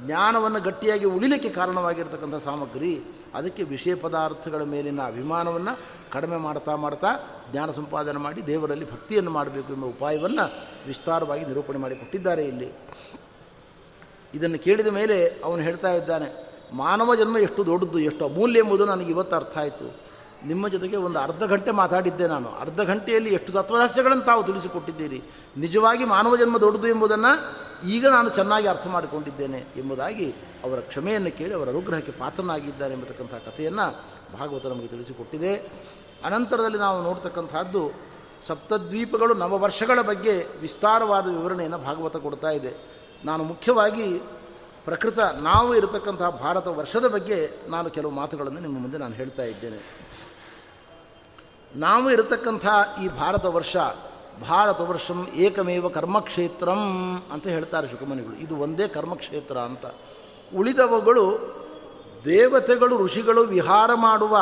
ಜ್ಞಾನವನ್ನು 0.05 0.59
ಗಟ್ಟಿಯಾಗಿ 0.61 1.05
ಉಳಿಲಿಕ್ಕೆ 1.05 1.49
ಕಾರಣವಾಗಿರ್ತಕ್ಕಂಥ 1.49 2.35
ಸಾಮಗ್ರಿ, 2.43 2.99
ಅದಕ್ಕೆ 3.35 3.63
ವಿಷಯ 3.63 3.95
ಪದಾರ್ಥಗಳ 3.95 4.63
ಮೇಲಿನ 4.63 5.01
ಅಭಿಮಾನವನ್ನು 5.05 5.73
ಕಡಿಮೆ 6.11 6.37
ಮಾಡ್ತಾ 6.37 6.75
ಮಾಡ್ತಾ 6.75 7.07
ಜ್ಞಾನ 7.51 7.71
ಸಂಪಾದನೆ 7.71 8.19
ಮಾಡಿ 8.19 8.47
ದೇವರಲ್ಲಿ 8.47 8.91
ಭಕ್ತಿಯನ್ನು 8.91 9.31
ಮಾಡಬೇಕು 9.31 9.73
ಎಂಬ 9.73 9.85
ಉಪಾಯವನ್ನು 9.85 10.45
ವಿಸ್ತಾರವಾಗಿ 10.87 11.45
ನಿರೂಪಣೆ 11.45 11.77
ಮಾಡಿಕೊಟ್ಟಿದ್ದಾರೆ 11.77 12.43
ಇಲ್ಲಿ. 12.43 12.69
ಇದನ್ನು 14.33 14.59
ಕೇಳಿದ 14.59 14.87
ಮೇಲೆ 14.87 15.27
ಅವನು 15.45 15.61
ಹೇಳ್ತಾ 15.61 15.91
ಇದ್ದಾನೆ, 15.91 16.47
ಮಾನವ 16.73 17.15
ಜನ್ಮ 17.15 17.37
ಎಷ್ಟು 17.37 17.65
ದೊಡ್ಡದು, 17.65 17.99
ಎಷ್ಟು 17.99 18.25
ಅಮೂಲ್ಯ 18.25 18.59
ಎಂಬುದು 18.59 18.85
ನನಗೆ 18.85 19.11
ಇವತ್ತು 19.11 19.35
ಅರ್ಥ 19.35 19.57
ಆಯಿತು. 19.57 20.06
ನಿಮ್ಮ 20.47 20.67
ಜೊತೆಗೆ 20.67 20.97
ಒಂದು 20.97 21.19
ಅರ್ಧ 21.19 21.43
ಗಂಟೆ 21.43 21.71
ಮಾತಾಡಿದ್ದೆ 21.71 22.27
ನಾನು. 22.27 22.49
ಅರ್ಧ 22.49 22.81
ಗಂಟೆಯಲ್ಲಿ 22.81 23.33
ಎಷ್ಟು 23.33 23.53
ತತ್ವರಹಸ್ಯಗಳನ್ನು 23.53 24.23
ತಾವು 24.23 24.43
ತಿಳಿಸಿಕೊಟ್ಟಿದ್ದೀರಿ. 24.43 25.23
ನಿಜವಾಗಿ 25.57 26.05
ಮಾನವ 26.05 26.35
ಜನ್ಮ 26.35 26.57
ದೊಡ್ಡದು 26.57 26.87
ಎಂಬುದನ್ನು 26.87 27.67
ಈಗ 27.87 28.07
ನಾನು 28.07 28.29
ಚೆನ್ನಾಗಿ 28.29 28.67
ಅರ್ಥ 28.67 28.87
ಮಾಡಿಕೊಂಡಿದ್ದೇನೆ 28.87 29.65
ಎಂಬುದಾಗಿ 29.75 30.31
ಅವರ 30.63 30.79
ಕ್ಷಮೆಯನ್ನು 30.79 31.37
ಕೇಳಿ 31.37 31.53
ಅವರ 31.53 31.69
ಅನುಗ್ರಹಕ್ಕೆ 31.69 32.11
ಪಾತ್ರನಾಗಿದ್ದಾರೆ 32.11 32.93
ಎಂಬತಕ್ಕಂಥ 32.93 33.31
ಕಥೆಯನ್ನು 33.31 34.03
ಭಾಗವತ 34.39 34.65
ನಮಗೆ 34.65 34.87
ತಿಳಿಸಿಕೊಟ್ಟಿದೆ. 34.87 35.55
ಅನಂತರದಲ್ಲಿ 36.25 36.77
ನಾವು 36.77 37.03
ನೋಡ್ತಕ್ಕಂಥದ್ದು 37.03 37.91
ಸಪ್ತದ್ವೀಪಗಳು 38.47 39.33
ನವ 39.33 39.57
ವರ್ಷಗಳ 39.57 40.01
ಬಗ್ಗೆ 40.01 40.59
ವಿಸ್ತಾರವಾದ 40.61 41.27
ವಿವರಣೆಯನ್ನು 41.27 41.77
ಭಾಗವತ 41.77 42.17
ಕೊಡ್ತಾ 42.17 42.49
ಇದೆ. 42.49 42.73
ನಾನು 43.25 43.43
ಮುಖ್ಯವಾಗಿ 43.43 44.19
ಪ್ರಕೃತ 44.85 45.19
ನಾವು 45.19 45.75
ಇರತಕ್ಕಂತಹ 45.75 46.29
ಭಾರತ 46.29 46.67
ವರ್ಷದ 46.67 47.07
ಬಗ್ಗೆ 47.07 47.69
ನಾನು 47.69 47.89
ಕೆಲವು 47.89 48.11
ಮಾತುಗಳನ್ನು 48.11 48.59
ನಿಮ್ಮ 48.59 48.79
ಮುಂದೆ 48.79 48.97
ನಾನು 48.97 49.13
ಹೇಳ್ತಾ 49.13 49.43
ಇದ್ದೇನೆ. 49.43 50.06
ನಾವು 51.75 52.11
ಇರತಕ್ಕಂಥ 52.11 52.65
ಈ 53.03 53.07
ಭಾರತ 53.07 53.45
ವರ್ಷ, 53.45 53.77
ಭಾರತ 54.49 54.81
ವರ್ಷಂ 54.81 55.27
ಏಕಮೇವ 55.33 55.89
ಕರ್ಮಕ್ಷೇತ್ರಂ 55.89 56.81
ಅಂತ 57.33 57.47
ಹೇಳ್ತಾರೆ 57.47 57.87
ಶುಕಮನಿಗಳು 57.87 58.35
ಇದು 58.35 58.55
ಒಂದೇ 58.55 58.87
ಕರ್ಮಕ್ಷೇತ್ರ 58.87 59.57
ಅಂತ. 59.57 59.85
ಉಳಿದವುಗಳು 60.55 61.57
ದೇವತೆಗಳು, 62.25 62.97
ಋಷಿಗಳು 62.97 63.41
ವಿಹಾರ 63.41 63.93
ಮಾಡುವ 63.93 64.37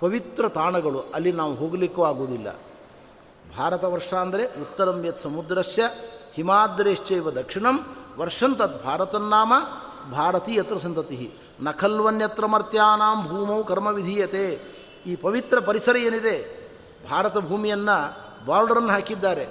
ಪವಿತ್ರ 0.00 0.48
ತಾಣಗಳು. 0.48 1.04
ಅಲ್ಲಿ 1.14 1.32
ನಾವು 1.32 1.54
ಹೋಗಲಿಕ್ಕೂ 1.54 2.04
ಆಗುವುದಿಲ್ಲ. 2.04 2.58
ಭಾರತ 3.58 3.84
ವರ್ಷ 3.84 4.14
ಅಂದರೆ 4.14 4.46
ಉತ್ತರಂ 4.46 5.04
ಯತ್ 5.04 5.20
ಸಮುದ್ರಸ್ಯ, 5.20 5.82
ಹಿಮಾದ್ರೇಶ್ಚೈವ 6.34 7.30
ದಕ್ಷಿಣಂ 7.30 7.96
ವರ್ಷಂತದ್ 8.18 8.84
ಭಾರತನ್ನಾಮ 8.84 9.52
ಭಾರತೀಯತ್ರ 10.12 10.78
ಸಂತತಿ. 10.78 11.32
ನಖಲ್ವನ್ಯತ್ರ 11.60 12.46
ಮರ್ತ್ಯಾನಾಂ 12.46 13.28
ಭೂಮೌ 13.28 13.62
ಕರ್ಮ 13.62 13.86
ವಿಧೀಯತೆ. 13.86 14.73
ಈ 15.06 15.16
ಪವಿತ್ರ 15.16 15.60
ಪರಿಸರ 15.60 15.96
ಏನಿದೆ, 15.96 16.36
ಭಾರತ 17.10 17.38
ಭೂಮಿಯನ್ನು 17.38 17.96
ಬಾರ್ಡರನ್ನು 18.46 18.88
ಹಾಕಿದ್ದಾರೆ. 18.88 19.46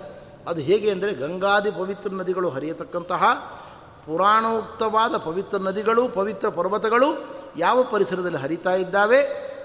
ಅದು 0.48 0.62
ಹೇಗೆ 0.62 0.92
ಅಂದರೆ 0.92 1.14
ಗಂಗಾದಿ 1.14 1.72
ಪವಿತ್ರ 1.72 2.10
ನದಿಗಳು 2.14 2.50
ಹರಿಯತಕ್ಕಂತಹ 2.50 3.24
ಪುರಾಣೋಕ್ತವಾದ 4.06 5.18
ಪವಿತ್ರ 5.18 5.58
ನದಿಗಳು, 5.58 6.08
ಪವಿತ್ರ 6.08 6.50
ಪರ್ವತಗಳು 6.50 7.26
ಯಾವ 7.58 7.84
ಪರಿಸರದಲ್ಲಿ 7.84 8.38
ಹರಿತಾ 8.38 8.74
ಇದ್ದಾವೆ, 8.76 9.18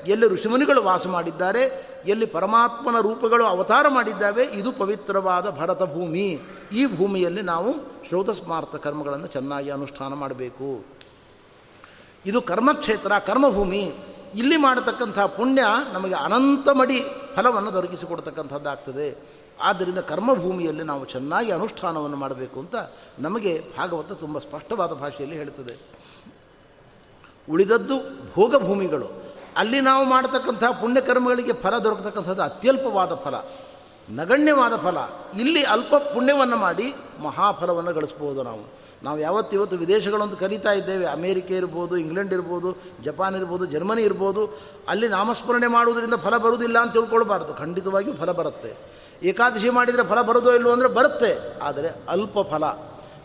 ಎಲ್ಲಿ 0.06 0.26
ಋಷಿಮುನಿಗಳು 0.28 0.82
ವಾಸ 0.82 1.06
ಮಾಡಿದ್ದಾರೆ, 1.06 1.62
ಎಲ್ಲಿ 2.06 2.26
ಪರಮಾತ್ಮನ 2.26 3.00
ರೂಪಗಳು 3.00 3.44
ಅವತಾರ 3.44 3.86
ಮಾಡಿದ್ದಾವೆ, 3.88 4.44
ಇದು 4.44 4.72
ಪವಿತ್ರವಾದ 4.72 5.50
ಭರತ 5.50 5.82
ಭೂಮಿ. 5.82 6.38
ಈ 6.72 6.96
ಭೂಮಿಯಲ್ಲಿ 6.96 7.42
ನಾವು 7.42 7.74
ಶ್ರೋತಸ್ಮಾರ್ಥ 8.08 8.76
ಕರ್ಮಗಳನ್ನು 8.76 9.26
ಚೆನ್ನಾಗಿ 9.26 9.70
ಅನುಷ್ಠಾನ 9.70 10.14
ಮಾಡಬೇಕು. 10.14 10.84
ಇದು 12.26 12.42
ಕರ್ಮಕ್ಷೇತ್ರ, 12.42 13.18
ಕರ್ಮಭೂಮಿ. 13.18 13.94
ಇಲ್ಲಿ 14.34 14.56
ಮಾಡತಕ್ಕಂಥ 14.56 15.18
ಪುಣ್ಯ 15.18 15.64
ನಮಗೆ 15.92 16.14
ಅನಂತ 16.14 16.68
ಮಡಿ 16.68 17.04
ಫಲವನ್ನು 17.36 17.72
ದೊರಕಿಸಿಕೊಡ್ತಕ್ಕಂಥದ್ದಾಗ್ತದೆ. 17.72 19.38
ಆದ್ದರಿಂದ 19.60 19.98
ಕರ್ಮಭೂಮಿಯಲ್ಲಿ 19.98 20.82
ನಾವು 20.82 21.04
ಚೆನ್ನಾಗಿ 21.04 21.52
ಅನುಷ್ಠಾನವನ್ನು 21.52 22.16
ಮಾಡಬೇಕು 22.16 22.60
ಅಂತ 22.60 22.74
ನಮಗೆ 23.18 23.64
ಭಾಗವತ 23.78 24.12
ತುಂಬ 24.12 24.38
ಸ್ಪಷ್ಟವಾದ 24.38 24.92
ಭಾಷೆಯಲ್ಲಿ 24.92 25.36
ಹೇಳ್ತದೆ. 25.36 25.78
ಉಳಿದದ್ದು 27.50 27.94
ಭೋಗಭೂಮಿಗಳು. 28.34 29.28
ಅಲ್ಲಿ 29.56 29.80
ನಾವು 29.80 30.04
ಮಾಡತಕ್ಕಂಥ 30.04 30.64
ಪುಣ್ಯಕರ್ಮಗಳಿಗೆ 30.64 31.52
ಫಲ 31.52 31.78
ದೊರಕತಕ್ಕಂಥದ್ದು 31.78 32.42
ಅತ್ಯಲ್ಪವಾದ 32.42 33.14
ಫಲ. 33.14 33.34
ನಗಣ್ಯವಾದ 34.10 34.76
ಫಲ. 34.76 34.96
ಇಲ್ಲಿ 35.40 35.62
ಅಲ್ಪ 35.62 35.94
ಪುಣ್ಯವನ್ನು 35.94 36.56
ಮಾಡಿ 36.56 36.94
ಮಹಾಫಲವನ್ನು 37.22 37.92
ಗಳಿಸ್ಬೋದು 37.92 38.42
ನಾವು. 38.42 38.78
ನಾವು 39.02 39.18
ಯಾವತ್ತಿವತ್ತು 39.18 39.76
ವಿದೇಶಗಳಂತ 39.76 40.40
ಕರೀತಾ 40.40 40.72
ಇದ್ದೇವೆ. 40.72 41.06
ಅಮೇರಿಕೆ 41.06 41.56
ಇರ್ಬೋದು, 41.56 41.96
ಇಂಗ್ಲೆಂಡ್ 41.96 42.32
ಇರ್ಬೋದು, 42.32 42.76
ಜಪಾನ್ 43.04 43.36
ಇರ್ಬೋದು, 43.36 43.66
ಜರ್ಮನಿ 43.66 44.02
ಇರ್ಬೋದು. 44.02 44.58
ಅಲ್ಲಿ 44.88 45.08
ನಾಮಸ್ಮರಣೆ 45.08 45.66
ಮಾಡುವುದರಿಂದ 45.66 46.14
ಫಲ 46.14 46.36
ಬರುವುದಿಲ್ಲ 46.36 46.78
ಅಂತ 46.78 46.92
ತಿಳ್ಕೊಳ್ಬಾರ್ದು. 46.92 47.54
ಖಂಡಿತವಾಗಿಯೂ 47.54 48.16
ಫಲ 48.16 48.32
ಬರುತ್ತೆ. 48.32 48.76
ಏಕಾದಶಿ 49.22 49.70
ಮಾಡಿದರೆ 49.70 50.02
ಫಲ 50.02 50.22
ಬರೋದೋ 50.22 50.52
ಇಲ್ಲವೋ 50.52 50.72
ಅಂದರೆ 50.72 50.88
ಬರುತ್ತೆ. 50.88 51.60
ಆದರೆ 51.62 51.88
ಅಲ್ಪ 52.08 52.38
ಫಲ. 52.40 52.64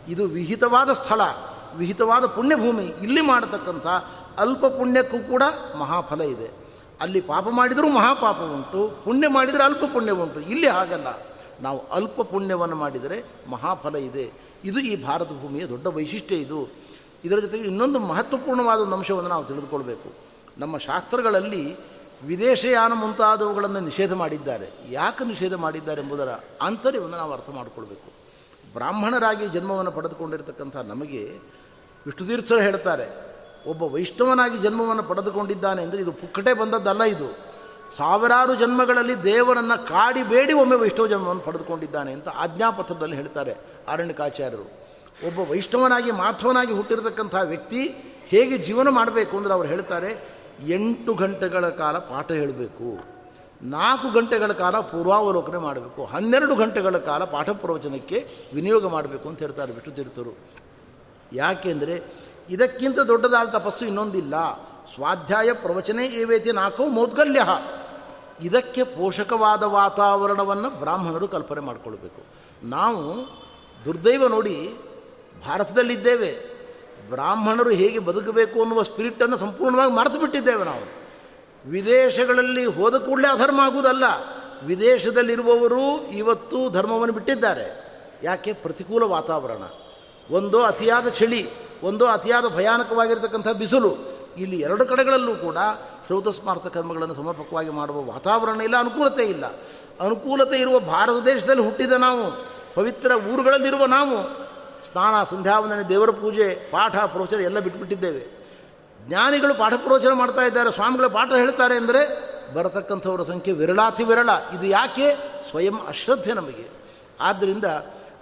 ಇದು 0.07 0.25
ವಿಹಿತವಾದ 0.25 0.93
ಸ್ಥಳ. 0.93 1.21
ವಿಹಿತವಾದ 1.75 2.25
ಪುಣ್ಯಭೂಮಿ. 2.25 2.83
ಇಲ್ಲಿ 2.83 3.21
ಮಾಡತಕ್ಕಂಥ 3.21 3.87
ಅಲ್ಪ 4.39 4.65
ಪುಣ್ಯಕ್ಕೂ 4.65 5.19
ಕೂಡ 5.19 5.43
ಮಹಾಫಲ 5.79 6.21
ಇದೆ. 6.21 6.62
ಅಲ್ಲಿ 7.03 7.21
ಪಾಪ 7.21 7.47
ಮಾಡಿದರೂ 7.49 7.89
ಮಹಾಪಾಪ 7.89 8.35
ಉಂಟು, 8.35 9.03
ಪುಣ್ಯ 9.03 9.27
ಮಾಡಿದರೆ 9.27 9.63
ಅಲ್ಪ 9.63 9.83
ಪುಣ್ಯ 9.93 10.11
ಉಂಟು. 10.11 10.39
ಇಲ್ಲಿ 10.39 10.67
ಹಾಗಲ್ಲ. 10.67 11.07
ನಾವು 11.61 11.89
ಅಲ್ಪ 11.89 12.21
ಪುಣ್ಯವನ್ನು 12.21 12.75
ಮಾಡಿದರೆ 12.75 13.23
ಮಹಾಫಲ 13.49 13.95
ಇದೆ. 13.95 14.31
ಇದು 14.63 14.79
ಈ 14.79 15.03
ಭಾರತ 15.03 15.27
ಭೂಮಿಯ 15.27 15.65
ದೊಡ್ಡ 15.65 15.87
ವೈಶಿಷ್ಟ್ಯ 15.87 16.35
ಇದು. 16.35 16.69
ಇದರ 17.25 17.39
ಜೊತೆಗೆ 17.39 17.63
ಇನ್ನೊಂದು 17.63 17.99
ಮಹತ್ವಪೂರ್ಣವಾದ 17.99 18.79
ಒಂದು 18.79 18.95
ಅಂಶವನ್ನು 18.95 19.29
ನಾವು 19.29 19.45
ತಿಳಿದುಕೊಳ್ಬೇಕು. 19.45 20.13
ನಮ್ಮ 20.57 20.77
ಶಾಸ್ತ್ರಗಳಲ್ಲಿ 20.77 21.77
ವಿದೇಶಯಾನ 22.25 22.93
ಮುಂತಾದವುಗಳನ್ನು 22.93 23.79
ನಿಷೇಧ 23.79 24.13
ಮಾಡಿದ್ದಾರೆ. 24.13 24.69
ಯಾಕೆ 24.89 25.25
ನಿಷೇಧ 25.25 25.53
ಮಾಡಿದ್ದಾರೆ 25.53 26.01
ಎಂಬುದರ 26.01 26.39
ಆಂತರ್ಯವನ್ನು 26.61 27.17
ನಾವು 27.17 27.33
ಅರ್ಥ 27.33 27.49
ಮಾಡಿಕೊಳ್ಬೇಕು. 27.49 28.11
ಬ್ರಾಹ್ಮಣರಾಗಿ 28.73 29.47
ಜನ್ಮವನ್ನು 29.47 29.91
ಪಡೆದುಕೊಂಡಿರ್ತಕ್ಕಂಥ 29.91 30.75
ನಮಗೆ 30.75 31.23
ವಿಷ್ಣುತೀರ್ಥರು 32.05 32.59
ಹೇಳ್ತಾರೆ 32.59 33.32
ಒಬ್ಬ 33.71 33.83
ವೈಷ್ಣವನಾಗಿ 33.95 34.57
ಜನ್ಮವನ್ನು 34.65 35.03
ಪಡೆದುಕೊಂಡಿದ್ದಾನೆ 35.09 35.81
ಅಂದರೆ 35.85 35.99
ಇದು 36.05 36.13
ಪುಕ್ಕಟೆ 36.21 36.53
ಬಂದದ್ದಲ್ಲ 36.61 37.03
ಇದು. 37.15 37.27
ಸಾವಿರಾರು 37.97 38.53
ಜನ್ಮಗಳಲ್ಲಿ 38.61 39.15
ದೇವರನ್ನು 39.29 39.77
ಕಾಡಿ 39.91 40.21
ಬೇಡಿ 40.31 40.53
ಒಮ್ಮೆ 40.61 40.77
ವೈಷ್ಣವ 40.83 41.07
ಜನ್ಮವನ್ನು 41.13 41.43
ಪಡೆದುಕೊಂಡಿದ್ದಾನೆ 41.47 42.11
ಅಂತ 42.17 42.29
ಆಜ್ಞಾಪತ್ರದಲ್ಲಿ 42.45 43.15
ಹೇಳ್ತಾರೆ 43.21 43.53
ಆರಣ್ಯಕಾಚಾರ್ಯರು 43.93 44.65
ಒಬ್ಬ 45.29 45.39
ವೈಷ್ಣವನಾಗಿ 45.51 46.11
ಮಾಧವನಾಗಿ 46.21 46.73
ಹುಟ್ಟಿರತಕ್ಕಂಥ 46.79 47.35
ವ್ಯಕ್ತಿ 47.51 47.81
ಹೇಗೆ 48.31 48.55
ಜೀವನ 48.67 48.89
ಮಾಡಬೇಕು 48.99 49.33
ಅಂದರೆ 49.39 49.53
ಅವ್ರು 49.55 49.67
ಹೇಳ್ತಾರೆ, 49.73 50.11
ಎಂಟು 50.77 51.11
ಗಂಟೆಗಳ 51.21 51.65
ಕಾಲ 51.81 51.95
ಪಾಠ 52.11 52.27
ಹೇಳಬೇಕು, 52.39 52.89
ನಾಲ್ಕು 53.75 54.07
ಗಂಟೆಗಳ 54.17 54.51
ಕಾಲ 54.61 54.75
ಪೂರ್ವಾವಲೋಕನೆ 54.91 55.59
ಮಾಡಬೇಕು, 55.67 56.01
ಹನ್ನೆರಡು 56.13 56.55
ಗಂಟೆಗಳ 56.61 56.97
ಕಾಲ 57.09 57.23
ಪಾಠ 57.35 57.49
ಪ್ರವಚನಕ್ಕೆ 57.63 58.17
ವಿನಿಯೋಗ 58.55 58.85
ಮಾಡಬೇಕು 58.95 59.25
ಅಂತ 59.29 59.39
ಹೇಳ್ತಾರೆ 59.45 59.71
ವಿಷ್ಣು 59.77 59.93
ತೀರ್ಥರು 59.99 60.33
ಯಾಕೆಂದರೆ 61.41 61.95
ಇದಕ್ಕಿಂತ 62.49 62.99
ದೊಡ್ಡದಾದ 62.99 63.47
ತಪಸ್ಸು 63.47 63.85
ಇನ್ನೊಂದಿಲ್ಲ. 63.85 64.53
ಸ್ವಾಧ್ಯಾಯ 64.95 65.53
ಪ್ರವಚನೆ 65.53 66.07
ಏವೇತಿ 66.07 66.51
ನಾಲ್ಕು 66.51 66.85
ಮೌದ್ಗಲ್ಯ. 66.85 67.41
ಇದಕ್ಕೆ 68.41 68.83
ಪೋಷಕವಾದ 68.83 69.63
ವಾತಾವರಣವನ್ನು 69.63 70.69
ಬ್ರಾಹ್ಮಣರು 70.69 71.27
ಕಲ್ಪನೆ 71.27 71.59
ಮಾಡಿಕೊಳ್ಬೇಕು. 71.59 72.23
ನಾವು 72.63 73.15
ದುರ್ದೈವ 73.85 74.27
ನೋಡಿ 74.27 74.75
ಭಾರತದಲ್ಲಿದ್ದೇವೆ. 75.47 76.53
ಬ್ರಾಹ್ಮಣರು 77.09 77.69
ಹೇಗೆ 77.69 77.99
ಬದುಕಬೇಕು 77.99 78.61
ಅನ್ನುವ 78.61 78.83
ಸ್ಪಿರಿಟನ್ನು 78.83 79.37
ಸಂಪೂರ್ಣವಾಗಿ 79.37 79.91
ಮರೆತು 79.91 80.19
ಬಿಟ್ಟಿದ್ದೇವೆ 80.19 80.63
ನಾವು. 80.63 81.03
ವಿದೇಶಗಳಲ್ಲಿ 81.69 82.65
ಹೋದ 82.65 82.95
ಕೂಡಲೇ 82.95 83.27
ಅಧರ್ಮ 83.27 83.59
ಆಗುವುದಲ್ಲ. 83.59 84.03
ವಿದೇಶದಲ್ಲಿರುವವರು 84.63 86.11
ಇವತ್ತು 86.11 86.69
ಧರ್ಮವನ್ನು 86.69 87.13
ಬಿಟ್ಟಿದ್ದಾರೆ. 87.13 87.83
ಯಾಕೆ? 88.23 88.53
ಪ್ರತಿಕೂಲ 88.53 89.03
ವಾತಾವರಣ. 89.03 89.61
ಒಂದೋ 90.35 90.61
ಅತಿಯಾದ 90.61 91.07
ಚಳಿ. 91.07 91.49
ಒಂದೋ 91.83 92.05
ಅತಿಯಾದ 92.05 92.55
ಭಯಾನಕವಾಗಿರ್ತಕ್ಕಂಥ 92.55 93.47
ಬಿಸಿಲು. 93.47 94.13
ಇಲ್ಲಿ 94.37 94.59
ಎರಡು 94.59 94.85
ಕಡೆಗಳಲ್ಲೂ 94.85 95.35
ಕೂಡ 95.35 95.57
ಶ್ರೌತ 96.05 96.27
ಸ್ಮಾರ್ಥ 96.27 96.67
ಕರ್ಮಗಳನ್ನು 96.67 97.15
ಸಮರ್ಪಕವಾಗಿ 97.15 97.69
ಮಾಡುವ 97.69 98.03
ವಾತಾವರಣ 98.03 98.61
ಇಲ್ಲ, 98.61 98.79
ಅನುಕೂಲತೆ 98.79 99.23
ಇಲ್ಲ. 99.23 99.45
ಅನುಕೂಲತೆ 100.01 100.61
ಇರುವ 100.61 100.79
ಭಾರತ 100.79 101.23
ದೇಶದಲ್ಲಿ 101.23 101.61
ಹುಟ್ಟಿದ 101.61 101.91
ನಾವು, 101.91 102.45
ಪವಿತ್ರ 102.75 103.11
ಊರುಗಳಲ್ಲಿರುವ 103.33 103.85
ನಾವು, 103.85 104.17
ಸ್ನಾನ, 104.91 105.23
ಸಂಧ್ಯಾವಂದನೆ, 105.23 105.89
ದೇವರ 105.89 106.09
ಪೂಜೆ, 106.09 106.49
ಪಾಠ, 106.71 106.97
ಪ್ರವಚನ 106.97 107.39
ಎಲ್ಲ 107.39 107.59
ಬಿಟ್ಬಿಟ್ಟಿದ್ದೇವೆ. 107.59 108.43
ಜ್ಞಾನಿಗಳು 109.07 109.53
ಪಾಠ 109.53 109.73
ಪ್ರವಚನ 109.73 110.11
ಮಾಡ್ತಾ 110.11 110.41
ಇದ್ದಾರೆ, 110.41 110.71
ಸ್ವಾಮಿಗಳ 110.71 111.07
ಪಾಠ 111.07 111.31
ಹೇಳ್ತಾರೆ 111.31 111.75
ಅಂದರೆ 111.75 112.33
ಬರತಕ್ಕಂಥವರ 112.53 113.23
ಸಂಖ್ಯೆ 113.23 113.53
ವಿರಳಾತಿ 113.53 114.03
ವಿರಳ. 114.03 114.29
ಇದು 114.55 114.65
ಯಾಕೆ? 114.65 115.15
ಸ್ವಯಂ 115.49 115.79
ಅಶ್ರದ್ಧೆ 115.87 116.33
ನಮಗೆ. 116.33 116.67
ಆದ್ದರಿಂದ 117.21 117.65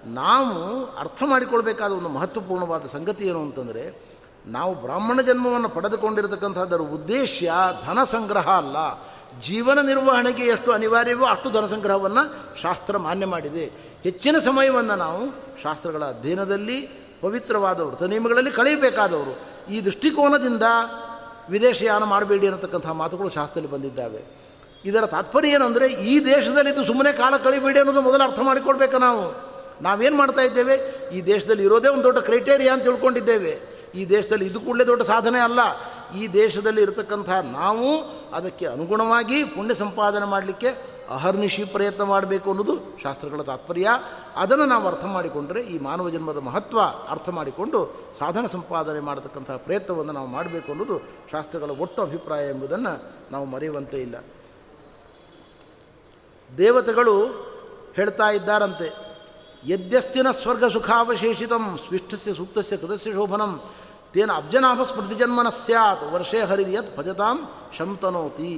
ನಾವು 0.05 0.85
ಅರ್ಥ 0.97 1.23
ಮಾಡಿಕೊಳ್ಬೇಕಾದ 1.25 1.91
ಒಂದು 1.91 2.09
ಮಹತ್ವಪೂರ್ಣವಾದ 2.09 2.81
ಸಂಗತಿ 2.93 3.27
ಏನು 3.27 3.41
ಅಂತಂದರೆ, 3.41 4.11
ನಾವು 4.45 4.75
ಬ್ರಾಹ್ಮಣ 4.75 5.21
ಜನ್ಮವನ್ನು 5.21 5.69
ಪಡೆದುಕೊಂಡಿರತಕ್ಕಂಥದ್ದರ 5.69 6.75
ಉದ್ದೇಶ 6.75 7.43
ಧನ 7.85 8.03
ಸಂಗ್ರಹ 8.03 8.49
ಅಲ್ಲ. 8.49 8.75
ಜೀವನ 9.41 9.81
ನಿರ್ವಹಣೆಗೆ 9.81 10.43
ಎಷ್ಟು 10.43 10.71
ಅನಿವಾರ್ಯವೋ 10.71 11.25
ಅಷ್ಟು 11.25 11.49
ಧನ 11.49 11.65
ಸಂಗ್ರಹವನ್ನು 11.67 12.57
ಶಾಸ್ತ್ರ 12.61 12.97
ಮಾನ್ಯ 12.97 13.25
ಮಾಡಿದೆ. 13.25 13.65
ಹೆಚ್ಚಿನ 14.03 14.39
ಸಮಯವನ್ನು 14.39 14.95
ನಾವು 14.95 15.27
ಶಾಸ್ತ್ರಗಳ 15.61 16.05
ಅಧ್ಯಯನದಲ್ಲಿ, 16.05 16.81
ಪವಿತ್ರವಾದ 17.21 17.79
ವೃತ್ತ 17.79 18.03
ನಿಯಮಗಳಲ್ಲಿ 18.03 18.51
ಕಳೆಯಬೇಕಾದವರು. 18.51 19.51
ಈ 19.73 19.81
ದೃಷ್ಟಿಕೋನದಿಂದ 19.85 20.63
ವಿದೇಶಯಾನ 21.49 22.03
ಮಾಡಬೇಡಿ 22.03 22.47
ಅನ್ನತಕ್ಕಂಥ 22.47 22.87
ಮಾತುಗಳು 22.87 23.29
ಶಾಸ್ತ್ರದಲ್ಲಿ 23.29 23.73
ಬಂದಿದ್ದಾವೆ. 23.73 24.41
ಇದರ 24.85 25.05
ತಾತ್ಪರ್ಯ 25.05 25.49
ಏನಂದರೆ, 25.49 25.87
ಈ 25.87 26.25
ದೇಶದಲ್ಲಿ 26.25 26.71
ಇದು 26.71 26.85
ಸುಮ್ಮನೆ 26.85 27.11
ಕಾಲ 27.11 27.37
ಕಳಿಬೇಡಿ 27.37 27.79
ಅನ್ನೋದು 27.79 28.01
ಮೊದಲು 28.01 28.23
ಅರ್ಥ 28.23 28.39
ಮಾಡಿಕೊಳ್ಬೇಕು 28.43 28.97
ನಾವು. 28.97 29.50
ನಾವೇನು 29.81 30.15
ಮಾಡ್ತಾ 30.15 30.41
ಇದ್ದೇವೆ? 30.41 30.73
ಈ 31.13 31.21
ದೇಶದಲ್ಲಿ 31.21 31.63
ಇರೋದೇ 31.63 31.87
ಒಂದು 31.87 32.03
ದೊಡ್ಡ 32.03 32.19
ಕ್ರೈಟೇರಿಯಾ 32.19 32.73
ಅಂತ 32.73 32.83
ತಿಳ್ಕೊಂಡಿದ್ದೇವೆ. 32.83 33.59
ಈ 33.95 34.05
ದೇಶದಲ್ಲಿ 34.05 34.45
ಇದು 34.45 34.59
ಕೂಡಲೇ 34.59 34.87
ದೊಡ್ಡ 34.87 35.03
ಸಾಧನೆ 35.03 35.39
ಅಲ್ಲ. 35.39 35.59
ಈ 36.17 36.27
ದೇಶದಲ್ಲಿ 36.27 36.81
ಇರತಕ್ಕಂಥ 36.81 37.29
ನಾವು 37.29 38.01
ಅದಕ್ಕೆ 38.33 38.65
ಅನುಗುಣವಾಗಿ 38.65 39.43
ಪುಣ್ಯ 39.43 39.73
ಸಂಪಾದನೆ 39.73 40.25
ಮಾಡಲಿಕ್ಕೆ 40.25 40.91
ಅಹರ್ನಿಶಿ 41.09 41.63
ಪ್ರಯತ್ನ 41.63 42.03
ಮಾಡಬೇಕು 42.03 42.49
ಅನ್ನೋದು 42.49 43.01
ಶಾಸ್ತ್ರಗಳ 43.03 43.41
ತಾತ್ಪರ್ಯ. 43.41 43.89
ಅದನ್ನು 44.35 44.65
ನಾವು 44.65 44.87
ಅರ್ಥ 44.87 45.05
ಮಾಡಿಕೊಂಡರೆ 45.05 45.61
ಈ 45.61 45.79
ಮಾನವ 45.79 46.09
ಜನ್ಮದ 46.09 46.37
ಮಹತ್ವ 46.37 46.81
ಅರ್ಥ 47.09 47.29
ಮಾಡಿಕೊಂಡು 47.29 47.99
ಸಾಧನ 48.19 48.45
ಸಂಪಾದನೆ 48.45 48.99
ಮಾಡತಕ್ಕಂತಹ 48.99 49.55
ಪ್ರಯತ್ನವನ್ನು 49.55 50.13
ನಾವು 50.13 50.27
ಮಾಡಬೇಕು 50.27 50.71
ಅನ್ನೋದು 50.71 50.99
ಶಾಸ್ತ್ರಗಳ 51.31 51.69
ಒಟ್ಟು 51.69 52.01
ಅಭಿಪ್ರಾಯ 52.01 52.49
ಎಂಬುದನ್ನು 52.49 53.11
ನಾವು 53.31 53.45
ಮರೆಯುವಂತೆ 53.45 54.01
ಇಲ್ಲ. 54.01 54.15
ದೇವತೆಗಳು 56.57 57.27
ಹೇಳ್ತಾ 57.95 58.29
ಇದ್ದಾರಂತೆ. 58.29 59.10
ಯದ್ಯಸ್ತಿನ 59.69 60.27
ಸ್ವರ್ಗ 60.41 60.65
ಸುಖಾವಶೇಷಿತಂ 60.65 61.63
ಸ್ವಿಷ್ಟಸ್ಯ 61.87 62.31
ಸೂಕ್ತಸ್ಯ 62.33 62.77
ಕೃತಸ್ಯ 62.77 63.09
ಶೋಭನಂ 63.13 63.51
ತೇನ 64.13 64.31
ಅಬ್ಜನಾಭ 64.31 64.83
ಸ್ಮೃತಿಜನ್ಮನ 64.83 65.49
ಸ್ಯಾತ್ 65.63 66.05
ವರ್ಷೇ 66.13 66.39
ಹರಿಯತ್ 66.41 66.97
ಭಜತಾಂ 66.97 67.37
ಶಂತನೋತಿ 67.77 68.53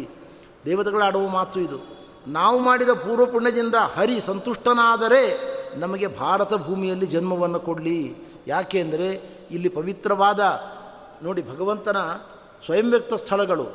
ದೇವತೆಗಳಾಡುವ 0.65 1.27
ಮಾತು 1.27 1.59
ಇದು. 1.59 1.79
ನಾವು 2.27 2.57
ಮಾಡಿದ 2.59 2.89
ಪೂರ್ವ 2.89 3.25
ಪುಣ್ಯದಿಂದ 3.25 3.77
ಹರಿ 3.95 4.15
ಸಂತುಷ್ಟನಾದರೆ 4.19 5.23
ನಮಗೆ 5.79 6.07
ಭಾರತ 6.19 6.53
ಭೂಮಿಯಲ್ಲಿ 6.67 7.05
ಜನ್ಮವನ್ನು 7.05 7.59
ಕೊಡಲಿ. 7.59 7.99
ಯಾಕೆಂದರೆ 8.47 9.09
ಇಲ್ಲಿ 9.51 9.69
ಪವಿತ್ರವಾದ, 9.69 10.41
ನೋಡಿ 11.23 11.41
ಭಗವಂತನ 11.51 11.99
ಸ್ವಯಂ 12.65 12.87
ವ್ಯಕ್ತ 12.91 13.13
ಸ್ಥಳಗಳು, 13.13 13.65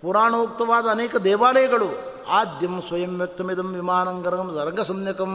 ಪುರಾಣೋಕ್ತವಾದ 0.00 0.86
ಅನೇಕ 0.90 1.16
ದೇವಾಲಯಗಳು, 1.16 1.88
ಆದ್ಯಂ 2.28 2.74
ಸ್ವಯಂ 2.88 3.12
ವ್ಯಕ್ತಮಿದಂ 3.18 3.68
ವಿಮಾನಂಗರಂ 3.74 4.48
ರಂಗಸಮ್ಯಕಂ 4.68 5.34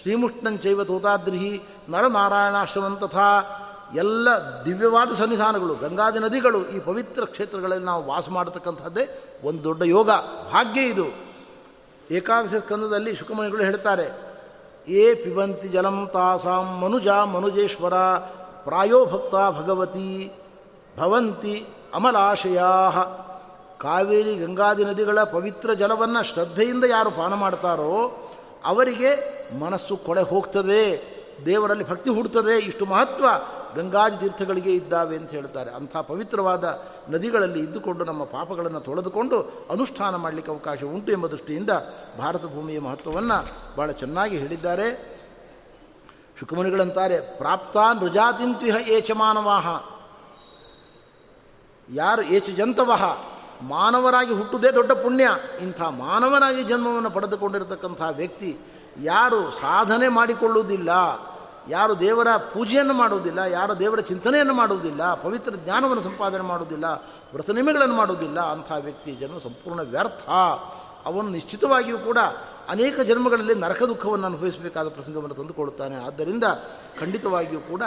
ಶ್ರೀಮುಷ್ಣಂಚೈವ 0.00 0.84
ತೋತಾದ್ರಿಹಿ 0.84 1.62
ನರನಾರಾಯಣಾಶ್ರಮ 1.88 2.94
ತಥಾ. 2.94 3.28
ಎಲ್ಲ 3.94 4.28
ದಿವ್ಯವಾದ 4.64 5.14
ಸನ್ನಿಧಾನಗಳು, 5.14 5.74
ಗಂಗಾದಿ 5.74 6.18
ನದಿಗಳು 6.18 6.68
ಈ 6.68 6.78
ಪವಿತ್ರ 6.78 7.24
ಕ್ಷೇತ್ರಗಳಲ್ಲಿ 7.24 7.84
ನಾವು 7.84 8.06
ವಾಸ 8.06 8.28
ಮಾಡತಕ್ಕಂಥದ್ದೇ 8.28 9.04
ಒಂದು 9.44 9.64
ದೊಡ್ಡ 9.64 9.82
ಯೋಗ. 9.82 10.10
ಭಾಗ್ಯ 10.52 10.80
ಇದು. 10.80 11.06
ಏಕಾದಶಿ 12.10 12.58
ಸ್ಕಂದದಲ್ಲಿ 12.58 13.14
ಶುಕಮಣಿಗಳು 13.14 13.62
ಹೇಳ್ತಾರೆ, 13.64 14.06
ಏ 14.88 15.14
ಪಿಬಂತಿ 15.14 15.68
ಜಲಂ 15.68 16.10
ತಾಸಾಂ 16.12 16.66
ಮನುಜ 16.80 17.08
ಮನುಜೇಶ್ವರ, 17.08 17.94
ಪ್ರಾಯೋ 18.64 19.06
ಭಕ್ತ 19.06 19.34
ಭಗವತಿ, 19.58 20.32
ಭವಂತಿ 20.98 21.66
ಅಮಲಾಶಯಾ 21.94 22.70
ಕಾವೇರಿ 23.80 24.34
ಗಂಗಾದಿ 24.34 24.84
ನದಿಗಳ 24.84 25.22
ಪವಿತ್ರ 25.22 25.72
ಜಲವನ್ನು 25.72 26.24
ಶ್ರದ್ಧೆಯಿಂದ 26.24 26.84
ಯಾರು 26.84 27.10
ಪಾನ 27.10 27.34
ಮಾಡ್ತಾರೋ 27.34 27.92
ಅವರಿಗೆ 28.66 29.10
ಮನಸ್ಸು 29.58 29.96
ಕೊಳೆ 29.96 30.22
ಹೋಗ್ತದೆ, 30.22 30.82
ದೇವರಲ್ಲಿ 31.46 31.88
ಭಕ್ತಿ 31.88 32.10
ಹುಡ್ತದೆ, 32.10 32.58
ಇಷ್ಟು 32.58 32.86
ಮಹತ್ವ 32.86 33.24
ಗಂಗಾಜಿ 33.74 34.16
ತೀರ್ಥಗಳಿಗೆ 34.20 34.72
ಇದ್ದಾವೆ 34.72 35.16
ಅಂತ 35.16 35.30
ಹೇಳ್ತಾರೆ. 35.30 35.70
ಅಂಥ 35.70 35.96
ಪವಿತ್ರವಾದ 35.96 36.82
ನದಿಗಳಲ್ಲಿ 37.08 37.60
ಇದ್ದುಕೊಂಡು 37.60 38.04
ನಮ್ಮ 38.04 38.24
ಪಾಪಗಳನ್ನು 38.24 38.80
ತೊಳೆದುಕೊಂಡು 38.80 39.66
ಅನುಷ್ಠಾನ 39.70 40.16
ಮಾಡಲಿಕ್ಕೆ 40.16 40.52
ಅವಕಾಶ 40.52 40.84
ಉಂಟು 40.84 41.12
ಎಂಬ 41.12 41.26
ದೃಷ್ಟಿಯಿಂದ 41.26 41.70
ಭಾರತ 42.18 42.42
ಭೂಮಿಯ 42.42 42.80
ಮಹತ್ವವನ್ನು 42.80 43.38
ಭಾಳ 43.76 43.90
ಚೆನ್ನಾಗಿ 43.90 44.36
ಹೇಳಿದ್ದಾರೆ. 44.36 45.16
ಶುಕಮುನಿಗಳಂತಾರೆ, 46.40 47.20
ಪ್ರಾಪ್ತ 47.20 47.76
ನೃಜಾತಿಂತ್ವಿಹ 48.00 48.88
ಏಚಮಾನವಾಹ. 48.88 49.66
ಯಾರು 51.94 52.22
ಏಚ 52.22 52.50
ಜಂತವಹ 52.50 53.02
ಮಾನವರಾಗಿ 53.62 54.34
ಹುಟ್ಟುವುದೇ 54.34 54.70
ದೊಡ್ಡ 54.70 54.92
ಪುಣ್ಯ. 54.92 55.28
ಇಂಥ 55.60 55.80
ಮಾನವನಾಗಿ 55.80 56.64
ಜನ್ಮವನ್ನು 56.64 57.10
ಪಡೆದುಕೊಂಡಿರತಕ್ಕಂಥ 57.10 58.02
ವ್ಯಕ್ತಿ 58.16 58.58
ಯಾರು 59.02 59.50
ಸಾಧನೆ 59.50 60.08
ಮಾಡಿಕೊಳ್ಳುವುದಿಲ್ಲ, 60.08 60.90
ಯಾರು 61.68 62.00
ದೇವರ 62.00 62.26
ಪೂಜೆಯನ್ನು 62.36 62.94
ಮಾಡುವುದಿಲ್ಲ, 62.94 63.38
ಯಾರು 63.38 63.78
ದೇವರ 63.78 64.00
ಚಿಂತನೆಯನ್ನು 64.00 64.54
ಮಾಡುವುದಿಲ್ಲ, 64.54 65.14
ಪವಿತ್ರ 65.14 65.54
ಜ್ಞಾನವನ್ನು 65.64 66.02
ಸಂಪಾದನೆ 66.02 66.40
ಮಾಡುವುದಿಲ್ಲ 66.40 66.84
ವ್ರತನಿಮೆಗಳನ್ನು 67.32 67.94
ಮಾಡುವುದಿಲ್ಲ, 67.94 68.40
ಅಂಥ 68.40 68.72
ವ್ಯಕ್ತಿ 68.80 69.12
ಜನ್ಮ 69.12 69.38
ಸಂಪೂರ್ಣ 69.38 69.80
ವ್ಯರ್ಥ. 69.80 70.28
ಅವನು 71.06 71.28
ನಿಶ್ಚಿತವಾಗಿಯೂ 71.28 71.98
ಕೂಡ 71.98 72.18
ಅನೇಕ 72.68 73.00
ಜನ್ಮಗಳಲ್ಲಿ 73.00 73.54
ನರಕ 73.54 73.82
ದುಃಖವನ್ನು 73.82 74.26
ಅನುಭವಿಸಬೇಕಾದ 74.26 74.88
ಪ್ರಸಂಗವನ್ನು 74.88 75.34
ತಂದುಕೊಳ್ಳುತ್ತಾನೆ 75.34 76.06
ಆದ್ದರಿಂದ 76.06 76.44
ಖಂಡಿತವಾಗಿಯೂ 77.00 77.60
ಕೂಡ 77.60 77.82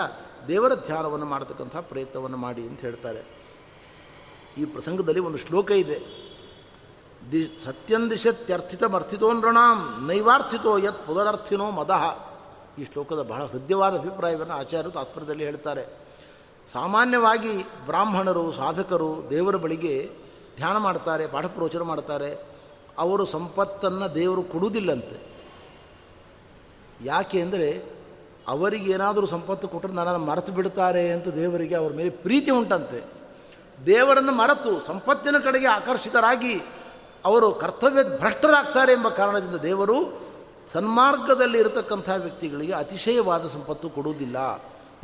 ದೇವರ 0.47 0.75
ಧ್ಯಾನವನ್ನು 0.75 1.25
ಮಾಡತಕ್ಕಂಥ 1.25 1.75
ಪ್ರಯತ್ನವನ್ನು 1.77 2.37
ಮಾಡಿ 2.37 2.61
ಅಂತ 2.61 2.79
ಹೇಳ್ತಾರೆ. 2.79 3.38
ಈ 4.59 4.65
ಪ್ರಸಂಗದಲ್ಲಿ 4.65 5.19
ಒಂದು 5.19 5.37
ಶ್ಲೋಕ 5.37 5.71
ಇದೆ. 5.71 5.97
ದಿ 7.31 7.41
ಸತ್ಯಂದಿಶತ್ಯರ್ಥಿತಮರ್ಥಿತೋ 7.65 9.33
ನೃಣಾಂ 9.33 10.07
ನೈವಾರ್ಥಿತೋ 10.07 10.77
ಯತ್ 10.77 11.07
ಪುನರರ್ಥಿನೋ 11.07 11.71
ಮದಃ. 11.71 12.03
ಈ 12.79 12.83
ಶ್ಲೋಕದ 12.83 13.21
ಬಹಳ 13.21 13.43
ಹೃದಯವಾದ 13.43 13.97
ಅಭಿಪ್ರಾಯವನ್ನು 13.97 14.53
ಆಚಾರ್ಯರು 14.53 14.91
ತಾತ್ಪರ್ಯದಲ್ಲಿ 14.91 15.43
ಹೇಳ್ತಾರೆ. 15.43 15.83
ಸಾಮಾನ್ಯವಾಗಿ 16.73 17.53
ಬ್ರಾಹ್ಮಣರು, 17.85 18.51
ಸಾಧಕರು 18.51 19.09
ದೇವರ 19.29 19.55
ಬಳಿಗೆ 19.55 20.09
ಧ್ಯಾನ 20.55 20.77
ಮಾಡ್ತಾರೆ, 20.77 21.27
ಪಾಠ 21.27 21.45
ಪ್ರವಚನ 21.45 21.81
ಮಾಡ್ತಾರೆ. 21.81 22.29
ಅವರು 22.97 23.25
ಸಂಪತ್ತನ್ನು 23.25 24.15
ದೇವರು 24.15 24.43
ಕೊಡುವುದಿಲ್ಲಂತೆ. 24.43 25.17
ಯಾಕೆ 27.03 27.41
ಅಂದರೆ 27.41 27.99
ಅವರಿಗೇನಾದರೂ 28.47 29.27
ಸಂಪತ್ತು 29.27 29.67
ಕೊಟ್ಟರೆ 29.67 29.93
ನನ್ನನ್ನು 29.93 30.25
ಮರೆತು 30.25 30.51
ಬಿಡ್ತಾರೆ 30.51 31.11
ಅಂತ 31.11 31.27
ದೇವರಿಗೆ 31.27 31.75
ಅವರ 31.75 31.91
ಮೇಲೆ 31.93 32.09
ಪ್ರೀತಿ 32.09 32.51
ಉಂಟಂತೆ. 32.51 33.18
ದೇವರನ್ನು 33.85 34.31
ಮರೆತು 34.31 34.85
ಸಂಪತ್ತಿನ 34.85 35.37
ಕಡೆಗೆ 35.37 35.67
ಆಕರ್ಷಿತರಾಗಿ 35.67 36.61
ಅವರು 37.25 37.51
ಕರ್ತವ್ಯ 37.51 38.03
ಭ್ರಷ್ಟರಾಗ್ತಾರೆ 38.03 38.93
ಎಂಬ 38.93 39.09
ಕಾರಣದಿಂದ 39.09 39.55
ದೇವರು 39.55 40.19
ಸನ್ಮಾರ್ಗದಲ್ಲಿ 40.73 41.59
ಇರತಕ್ಕಂಥ 41.59 42.09
ವ್ಯಕ್ತಿಗಳಿಗೆ 42.17 42.73
ಅತಿಶಯವಾದ 42.73 43.47
ಸಂಪತ್ತು 43.47 43.89
ಕೊಡುವುದಿಲ್ಲ. 43.89 44.37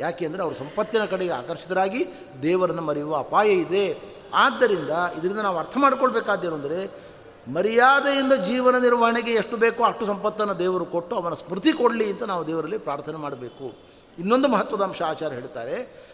ಯಾಕೆಂದರೆ 0.00 0.42
ಅವರು 0.42 0.54
ಸಂಪತ್ತಿನ 0.54 1.04
ಕಡೆಗೆ 1.04 1.30
ಆಕರ್ಷಿತರಾಗಿ 1.30 2.06
ದೇವರನ್ನು 2.42 2.82
ಮರೆಯುವ 2.82 3.16
ಅಪಾಯ 3.16 3.48
ಇದೆ. 3.48 4.00
ಆದ್ದರಿಂದ 4.34 4.90
ಇದರಿಂದ 5.18 5.38
ನಾವು 5.38 5.58
ಅರ್ಥ 5.58 5.76
ಮಾಡ್ಕೊಳ್ಬೇಕಾದ್ದೇನು 5.76 6.54
ಅಂದರೆ, 6.54 7.06
ಮರ್ಯಾದೆಯಿಂದ 7.52 8.32
ಜೀವನ 8.32 8.78
ನಿರ್ವಹಣೆಗೆ 8.78 9.32
ಎಷ್ಟು 9.32 9.56
ಬೇಕೋ 9.56 9.84
ಅಷ್ಟು 9.84 10.06
ಸಂಪತ್ತನ್ನು 10.06 10.58
ದೇವರು 10.58 10.84
ಕೊಟ್ಟು 10.84 11.16
ಅವನ 11.16 11.34
ಸ್ಮೃತಿ 11.34 11.72
ಕೊಡಲಿ 11.72 12.10
ಅಂತ 12.10 12.22
ನಾವು 12.22 12.46
ದೇವರಲ್ಲಿ 12.46 12.78
ಪ್ರಾರ್ಥನೆ 12.78 13.16
ಮಾಡಬೇಕು. 13.16 13.74
ಇನ್ನೊಂದು 14.18 14.48
ಮಹತ್ವದ 14.48 14.82
ಅಂಶ 14.82 15.02
ಆಚಾರ 15.02 15.32
ಹೇಳ್ತಾರೆ 15.32 16.06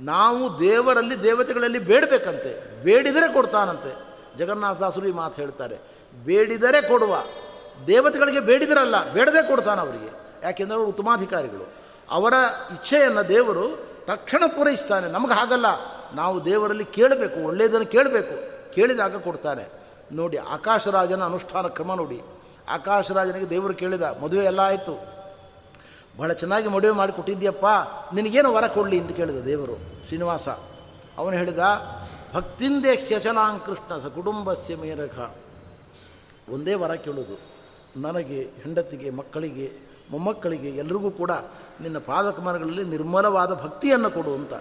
ನಾವು 0.00 0.60
ದೇವರಲ್ಲಿ 0.60 1.22
ದೇವತೆಗಳಲ್ಲಿ 1.22 1.78
ಬೇಡಬೇಕಂತೆ. 1.78 2.84
ಬೇಡಿದರೆ 2.84 3.32
ಕೊಡ್ತಾನಂತೆ. 3.32 3.96
ಜಗನ್ನಾಥದಾಸರು 4.38 5.08
ಈ 5.08 5.12
ಮಾತು 5.12 5.34
ಹೇಳ್ತಾರೆ. 5.34 5.78
ಬೇಡಿದರೆ 6.24 6.88
ಕೊಡುವ. 6.88 7.24
ದೇವತೆಗಳಿಗೆ 7.86 8.40
ಬೇಡಿದರಲ್ಲ, 8.40 9.12
ಬೇಡದೆ 9.12 9.48
ಕೊಡ್ತಾನೆ 9.48 9.80
ಅವರಿಗೆ. 9.80 10.20
ಯಾಕೆಂದರೆ 10.42 10.76
ಅವರು 10.76 10.88
ಉತ್ತಮಾಧಿಕಾರಿಗಳು. 10.88 11.72
ಅವರ 12.10 12.32
ಇಚ್ಛೆಯನ್ನು 12.72 13.28
ದೇವರು 13.28 13.86
ತಕ್ಷಣ 14.06 14.42
ಪೂರೈಸ್ತಾನೆ. 14.46 15.06
ನಮಗೆ 15.08 15.32
ಹಾಗಲ್ಲ. 15.32 15.66
ನಾವು 16.14 16.44
ದೇವರಲ್ಲಿ 16.44 16.84
ಕೇಳಬೇಕು, 16.84 17.46
ಒಳ್ಳೆಯದನ್ನು 17.46 17.86
ಕೇಳಬೇಕು. 17.86 18.50
ಕೇಳಿದಾಗ 18.72 19.16
ಕೊಡ್ತಾನೆ. 19.16 19.66
ನೋಡಿ, 20.12 20.36
ಆಕಾಶರಾಜನ 20.36 21.24
ಅನುಷ್ಠಾನ 21.24 21.66
ಕ್ರಮ 21.66 21.94
ನೋಡಿ. 21.94 22.20
ಆಕಾಶರಾಜನಿಗೆ 22.68 23.50
ದೇವರು 23.50 23.74
ಕೇಳಿದ, 23.74 24.02
ಮದುವೆ 24.02 24.44
ಎಲ್ಲ 24.44 24.60
ಆಯಿತು. 24.60 25.19
ಬಹಳ 26.20 26.32
ಚೆನ್ನಾಗಿ 26.32 26.68
ಮದುವೆ 26.68 26.90
ಮಾಡಿ 26.90 27.12
ಕೊಟ್ಟಿದ್ಯಪ್ಪ 27.12 27.66
ನಿನಗೇನು 28.14 28.52
ವರ 28.52 28.66
ಕೊಡಲಿ 28.66 29.00
ಅಂತ 29.00 29.12
ಕೇಳಿದ 29.12 29.44
ದೇವರು, 29.44 29.76
ಶ್ರೀನಿವಾಸ. 30.06 30.48
ಅವನು 31.18 31.36
ಹೇಳಿದ, 31.36 31.58
ಭಕ್ತಿಂದೇ 32.34 32.96
ಕೃಷ್ಣ 33.66 33.98
ಸ 33.98 34.06
ಕುಟುಂಬಸ್ಯ 34.06 34.76
ಮೇರಘ. 34.76 35.18
ಒಂದೇ 36.52 36.74
ವರ 36.74 36.94
ಕೇಳೋದು, 36.94 37.40
ನನಗೆ, 38.00 38.40
ಹೆಂಡತಿಗೆ, 38.42 39.10
ಮಕ್ಕಳಿಗೆ, 39.10 39.72
ಮೊಮ್ಮಕ್ಕಳಿಗೆ, 40.10 40.68
ಎಲ್ರಿಗೂ 40.68 41.10
ಕೂಡ 41.10 41.30
ನಿನ್ನ 41.80 41.98
ಪಾದಕಮರಗಳಲ್ಲಿ 41.98 42.84
ನಿರ್ಮಲವಾದ 42.84 43.54
ಭಕ್ತಿಯನ್ನು 43.54 44.10
ಕೊಡು 44.10 44.34
ಅಂತ. 44.34 44.52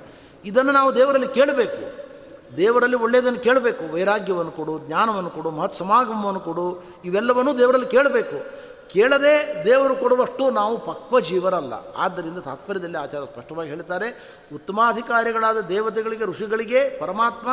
ಇದನ್ನು 0.46 0.72
ನಾವು 0.72 0.96
ದೇವರಲ್ಲಿ 0.96 1.28
ಕೇಳಬೇಕು. 1.28 2.10
ದೇವರಲ್ಲಿ 2.58 2.98
ಒಳ್ಳೆಯದನ್ನು 2.98 3.40
ಕೇಳಬೇಕು. 3.40 3.94
ವೈರಾಗ್ಯವನ್ನು 3.94 4.52
ಕೊಡು, 4.52 4.80
ಜ್ಞಾನವನ್ನು 4.80 5.30
ಕೊಡು, 5.30 5.52
ಮಹತ್ 5.52 5.76
ಸಮಾಗಮವನ್ನು 5.76 6.40
ಕೊಡು, 6.40 6.84
ಇವೆಲ್ಲವನ್ನೂ 7.06 7.58
ದೇವರಲ್ಲಿ 7.58 7.88
ಕೇಳಬೇಕು. 7.88 8.69
ಕೇಳದೆ 8.90 9.64
ದೇವರು 9.66 9.96
ಕೊಡುವಷ್ಟು 9.96 10.52
ನಾವು 10.52 10.86
ಪಕ್ವ 10.86 11.20
ಜೀವರಲ್ಲ 11.20 11.74
ಆದ್ದರಿಂದ 11.98 12.40
ತಾತ್ಪರ್ಯದಲ್ಲಿ 12.40 12.98
ಆಚಾರ 12.98 13.24
ಸ್ಪಷ್ಟವಾಗಿ 13.24 13.70
ಹೇಳ್ತಾರೆ, 13.70 14.40
ಉತ್ತಮಾಧಿಕಾರಿಗಳಾದ 14.54 15.60
ದೇವತೆಗಳಿಗೆ, 15.60 16.26
ಋಷಿಗಳಿಗೆ 16.26 17.00
ಪರಮಾತ್ಮ 17.00 17.50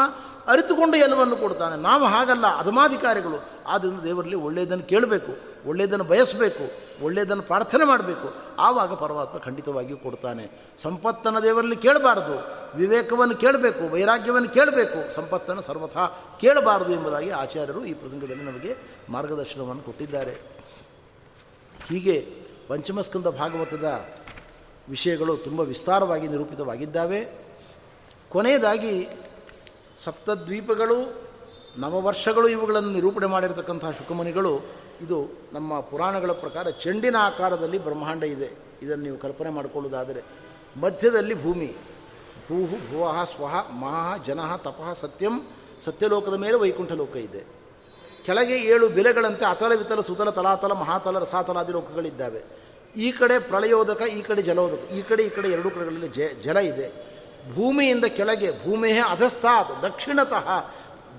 ಅರಿತುಕೊಂಡು 0.47 0.97
ಎಲ್ಲವನ್ನು 0.97 1.37
ಕೊಡ್ತಾನೆ. 1.37 1.83
ನಾವು 1.83 2.05
ಹಾಗಲ್ಲ, 2.05 2.47
ಅಧಮಾಧಿಕಾರಿಗಳು. 2.47 3.45
ಆದ್ದರಿಂದ 3.67 4.01
ದೇವರಲ್ಲಿ 4.01 4.37
ಒಳ್ಳೆಯದನ್ನು 4.37 4.85
ಕೇಳಬೇಕು, 4.85 5.33
ಒಳ್ಳೆಯದನ್ನು 5.69 6.05
ಬಯಸಬೇಕು, 6.05 6.65
ಒಳ್ಳೆಯದನ್ನು 7.05 7.43
ಪ್ರಾರ್ಥನೆ 7.43 7.85
ಮಾಡಬೇಕು. 7.85 8.35
ಆವಾಗ 8.59 8.95
ಪರಮಾತ್ಮ 8.95 9.39
ಖಂಡಿತವಾಗಿಯೂ 9.39 9.97
ಕೊಡ್ತಾನೆ. 9.97 10.75
ಸಂಪತ್ತನ್ನು 10.83 11.43
ದೇವರಲ್ಲಿ 11.43 11.77
ಕೇಳಬಾರದು. 11.77 12.37
ವಿವೇಕವನ್ನು 12.77 13.37
ಕೇಳಬೇಕು, 13.37 13.93
ವೈರಾಗ್ಯವನ್ನು 13.93 14.49
ಕೇಳಬೇಕು. 14.49 15.15
ಸಂಪತ್ತನ್ನು 15.15 15.63
ಸರ್ವಥಾ 15.63 16.07
ಕೇಳಬಾರದು 16.41 16.93
ಎಂಬುದಾಗಿ 16.93 17.31
ಆಚಾರ್ಯರು 17.31 17.85
ಈ 17.85 17.95
ಪ್ರಸಂಗದಲ್ಲಿ 17.95 18.45
ನಮಗೆ 18.45 18.77
ಮಾರ್ಗದರ್ಶನವನ್ನು 19.09 19.83
ಕೊಟ್ಟಿದ್ದಾರೆ. 19.83 20.56
ಹೀಗೆ 21.89 22.27
ಪಂಚಮಸ್ಕಂದ 22.69 23.27
ಭಾಗವತದ 23.27 24.05
ವಿಷಯಗಳು 24.89 25.37
ತುಂಬ 25.37 25.61
ವಿಸ್ತಾರವಾಗಿ 25.61 26.29
ನಿರೂಪಿತವಾಗಿದ್ದಾವೆ. 26.29 27.21
ಕೊನೆಯದಾಗಿ 28.29 29.09
ಸಪ್ತದ್ವೀಪಗಳು, 30.05 31.27
ನವವರ್ಷಗಳು 31.79 32.49
ಇವುಗಳನ್ನು 32.49 32.91
ನಿರೂಪಣೆ 32.91 33.27
ಮಾಡಿರತಕ್ಕಂತಹ 33.27 33.91
ಶುಕಮುನಿಗಳು, 33.91 34.61
ಇದು 35.01 35.29
ನಮ್ಮ 35.53 35.81
ಪುರಾಣಗಳ 35.81 36.33
ಪ್ರಕಾರ 36.33 36.71
ಚೆಂಡಿನ 36.71 37.17
ಆಕಾರದಲ್ಲಿ 37.21 37.79
ಬ್ರಹ್ಮಾಂಡ 37.79 38.23
ಇದೆ. 38.23 38.51
ಇದನ್ನು 38.83 39.05
ನೀವು 39.05 39.19
ಕಲ್ಪನೆ 39.19 39.51
ಮಾಡಿಕೊಳ್ಳುವುದಾದರೆ 39.51 40.23
ಮಧ್ಯದಲ್ಲಿ 40.81 41.43
ಭೂಮಿ, 41.43 41.75
ಭೂಹು 42.49 42.77
ಭುವಃ 42.93 43.25
ಸ್ವಹ, 43.25 43.71
ಮಹಾ 43.71 44.17
ಜನಃ 44.17 44.57
ತಪಃ 44.57 44.93
ಸತ್ಯಂ, 44.93 45.47
ಸತ್ಯಲೋಕದ 45.85 46.35
ಮೇಲೆ 46.35 46.55
ವೈಕುಂಠ 46.55 46.93
ಲೋಕ 46.93 47.17
ಇದೆ. 47.17 47.56
ಕೆಳಗೆ 48.27 48.57
ಏಳು 48.59 48.89
ಬೆಲೆಗಳಂತೆ 48.89 49.45
ಅತಲ 49.45 49.73
ವಿತಲ 49.73 50.01
ಸುತಲ 50.01 50.31
ತಲಾತಲ 50.31 50.73
ಮಹಾತಲ 50.73 51.19
ರಸಾತಲಾದಿ 51.19 51.73
ಲೋಕಗಳಿದ್ದಾವೆ. 51.73 52.41
ಈ 52.97 53.13
ಕಡೆ 53.13 53.39
ಪ್ರಳಯೋದಕ, 53.39 54.03
ಈ 54.03 54.21
ಕಡೆ 54.23 54.43
ಜಲೋದಕ, 54.43 54.93
ಈ 54.93 55.03
ಕಡೆ 55.03 55.23
ಈ 55.23 55.29
ಕಡೆ 55.29 55.49
ಎರಡು 55.49 55.71
ಕಡೆಗಳಲ್ಲಿ 55.71 56.09
ಜ, 56.09 56.21
ಜಲ 56.45 56.57
ಇದೆ. 56.57 56.87
ಭೂಮಿಯಿಂದ 57.55 58.05
ಕೆಳಗೆ, 58.05 58.51
ಭೂಮಿಯೇ 58.65 58.99
ಅಧಸ್ಥಾತ್, 58.99 59.83
ದಕ್ಷಿಣತಃ 59.83 60.49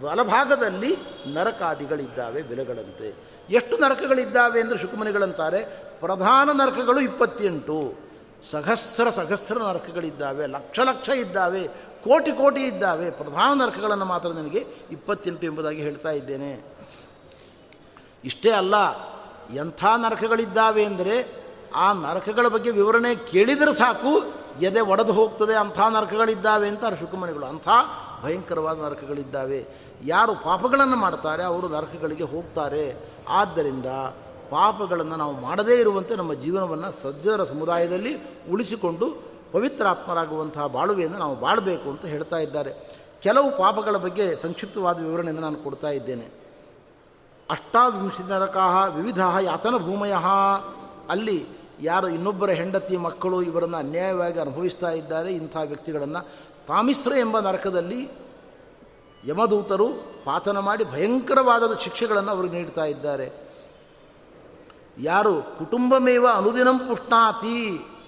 ಬಲಭಾಗದಲ್ಲಿ 0.02 0.96
ನರಕಾದಿಗಳಿದ್ದಾವೆ 1.28 2.42
ಬೆಲೆಗಳಂತೆ. 2.42 3.08
ಎಷ್ಟು 3.50 3.78
ನರಕಗಳಿದ್ದಾವೆ 3.78 4.62
ಅಂದರೆ 4.62 4.80
ಶುಕುಮನಿಗಳಂತಾರೆ, 4.80 5.62
ಪ್ರಧಾನ 6.00 6.50
ನರಕಗಳು 6.52 7.00
ಇಪ್ಪತ್ತೆಂಟು. 7.00 8.08
ಸಹಸ್ರ 8.52 9.10
ಸಹಸ್ರ 9.10 9.58
ನರಕಗಳಿದ್ದಾವೆ, 9.58 10.48
ಲಕ್ಷ 10.48 10.80
ಲಕ್ಷ 10.80 11.10
ಇದ್ದಾವೆ, 11.10 11.68
ಕೋಟಿ 12.08 12.32
ಕೋಟಿ 12.32 12.62
ಇದ್ದಾವೆ. 12.62 13.12
ಪ್ರಧಾನ 13.12 13.62
ನರಕಗಳನ್ನು 13.62 14.06
ಮಾತ್ರ 14.06 14.30
ನನಗೆ 14.30 14.64
ಇಪ್ಪತ್ತೆಂಟು 14.92 15.46
ಎಂಬುದಾಗಿ 15.46 15.82
ಹೇಳ್ತಾ 15.82 16.10
ಇದ್ದೇನೆ. 16.12 16.77
ಇಷ್ಟೇ 18.24 18.52
ಅಲ್ಲ, 18.52 18.76
ಎಂಥ 19.54 19.86
ನರಕಗಳಿದ್ದಾವೆ 19.86 20.86
ಅಂದರೆ 20.86 21.16
ಆ 21.76 21.94
ನರಕಗಳ 21.94 22.48
ಬಗ್ಗೆ 22.48 22.72
ವಿವರಣೆ 22.72 23.16
ಕೇಳಿದರೆ 23.16 23.74
ಸಾಕು, 23.74 24.12
ಎದೆ 24.62 24.82
ಒಡೆದು 24.82 25.14
ಹೋಗ್ತದೆ, 25.14 25.54
ಅಂಥ 25.54 25.80
ನರಕಗಳಿದ್ದಾವೆ 25.80 26.68
ಅಂತ 26.68 26.86
ಶುಕಮನಿಗಳು 27.00 27.46
ಅಂಥ 27.46 27.68
ಭಯಂಕರವಾದ 28.24 28.82
ನರಕಗಳಿದ್ದಾವೆ. 28.82 29.60
ಯಾರು 30.06 30.36
ಪಾಪಗಳನ್ನು 30.36 30.96
ಮಾಡ್ತಾರೆ, 30.96 31.44
ಅವರು 31.44 31.68
ನರಕಗಳಿಗೆ 31.68 32.24
ಹೋಗ್ತಾರೆ. 32.24 32.86
ಆದ್ದರಿಂದ 33.30 33.86
ಪಾಪಗಳನ್ನು 34.50 35.16
ನಾವು 35.16 35.42
ಮಾಡದೇ 35.42 35.76
ಇರುವಂತೆ 35.76 36.16
ನಮ್ಮ 36.16 36.34
ಜೀವನವನ್ನು 36.34 36.92
ಸಜ್ಜರ 36.92 37.44
ಸಮುದಾಯದಲ್ಲಿ 37.44 38.14
ಉಳಿಸಿಕೊಂಡು 38.52 39.08
ಪವಿತ್ರಾತ್ಮರಾಗುವಂತಹ 39.52 40.68
ಬಾಳುವೆಯನ್ನು 40.68 41.18
ನಾವು 41.18 41.36
ಬಾಳಬೇಕು 41.36 41.90
ಅಂತ 41.90 42.06
ಹೇಳ್ತಾ 42.06 42.38
ಇದ್ದಾರೆ. 42.38 42.72
ಕೆಲವು 43.24 43.58
ಪಾಪಗಳ 43.58 43.96
ಬಗ್ಗೆ 43.98 44.36
ಸಂಕ್ಷಿಪ್ತವಾದ 44.36 44.98
ವಿವರಣೆಯನ್ನು 45.00 45.42
ನಾನು 45.42 45.56
ಕೊಡ್ತಾ 45.56 45.90
ಇದ್ದೇನೆ. 45.90 46.47
ಅಷ್ಟಾವಿಂಶತಿ 47.50 48.24
ನರಕಾಹ 48.32 48.76
ವಿವಿಧ 48.96 49.22
ಯಾತನ 49.50 49.76
ಭೂಮಯ. 49.88 50.16
ಅಲ್ಲಿ 51.14 51.38
ಯಾರು 51.82 52.08
ಇನ್ನೊಬ್ಬರ 52.08 52.50
ಹೆಂಡತಿ, 52.60 52.96
ಮಕ್ಕಳು 52.98 53.38
ಇವರನ್ನು 53.50 53.78
ಅನ್ಯಾಯವಾಗಿ 53.78 54.40
ಅನುಭವಿಸ್ತಾ 54.40 54.90
ಇದ್ದಾರೆ, 54.92 55.30
ಇಂಥ 55.42 55.56
ವ್ಯಕ್ತಿಗಳನ್ನು 55.72 56.22
ತಾಮಿಸ್ರ 56.68 57.12
ಎಂಬ 57.26 57.40
ನರಕದಲ್ಲಿ 57.40 58.00
ಯಮದೂತರು 59.24 59.88
ಪಾತನ 60.26 60.60
ಮಾಡಿ 60.68 60.84
ಭಯಂಕರವಾದ 60.96 61.64
ಶಿಕ್ಷೆಗಳನ್ನು 61.84 62.32
ಅವರು 62.32 62.48
ನೀಡ್ತಾ 62.48 62.86
ಇದ್ದಾರೆ. 62.86 63.28
ಯಾರು 65.12 65.34
ಕುಟುಂಬಮೇವ 65.60 66.26
ಅನುದಿನಂ 66.40 66.78
ಪುಷ್ಣಾತಿ 66.88 67.58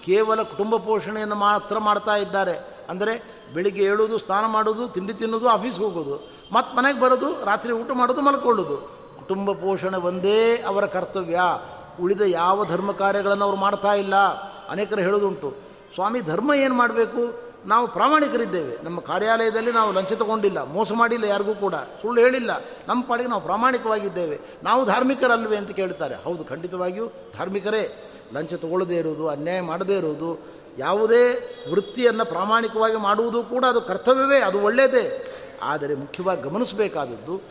ಕೇವಲ 0.04 0.42
ಕುಟುಂಬ 0.42 0.74
ಪೋಷಣೆಯನ್ನು 0.76 1.36
ಮಾತ್ರ 1.48 1.78
ಮಾಡ್ತಾ 1.78 2.14
ಇದ್ದಾರೆ. 2.16 2.54
ಅಂದರೆ 2.88 3.12
ಬೆಳಿಗ್ಗೆ 3.54 3.82
ಏಳೋದು, 3.84 4.16
ಸ್ನಾನ 4.18 4.44
ಮಾಡೋದು, 4.46 4.84
ತಿಂಡಿ 4.94 5.14
ತಿನ್ನೋದು, 5.20 5.48
ಆಫೀಸ್ಗೆ 5.48 5.84
ಹೋಗೋದು 5.84 6.16
ಮತ್ತು 6.52 6.70
ಮನೆಗೆ 6.76 7.00
ಬರೋದು, 7.00 7.28
ರಾತ್ರಿ 7.44 7.72
ಊಟ 7.72 7.90
ಮಾಡೋದು, 8.00 8.22
ಮಲ್ಕೊಳ್ಳೋದು. 8.28 8.99
ಕುಟುಂಬ 9.30 9.52
ಪೋಷಣೆ 9.52 9.96
ಒಂದೇ 9.96 10.62
ಅವರ 10.62 10.86
ಕರ್ತವ್ಯ. 10.86 11.40
ಉಳಿದ 12.02 12.20
ಯಾವ 12.20 12.64
ಧರ್ಮ 12.64 12.92
ಕಾರ್ಯಗಳನ್ನು 12.92 13.44
ಅವರು 13.44 13.56
ಮಾಡ್ತಾ 13.56 13.94
ಇಲ್ಲ. 13.94 14.16
ಅನೇಕರು 14.68 15.00
ಹೇಳೋದುಂಟು 15.00 15.54
ಸ್ವಾಮಿ, 15.94 16.20
ಧರ್ಮ 16.20 16.54
ಏನು 16.54 16.74
ಮಾಡಬೇಕು? 16.74 17.42
ನಾವು 17.66 17.88
ಪ್ರಾಮಾಣಿಕರಿದ್ದೇವೆ. 17.88 18.84
ನಮ್ಮ 18.84 19.00
ಕಾರ್ಯಾಲಯದಲ್ಲಿ 19.00 19.72
ನಾವು 19.72 19.92
ಲಂಚ 19.92 20.12
ತಗೊಂಡಿಲ್ಲ. 20.12 20.62
ಮೋಸ 20.62 20.92
ಮಾಡಿಲ್ಲ 20.92 21.24
ಯಾರಿಗೂ 21.24 21.54
ಕೂಡ. 21.54 21.74
ಸುಳ್ಳು 21.74 22.20
ಹೇಳಿಲ್ಲ. 22.20 22.50
ನಮ್ಮ 22.88 23.02
ಪಾಡಿಗೆ 23.02 23.28
ನಾವು 23.28 23.42
ಪ್ರಾಮಾಣಿಕವಾಗಿದ್ದೇವೆ. 23.42 24.40
ನಾವು 24.62 24.86
ಧಾರ್ಮಿಕರಲ್ವೇ 24.86 25.56
ಅಂತ 25.56 25.70
ಕೇಳ್ತಾರೆ. 25.70 26.14
ಹೌದು, 26.14 26.44
ಖಂಡಿತವಾಗಿಯೂ 26.44 27.06
ಧಾರ್ಮಿಕರೇ. 27.06 28.12
ಲಂಚ 28.34 28.54
ತಗೊಳ್ಳದೇ 28.54 28.96
ಇರುವುದು, 28.96 29.28
ಅನ್ಯಾಯ 29.28 29.60
ಮಾಡದೇ 29.60 29.96
ಇರುವುದು, 29.96 30.40
ಯಾವುದೇ 30.78 31.54
ವೃತ್ತಿಯನ್ನು 31.72 32.24
ಪ್ರಾಮಾಣಿಕವಾಗಿ 32.24 32.96
ಮಾಡುವುದು 32.96 33.42
ಕೂಡ 33.42 33.64
ಅದು 33.64 33.80
ಕರ್ತವ್ಯವೇ. 33.80 34.38
ಅದು 34.38 34.60
ಒಳ್ಳೆಯದೇ 34.60 35.29
ಆದರೆ 35.62 35.94
ಮುಖ್ಯವಾಗಿ 35.94 36.42
ಗಮನಿಸಬೇಕಾದದ್ದು, 36.42 37.42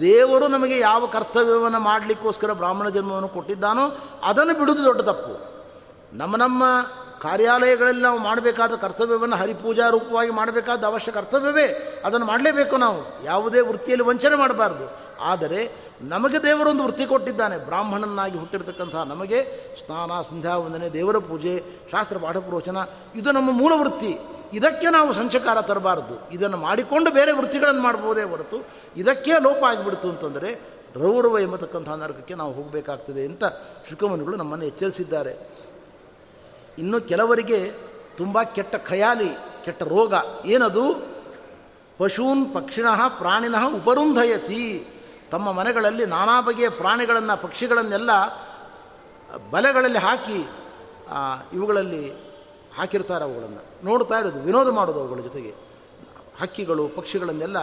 ದೇವರು 0.00 0.48
ನಮಗೆ 0.48 0.78
ಯಾವ 0.78 1.06
ಕರ್ತವ್ಯವನ್ನು 1.06 1.80
ಮಾಡಲಿಕ್ಕೋಸ್ಕರ 1.80 2.52
ಬ್ರಾಹ್ಮಣ 2.52 2.88
ಜನ್ಮವನ್ನು 2.88 3.28
ಕೊಟ್ಟಿದ್ದಾನೋ 3.28 3.98
ಅದನ್ನು 4.22 4.58
ಬಿಡುವುದು 4.58 4.84
ದೊಡ್ಡ 4.84 5.00
ತಪ್ಪು. 5.00 5.48
ನಮ್ಮ 6.12 6.36
ನಮ್ಮ 6.36 6.64
ಕಾರ್ಯಾಲಯಗಳಲ್ಲಿ 7.20 8.02
ನಾವು 8.02 8.18
ಮಾಡಬೇಕಾದ 8.18 8.74
ಕರ್ತವ್ಯವನ್ನು 8.74 9.36
ಹರಿಪೂಜಾ 9.36 9.90
ರೂಪವಾಗಿ 9.90 10.30
ಮಾಡಬೇಕಾದ 10.30 10.84
ಅವಶ್ಯ 10.84 11.12
ಕರ್ತವ್ಯವೇ, 11.12 11.66
ಅದನ್ನು 12.04 12.26
ಮಾಡಲೇಬೇಕು 12.26 12.76
ನಾವು. 12.76 13.24
ಯಾವುದೇ 13.24 13.60
ವೃತ್ತಿಯಲ್ಲಿ 13.60 14.06
ವಂಚನೆ 14.06 14.34
ಮಾಡಬಾರ್ದು. 14.34 15.08
ಆದರೆ 15.20 15.88
ನಮಗೆ 16.00 16.42
ದೇವರೊಂದು 16.42 16.84
ವೃತ್ತಿ 16.84 17.06
ಕೊಟ್ಟಿದ್ದಾನೆ, 17.06 17.58
ಬ್ರಾಹ್ಮಣನಾಗಿ 17.58 18.38
ಹುಟ್ಟಿರ್ತಕ್ಕಂಥ 18.38 18.94
ನಮಗೆ 18.94 19.44
ಸ್ನಾನ 19.76 20.22
ಸಂಧ್ಯಾ 20.22 20.56
ವಂದನೆ 20.56 20.88
ದೇವರ 20.88 21.18
ಪೂಜೆ, 21.18 21.64
ಶಾಸ್ತ್ರ, 21.90 22.18
ಪಾಠ, 22.18 22.36
ಪ್ರವಚನ, 22.36 22.76
ಇದು 23.14 23.32
ನಮ್ಮ 23.32 23.50
ಮೂಲ 23.50 23.72
ವೃತ್ತಿ. 23.76 24.18
ಇದಕ್ಕೆ 24.52 24.90
ನಾವು 24.90 25.12
ಸಂಚಕಾರ 25.12 25.62
ತರಬಾರದು. 25.62 26.30
ಇದನ್ನು 26.30 26.56
ಮಾಡಿಕೊಂಡು 26.56 27.10
ಬೇರೆ 27.10 27.32
ವೃತ್ತಿಗಳನ್ನು 27.32 27.82
ಮಾಡ್ಬೋದೇ 27.82 28.22
ಹೊರತು 28.22 28.66
ಇದಕ್ಕೆ 28.96 29.32
ಲೋಪ 29.32 29.64
ಆಗಿಬಿಡ್ತು 29.64 30.10
ಅಂತಂದರೆ 30.10 30.60
ರೌರವ 30.96 31.38
ಎಂಬತಕ್ಕಂಥ 31.38 31.88
ನರಕಕ್ಕೆ 31.88 32.34
ನಾವು 32.34 32.52
ಹೋಗಬೇಕಾಗ್ತದೆ 32.52 33.24
ಅಂತ 33.24 33.44
ಶುಕಮನಿಗಳು 33.90 34.36
ನಮ್ಮನ್ನು 34.36 34.64
ಎಚ್ಚರಿಸಿದ್ದಾರೆ. 34.64 35.50
ಇನ್ನು 36.78 37.00
ಕೆಲವರಿಗೆ 37.00 37.70
ತುಂಬ 38.16 38.42
ಕೆಟ್ಟ 38.42 38.76
ಖಯಾಲಿ, 38.76 39.28
ಕೆಟ್ಟ 39.64 39.82
ರೋಗ, 39.82 40.14
ಏನದು? 40.44 41.06
ಪಶೂನ್ 41.98 42.54
ಪಕ್ಷಿಣಃ 42.54 43.08
ಪ್ರಾಣಿನಃ 43.08 43.64
ಉಪರುಂಧಯತಿ. 43.76 44.86
ತಮ್ಮ 45.30 45.52
ಮನೆಗಳಲ್ಲಿ 45.52 46.06
ನಾನಾ 46.06 46.40
ಬಗೆಯ 46.40 46.68
ಪ್ರಾಣಿಗಳನ್ನು, 46.68 47.42
ಪಕ್ಷಿಗಳನ್ನೆಲ್ಲ 47.42 48.10
ಬಲೆಗಳಲ್ಲಿ 49.50 49.98
ಹಾಕಿ 49.98 50.48
ಇವುಗಳಲ್ಲಿ 51.52 52.27
ಹಾಕಿರ್ತಾರೆ 52.78 53.24
ಅವುಗಳನ್ನು. 53.24 53.62
ನೋಡ್ತಾ 53.84 54.16
ಇರೋದು, 54.18 54.40
ವಿನೋದ 54.40 54.70
ಮಾಡೋದು 54.70 55.00
ಅವುಗಳ 55.00 55.20
ಜೊತೆಗೆ. 55.22 55.52
ಹಕ್ಕಿಗಳು, 56.40 56.84
ಪಕ್ಷಿಗಳನ್ನೆಲ್ಲ 56.88 57.58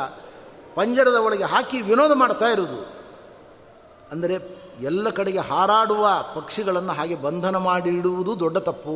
ಪಂಜರದ 0.75 1.17
ಒಳಗೆ 1.25 1.43
ಹಾಕಿ 1.43 1.77
ವಿನೋದ 1.81 2.13
ಮಾಡ್ತಾ 2.13 2.47
ಇರೋದು 2.47 2.79
ಅಂದರೆ 4.11 4.35
ಎಲ್ಲ 4.81 5.09
ಕಡೆಗೆ 5.09 5.41
ಹಾರಾಡುವ 5.49 6.05
ಪಕ್ಷಿಗಳನ್ನು 6.35 6.93
ಹಾಗೆ 6.93 7.15
ಬಂಧನ 7.15 7.57
ಮಾಡಿ 7.57 7.89
ಇಡುವುದು 7.89 8.31
ದೊಡ್ಡ 8.39 8.57
ತಪ್ಪು. 8.57 8.95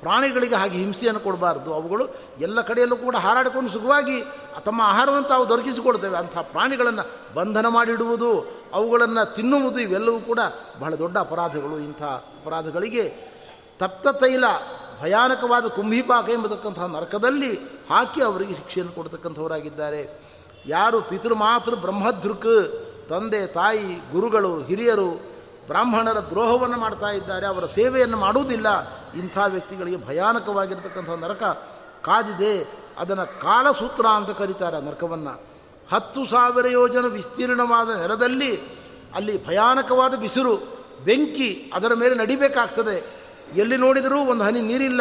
ಪ್ರಾಣಿಗಳಿಗೆ 0.00 0.54
ಹಾಗೆ 0.54 0.78
ಹಿಂಸೆಯನ್ನು 0.78 1.20
ಕೊಡಬಾರ್ದು. 1.20 1.74
ಅವುಗಳು 1.74 2.04
ಎಲ್ಲ 2.40 2.60
ಕಡೆಯಲ್ಲೂ 2.60 2.96
ಕೂಡ 2.96 3.16
ಹಾರಾಡಿಕೊಂಡು 3.16 3.70
ಸುಖವಾಗಿ 3.70 4.16
ತಮ್ಮ 4.64 4.80
ಆಹಾರವನ್ನು 4.82 5.28
ತಾವು 5.28 5.44
ದೊರಕಿಸಿಕೊಡ್ತೇವೆ 5.48 6.16
ಅಂಥ 6.16 6.36
ಪ್ರಾಣಿಗಳನ್ನು 6.38 7.04
ಬಂಧನ 7.34 7.66
ಮಾಡಿಡುವುದು, 7.68 8.30
ಅವುಗಳನ್ನು 8.72 9.34
ತಿನ್ನುವುದು 9.34 9.78
ಇವೆಲ್ಲವೂ 9.78 10.20
ಕೂಡ 10.20 10.40
ಬಹಳ 10.80 10.94
ದೊಡ್ಡ 10.94 11.16
ಅಪರಾಧಗಳು. 11.18 11.78
ಇಂಥ 11.78 12.02
ಅಪರಾಧಗಳಿಗೆ 12.02 13.04
ತಪ್ತ 13.78 14.08
ತೈಲ 14.08 14.44
ಭಯಾನಕವಾದ 15.00 15.66
ಕುಂಭಿಪಾಕ 15.66 16.28
ಎಂಬತಕ್ಕಂತಹ 16.28 16.86
ನರಕದಲ್ಲಿ 16.86 17.54
ಹಾಕಿ 17.90 18.22
ಅವರಿಗೆ 18.22 18.54
ಶಿಕ್ಷೆಯನ್ನು 18.54 18.94
ಕೊಡ್ತಕ್ಕಂಥವರಾಗಿದ್ದಾರೆ. 18.94 20.20
ಯಾರು 20.66 21.00
ಪಿತೃ 21.00 21.34
ಮಾತೃ 21.34 21.74
ಬ್ರಹ್ಮದೃಕ್ 21.74 22.82
ತಂದೆ, 23.08 23.46
ತಾಯಿ, 23.46 24.12
ಗುರುಗಳು, 24.12 24.62
ಹಿರಿಯರು, 24.62 25.36
ಬ್ರಾಹ್ಮಣರ 25.66 26.18
ದ್ರೋಹವನ್ನು 26.20 26.78
ಮಾಡ್ತಾ 26.78 27.10
ಇದ್ದಾರೆ, 27.10 27.46
ಅವರ 27.46 27.66
ಸೇವೆಯನ್ನು 27.66 28.16
ಮಾಡುವುದಿಲ್ಲ, 28.16 28.66
ಇಂಥ 29.12 29.38
ವ್ಯಕ್ತಿಗಳಿಗೆ 29.48 30.06
ಭಯಾನಕವಾಗಿರ್ತಕ್ಕಂಥ 30.06 31.10
ನರಕ 31.10 31.42
ಕಾದಿದೆ. 32.04 32.86
ಅದನ್ನು 32.98 33.40
ಕಾಲಸೂತ್ರ 33.40 34.06
ಅಂತ 34.06 34.30
ಕರೀತಾರೆ 34.30 34.80
ನರಕವನ್ನು. 34.80 35.42
ಹತ್ತು 35.92 36.26
ಸಾವಿರ 36.26 36.66
ಯೋಜನ 36.66 37.06
ವಿಸ್ತೀರ್ಣವಾದ 37.06 37.90
ನೆಲದಲ್ಲಿ 37.90 38.56
ಅಲ್ಲಿ 39.14 39.46
ಭಯಾನಕವಾದ 39.46 40.14
ಬಿಸಿರು, 40.14 40.56
ಬೆಂಕಿ 41.04 41.72
ಅದರ 41.74 41.94
ಮೇಲೆ 41.94 42.14
ನಡಿಬೇಕಾಗ್ತದೆ. 42.14 43.15
ಎಲ್ಲಿ 43.54 43.76
ನೋಡಿದರೂ 43.76 44.18
ಒಂದು 44.18 44.44
ಹನಿ 44.44 44.60
ನೀರಿಲ್ಲ, 44.60 45.00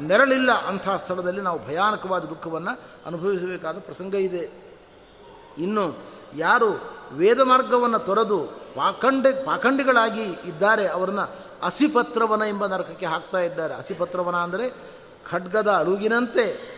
ನೆರಳಿಲ್ಲ 0.00 0.52
ಅಂಥ 0.52 0.88
ಸ್ಥಳದಲ್ಲಿ 0.88 1.40
ನಾವು 1.40 1.66
ಭಯಾನಕವಾದ 1.66 2.24
ದುಃಖವನ್ನು 2.24 2.80
ಅನುಭವಿಸಬೇಕಾದ 3.06 3.78
ಪ್ರಸಂಗ 3.78 4.14
ಇದೆ. 4.14 4.50
ಇನ್ನು 5.58 5.96
ಯಾರು 6.36 6.70
ವೇದ 7.12 7.40
ಮಾರ್ಗವನ್ನು 7.40 7.98
ತೊರೆದು 7.98 8.38
ಪಾಖಂಡ, 8.74 9.26
ಪಾಖಂಡಿಗಳಾಗಿ 9.26 10.22
ಇದ್ದಾರೆ, 10.22 10.86
ಅವರನ್ನು 10.86 11.44
ಅಸಿಪತ್ರವನ 11.62 12.42
ಎಂಬ 12.48 12.66
ನರಕಕ್ಕೆ 12.66 13.06
ಹಾಕ್ತಾ 13.06 13.38
ಇದ್ದಾರೆ. 13.38 13.74
ಅಸಿಪತ್ರವನ 13.74 14.34
ಅಂದರೆ 14.36 14.70
ಖಡ್ಗದ 15.30 15.70
ಅಳುಗಿನಂತೆ 15.70 16.74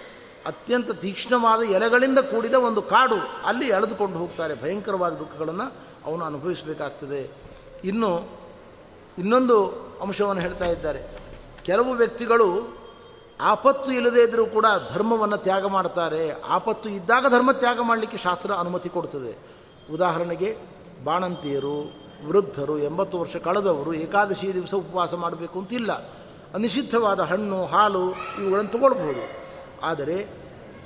ಅತ್ಯಂತ 0.47 0.91
ತೀಕ್ಷ್ಣವಾದ 0.91 1.61
ಎಲೆಗಳಿಂದ 1.61 2.19
ಕೂಡಿದ 2.19 2.55
ಒಂದು 2.55 2.83
ಕಾಡು. 2.83 3.47
ಅಲ್ಲಿ 3.47 3.69
ಎಳೆದುಕೊಂಡು 3.69 4.19
ಹೋಗ್ತಾರೆ. 4.19 4.62
ಭಯಂಕರವಾದ 4.62 5.12
ದುಃಖಗಳನ್ನು 5.12 5.73
ಅವನು 6.05 6.25
ಅನುಭವಿಸಬೇಕಾಗ್ತದೆ. 6.25 7.31
ಇನ್ನು 7.85 8.29
ಇನ್ನೊಂದು 9.19 9.57
ಅಂಶವನ್ನು 10.03 10.43
ಹೇಳ್ತಾ 10.43 10.67
ಇದ್ದಾರೆ. 10.67 11.01
ಕೆಲವು 11.64 11.93
ವ್ಯಕ್ತಿಗಳು 11.93 12.49
ಆಪತ್ತು 13.41 13.93
ಇಲ್ಲದೇ 13.93 14.23
ಇದ್ದರೂ 14.23 14.47
ಕೂಡ 14.47 14.67
ಧರ್ಮವನ್ನು 14.93 15.37
ತ್ಯಾಗ 15.37 15.67
ಮಾಡ್ತಾರೆ. 15.67 16.31
ಆಪತ್ತು 16.31 16.89
ಇದ್ದಾಗ 16.89 17.25
ಧರ್ಮ 17.29 17.53
ತ್ಯಾಗ 17.53 17.81
ಮಾಡಲಿಕ್ಕೆ 17.81 18.19
ಶಾಸ್ತ್ರ 18.19 18.53
ಅನುಮತಿ 18.53 18.89
ಕೊಡ್ತದೆ. 18.89 19.33
ಉದಾಹರಣೆಗೆ 19.93 20.57
ಬಾಣಂತಿಯರು, 21.05 21.93
ವೃದ್ಧರು, 22.27 22.79
ಎಂಬತ್ತು 22.79 23.21
ವರ್ಷ 23.21 23.37
ಕಳೆದವರು 23.37 23.95
ಏಕಾದಶಿ 23.95 24.55
ದಿವಸ 24.55 24.75
ಉಪವಾಸ 24.75 25.14
ಮಾಡಬೇಕು 25.14 25.59
ಅಂತಿಲ್ಲ. 25.59 25.93
ಅನಿಷಿದ್ಧವಾದ 26.55 27.21
ಹಣ್ಣು, 27.21 27.67
ಹಾಲು 27.67 28.11
ಇವುಗಳನ್ನು 28.11 28.71
ತಗೊಳ್ಬೋದು 28.71 29.25
ಆದರೆ 29.83 30.17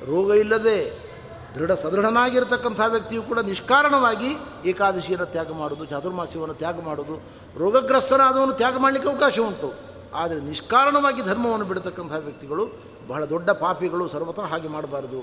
ರೋಗ 0.07 0.31
ಇಲ್ಲದೆ 0.31 1.10
ದೃಢ 1.55 1.73
ಸದೃಢನಾಗಿರ್ತಕ್ಕಂಥ 1.83 2.81
ವ್ಯಕ್ತಿಯು 2.95 3.23
ಕೂಡ 3.29 3.39
ನಿಷ್ಕಾರಣವಾಗಿ 3.51 4.31
ಏಕಾದಶಿಯನ್ನು 4.71 5.27
ತ್ಯಾಗ 5.35 5.53
ಮಾಡೋದು 5.61 5.85
ಚಾತುರ್ಮಾಸ್ಯವನ್ನು 5.93 6.57
ತ್ಯಾಗ 6.63 6.77
ಮಾಡೋದು 6.89 7.15
ರೋಗಗ್ರಸ್ತನಾದವನು 7.63 8.53
ತ್ಯಾಗ 8.61 8.77
ಮಾಡಲಿಕ್ಕೆ 8.85 9.09
ಅವಕಾಶ 9.13 9.39
ಉಂಟು. 9.49 9.71
ಆದರೆ 10.21 10.41
ನಿಷ್ಕಾರಣವಾಗಿ 10.51 11.23
ಧರ್ಮವನ್ನು 11.23 11.67
ಬಿಡತಕ್ಕಂಥ 11.71 12.13
ವ್ಯಕ್ತಿಗಳು 12.27 12.65
ಬಹಳ 13.11 13.23
ದೊಡ್ಡ 13.35 13.51
ಪಾಪಿಗಳು 13.65 14.05
ಸರ್ವತಃ 14.15 14.47
ಹಾಗೆ 14.53 14.69
ಮಾಡಬಾರದು. 14.69 15.21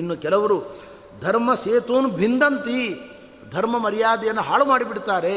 ಇನ್ನು 0.00 0.14
ಕೆಲವರು, 0.24 0.58
ಧರ್ಮ 1.22 1.50
ಸೇತುವನ್ನು 1.64 2.10
ಭಿಂದಂತಿ 2.20 2.80
ಧರ್ಮ 3.54 3.74
ಮರ್ಯಾದೆಯನ್ನು 3.78 4.42
ಹಾಳು 4.42 4.64
ಮಾಡಿಬಿಡ್ತಾರೆ, 4.64 5.36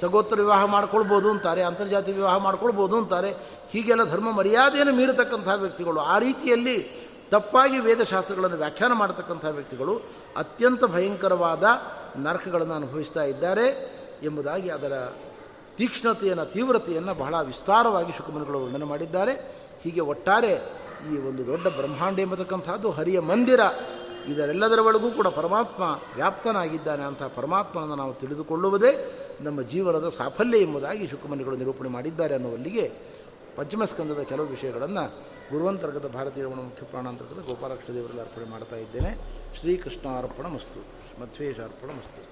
ಸಗೋತ್ರ 0.00 0.36
ವಿವಾಹ 0.40 0.64
ಮಾಡ್ಕೊಳ್ಬೋದು 0.74 1.28
ಅಂತಾರೆ, 1.30 1.62
ಅಂತರ್ಜಾತಿ 1.62 2.12
ವಿವಾಹ 2.12 2.36
ಮಾಡ್ಕೊಳ್ಬೋದು 2.46 2.94
ಅಂತಾರೆ, 2.96 3.30
ಹೀಗೆಲ್ಲ 3.72 4.04
ಧರ್ಮ 4.04 4.28
ಮರ್ಯಾದೆಯನ್ನು 4.38 4.94
ಮೀರತಕ್ಕಂಥ 4.94 5.48
ವ್ಯಕ್ತಿಗಳು 5.62 6.00
ಆ 6.14 6.18
ರೀತಿಯಲ್ಲಿ 6.26 6.76
ತಪ್ಪಾಗಿ 7.30 7.78
ವೇದಶಾಸ್ತ್ರಗಳನ್ನು 7.78 8.56
ವ್ಯಾಖ್ಯಾನ 8.56 8.92
ಮಾಡತಕ್ಕಂಥ 8.92 9.44
ವ್ಯಕ್ತಿಗಳು 9.50 9.94
ಅತ್ಯಂತ 10.36 10.84
ಭಯಂಕರವಾದ 10.84 11.64
ನರಕಗಳನ್ನು 12.16 12.74
ಅನುಭವಿಸ್ತಾ 12.74 13.22
ಇದ್ದಾರೆ 13.24 13.66
ಎಂಬುದಾಗಿ 14.22 14.68
ಅದರ 14.68 14.92
ತೀಕ್ಷ್ಣತೆಯನ್ನು, 15.76 16.46
ತೀವ್ರತೆಯನ್ನು 16.46 17.14
ಬಹಳ 17.14 17.34
ವಿಸ್ತಾರವಾಗಿ 17.42 18.12
ಶುಕಮನಿಗಳು 18.12 18.64
ವರ್ಣನೆ 18.64 18.84
ಮಾಡಿದ್ದಾರೆ. 18.84 19.32
ಹೀಗೆ 19.82 20.00
ಒಟ್ಟಾರೆ 20.00 20.52
ಈ 21.12 21.18
ಒಂದು 21.28 21.46
ದೊಡ್ಡ 21.46 21.66
ಬ್ರಹ್ಮಾಂಡ 21.66 22.18
ಎಂಬತಕ್ಕಂಥದ್ದು 22.18 22.90
ಹರಿಯ 22.90 23.20
ಮಂದಿರ, 23.20 23.60
ಇದರೆಲ್ಲದರ 24.28 24.78
ಒಳಗೂ 24.78 25.10
ಕೂಡ 25.10 25.26
ಪರಮಾತ್ಮ 25.26 25.82
ವ್ಯಾಪ್ತನಾಗಿದ್ದಾನೆ 26.16 27.02
ಅಂತ 27.02 27.22
ಪರಮಾತ್ಮನನ್ನು 27.22 27.96
ನಾವು 27.96 28.14
ತಿಳಿದುಕೊಳ್ಳುವುದೇ 28.14 28.92
ನಮ್ಮ 29.40 29.62
ಜೀವನದ 29.62 30.08
ಸಾಫಲ್ಯ 30.08 30.58
ಎಂಬುದಾಗಿ 30.58 31.06
ಶುಕಮನಿಗಳು 31.06 31.56
ನಿರೂಪಣೆ 31.56 31.88
ಮಾಡಿದ್ದಾರೆ 31.88 32.34
ಅನ್ನುವಲ್ಲಿಗೆ 32.34 32.84
ಪಂಚಮಸ್ಕಂದದ 33.56 34.22
ಕೆಲವು 34.22 34.46
ವಿಷಯಗಳನ್ನು 34.46 35.29
ಗುರುವಂತರ್ಗದ 35.50 36.08
ಭಾರತೀಯ 36.08 36.44
ರಮಣ 36.44 36.60
ಮುಖ್ಯ 36.60 36.86
ಪ್ರಾಣಾಂತರ್ಗತ 36.86 37.46
ಗೋಪಾಲಕೃಷ್ಣ 37.46 37.94
ದೇವರಲ್ಲಿ 37.94 38.20
ಅರ್ಪಣೆ 38.20 38.44
ಮಾಡ್ತಾ 38.44 38.76
ಇದ್ದೇನೆ. 38.76 39.18
ಶ್ರೀಕೃಷ್ಣ 39.60 40.18
ಅರ್ಪಣ 40.18 40.46
ಮಸ್ತು 40.46 40.80
ಮಧ್ವೇಶ 41.20 41.60
ಅರ್ಪಣ 41.60 41.88
ಮಸ್ತು 41.88 42.29